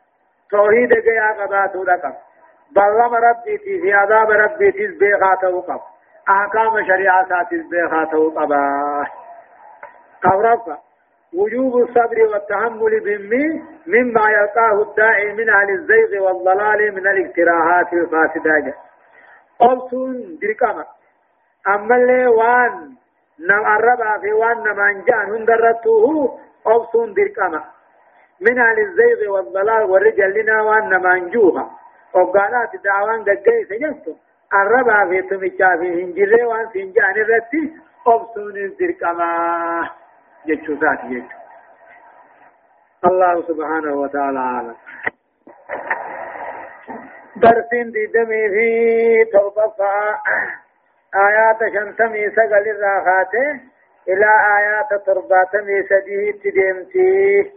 توحيد 0.51 0.93
كيا 0.93 1.32
قباتو 1.32 1.84
رقم 1.84 2.13
بلما 2.71 3.19
ربي 3.19 3.57
في 3.57 3.93
عذاب 3.93 4.30
ربي 4.32 4.71
تزبيغاتو 4.71 5.61
قبل 5.61 5.80
أحكام 6.30 6.88
شريعة 6.88 7.30
ساتز 7.30 7.65
بيخاته 7.69 8.32
قبا 8.32 8.61
أورفا 10.25 10.78
وجوب 11.34 11.78
الصبر 11.78 12.19
والتحمل 12.32 12.99
بمي 12.99 13.63
مما 13.88 14.21
يلقاه 14.32 14.82
الداعي 14.82 15.34
من 15.34 15.49
أهل 15.49 15.69
الزيغ 15.69 16.23
والضلال 16.23 16.95
من 16.95 17.07
الاقتراحات 17.07 17.93
الفاسدة. 17.93 18.73
أبسون 19.61 20.38
دركما. 20.41 20.86
أما 21.67 21.95
اللي 21.95 22.28
وان 22.28 22.91
نم 23.39 23.65
الربا 23.75 24.17
في 24.21 24.34
وان 24.34 24.57
نمان 24.63 25.03
جان 25.07 25.34
هندرته 25.36 26.38
أبسون 26.67 27.13
دركما. 27.13 27.63
من 28.41 28.59
أهل 28.59 28.80
الزيغ 28.80 29.32
والضلال 29.32 29.84
والرجل 29.84 30.41
لنا 30.41 30.61
وان 30.61 30.89
نمان 30.89 31.30
جوها 31.30 31.71
وقالات 32.13 32.69
دعوان 32.84 33.23
دقائي 33.23 33.65
سجنتم. 33.65 34.15
الربا 34.53 35.05
في 35.09 35.21
تمشا 35.21 35.78
في 35.78 36.03
هنجرة 36.03 36.45
وان 36.47 36.67
سنجان 36.73 37.15
الرتي 37.21 37.73
أبسون 38.07 38.57
الزرقما 38.57 39.89
جتشو 40.48 40.74
ذات 40.74 41.00
جتشو 41.06 41.38
الله 43.06 43.43
سبحانه 43.48 43.93
وتعالى 44.02 44.39
عالم 44.39 44.76
درسين 47.36 47.91
دي 47.91 48.06
دمي 48.06 48.50
في 48.50 48.70
توبة 49.34 49.74
آيات 51.16 51.60
شنتمي 51.74 52.30
سقل 52.30 52.66
الراخات 52.76 53.34
إلى 54.08 54.30
آيات 54.58 55.06
ترباتمي 55.06 55.84
سديه 55.84 56.32
تديمتي 56.32 57.52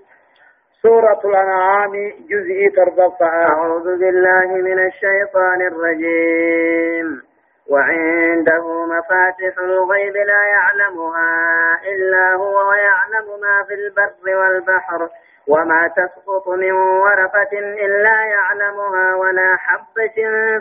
سورة 0.82 1.20
الأنعام 1.24 1.92
جزء 2.30 2.68
تربط 2.76 3.22
أعوذ 3.22 3.98
بالله 3.98 4.46
من 4.68 4.78
الشيطان 4.86 5.60
الرجيم 5.62 7.22
وعنده 7.70 8.86
مفاتح 8.86 9.58
الغيب 9.58 10.16
لا 10.16 10.42
يعلمها 10.44 11.30
إلا 11.86 12.34
هو 12.34 12.68
ويعلم 12.70 13.40
ما 13.40 13.64
في 13.68 13.74
البر 13.74 14.36
والبحر 14.36 15.08
وما 15.48 15.88
تسقط 15.88 16.48
من 16.48 16.72
ورقة 16.72 17.58
إلا 17.58 18.22
يعلمها 18.24 19.14
ولا 19.14 19.56
حبة 19.56 20.14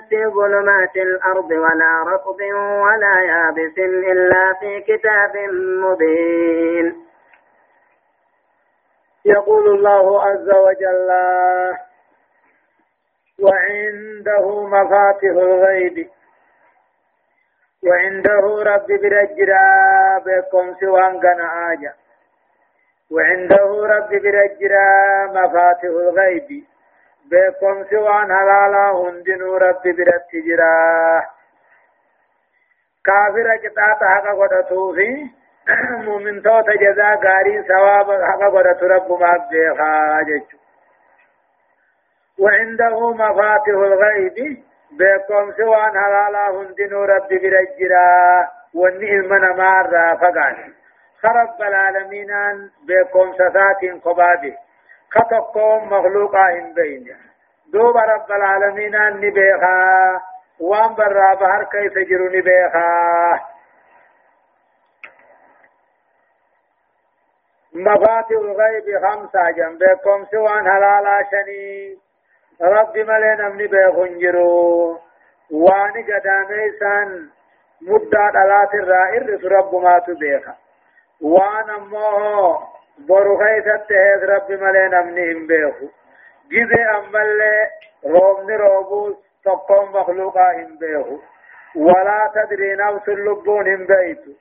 في 0.10 0.26
ظلمات 0.28 0.96
الأرض 0.96 1.52
ولا 1.52 2.04
رطب 2.08 2.42
ولا 2.84 3.20
يابس 3.22 3.78
إلا 4.12 4.54
في 4.60 4.82
كتاب 4.82 5.38
مبين. 5.84 7.06
يقول 9.26 9.68
الله 9.68 10.24
عز 10.24 10.50
وجل 10.50 11.10
وعنده 13.42 14.66
مفاتح 14.68 15.24
الغيب 15.24 16.10
وعنده 17.84 18.64
رب 18.64 18.88
برجرا 18.88 19.66
بكم 20.26 20.76
سوان 20.80 21.20
كان 21.20 21.42
آجا. 21.42 21.94
وعنده 23.12 23.86
رب 23.86 24.10
برجرا 24.10 24.88
مفاتح 25.26 25.84
الغيب 25.84 26.64
بكم 27.32 27.84
سوان 27.90 28.32
هلالا 28.32 28.92
هندنو 28.92 29.58
رب 29.58 29.84
برتجرا. 29.84 31.26
كافر 33.06 33.58
كتاب 33.64 34.04
حقا 34.04 34.34
قدتو 34.34 34.94
فيه 34.94 35.40
مؤمن 36.06 36.42
توتا 36.42 36.74
جزاء 36.82 37.16
غاري 37.26 37.64
ثواب 37.64 38.22
حق 38.24 38.40
قدرت 38.40 38.84
رب 38.84 39.12
ما 39.22 39.48
بيخا 39.52 40.22
جيشو 40.22 40.58
وعنده 42.40 43.14
مفاتح 43.14 43.68
الغيب 43.68 44.64
بكم 44.92 45.52
سوان 45.58 45.92
حلالا 46.04 46.50
هندنو 46.50 47.04
رب 47.04 47.28
برجرا 47.30 48.48
وني 48.74 49.12
المنا 49.12 49.54
مارا 49.54 50.16
فقان 50.16 50.74
خرب 51.22 51.62
العالمين 51.62 52.32
بكم 52.88 53.34
سسات 53.34 54.04
قبابه 54.04 54.58
خطقكم 55.12 55.94
مخلوقا 55.94 56.50
ان 56.50 56.74
بين 56.74 57.18
دوب 57.74 57.98
رب 57.98 58.32
العالمين 58.32 58.96
نبيخا 59.10 60.22
وان 60.60 60.96
برا 60.96 61.34
بحر 61.34 61.64
كيف 61.64 61.94
جرو 62.10 62.26
نبيخا 62.28 63.40
مفاتيح 67.74 68.40
الغيب 68.40 69.06
خمسة 69.06 69.52
جنبكم 69.52 70.26
سوان 70.32 70.68
هلالا 70.68 71.26
شني 71.32 71.98
رب 72.62 72.98
ملين 72.98 73.42
امني 73.42 73.68
بيخنجرو 73.68 75.00
واني 75.52 76.02
قداميسان 76.04 77.30
مدة 77.82 78.30
دلات 78.34 78.74
الرائر 78.74 79.52
رب 79.52 79.76
ما 79.76 80.00
تبيخ 80.00 80.44
وان 81.22 81.70
امو 81.70 82.58
برو 83.10 83.38
خيثت 83.38 83.92
رب 84.24 84.52
ملين 84.52 84.94
امني 84.94 85.34
هم 85.34 85.48
بيخو 85.48 85.88
جزء 86.52 86.82
أما 86.98 87.22
اللي 87.22 87.68
رومني 88.06 88.56
روبوس 88.56 89.16
تقوم 89.46 89.92
مخلوقا 89.92 90.52
هم 90.54 90.78
بيهو 90.78 91.18
ولا 91.76 92.32
تدري 92.36 92.76
نفس 92.76 93.10
اللبون 93.10 93.68
هم 93.74 93.86
بيتو 93.86 94.32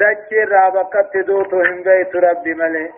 دجي 0.00 0.44
رابقت 0.44 1.16
دوتو 1.16 1.60
هم 1.60 1.82
بيتو 1.82 2.18
ربي 2.18 2.54
ملي 2.54 2.90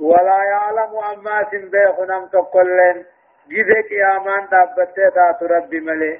ولا 0.00 0.38
يعلم 0.44 0.96
أما 1.12 1.46
سن 1.50 1.68
بيخو 1.70 2.04
نم 2.04 2.26
تقلن 2.26 3.04
جزء 3.48 3.88
قيامان 3.88 4.48
دابته 4.50 5.08
تاتو 5.08 5.46
ربي 5.46 5.80
ملي. 5.80 6.18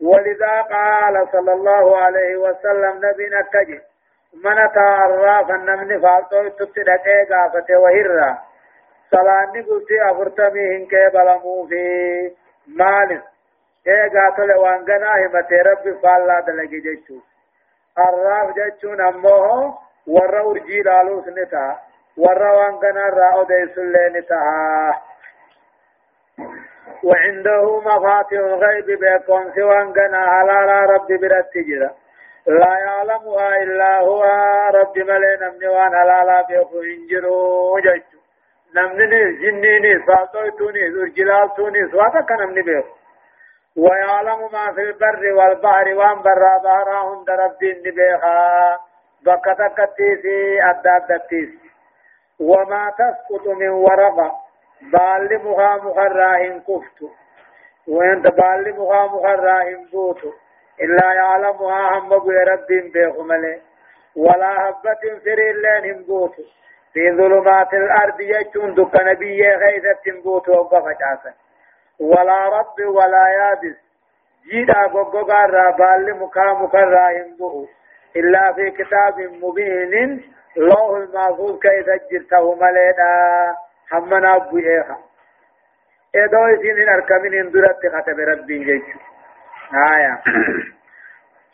ولذا 0.00 0.62
قال 0.62 1.28
صلى 1.32 1.52
الله 1.52 1.96
عليه 1.96 2.36
وسلم 2.36 3.00
نبينا 3.04 3.42
كجي 3.52 3.80
من 4.44 4.56
تعرف 4.74 5.50
النمن 5.50 6.00
فالتو 6.00 6.48
تتدقى 6.48 7.24
قافته 7.30 7.78
وهرّا 7.78 8.38
صلاني 9.10 9.60
قلتي 9.60 10.10
أفرتمي 10.10 10.76
هنك 10.76 10.94
بلمو 11.14 11.66
في 11.66 11.84
مال. 12.66 13.22
قاتل 13.86 14.52
وانقنا 14.52 15.12
همتي 15.26 15.56
ربي 15.56 15.92
فالله 16.02 16.40
دلقي 16.40 16.80
جيشو 16.80 17.18
الراف 17.98 18.54
جيشون 18.54 19.00
أموه 19.00 19.78
ورّا 20.06 20.42
ورجي 20.42 20.82
لالوس 20.82 21.28
نتا 21.28 21.78
ورّا 22.16 23.44
ديسو 23.48 23.80
اللي 23.80 24.08
نتا. 24.08 24.40
وعنده 27.04 27.80
مفاتيح 27.80 28.40
الغيب 28.40 28.86
بيكون 28.86 29.52
سوى 29.54 29.82
انقنا 29.82 30.18
على 30.18 30.86
ربي 30.92 31.16
برتجرا 31.16 31.90
لا 32.46 32.78
يعلمها 32.78 33.62
إلا 33.62 33.98
هو. 34.00 34.22
رب 34.74 34.98
ملي 34.98 35.36
نمني 35.42 35.68
وان 35.68 35.96
حلالا 35.96 36.46
بيخو 36.48 36.80
إنجرو 36.80 37.78
جيشو 37.78 38.18
نمني 38.76 39.32
جنيني 39.42 40.06
ساتويتوني 40.06 40.88
ذرجلالتوني 40.88 41.90
سواتا 41.90 42.20
كنمني 42.20 42.62
بيخو 42.62 42.94
ويعلم 43.76 44.40
ما 44.52 44.72
في 44.74 44.80
البر 44.80 45.32
والبحر 45.32 45.94
وان 45.94 46.22
برا 46.22 46.58
بحرهم 46.64 47.24
درب 47.24 47.58
دين 47.60 47.82
بيخا 47.82 48.76
بكتك 49.26 49.90
تيسي 49.96 50.62
أداد 50.70 51.20
وما 52.40 52.92
تسقط 52.98 53.46
من 53.48 53.68
ورقة. 53.68 54.43
بال 54.92 55.40
مخا 55.44 55.76
مخراهم 55.76 56.60
كفتو 56.60 57.08
وانت 57.88 58.26
بال 58.26 58.74
مخا 58.80 59.06
مخراهم 59.06 59.84
بوتو 59.92 60.32
إلا 60.82 61.12
يعلمها 61.12 61.98
هم 61.98 62.12
رب 62.12 62.66
بيخمله 62.92 63.60
ولا 64.16 64.68
هبة 64.68 65.18
في 65.24 65.34
اللين 65.50 66.02
بوتو 66.02 66.42
في 66.92 67.12
ظلمات 67.12 67.74
الأرض 67.74 68.20
يجون 68.20 68.74
دك 68.74 69.00
نبي 69.00 69.48
غيثة 69.48 70.22
بوتو 70.24 70.52
وقفت 70.52 71.34
ولا 72.00 72.48
رب 72.48 72.78
ولا 72.96 73.28
يابس 73.28 73.76
جيدا 74.50 74.80
غوغا 74.92 75.46
رابال 75.46 76.20
مكا 76.20 76.52
مكا 76.52 77.10
ينبو 77.10 77.66
إلا 78.16 78.52
في 78.52 78.70
كتاب 78.70 79.20
مبين 79.20 80.22
لوح 80.56 80.90
المحفوظ 80.96 81.58
كيف 81.58 81.86
جرته 82.10 82.54
مليدا 82.54 83.56
حمنا 83.90 84.36
أبو 84.36 84.58
إيخا 84.58 84.98
إدو 86.14 86.44
إسين 86.54 86.88
أركمين 86.88 87.34
اندرت 87.34 87.86
ختم 87.94 88.20
ربي 88.20 88.64
جيش 88.64 88.82
آية 89.96 90.22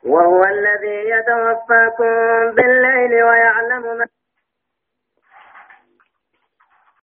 وهو 0.05 0.45
الذي 0.45 1.09
يتوفاكم 1.11 2.15
بالليل 2.55 3.25
ويعلم 3.25 3.83
ما 3.99 4.07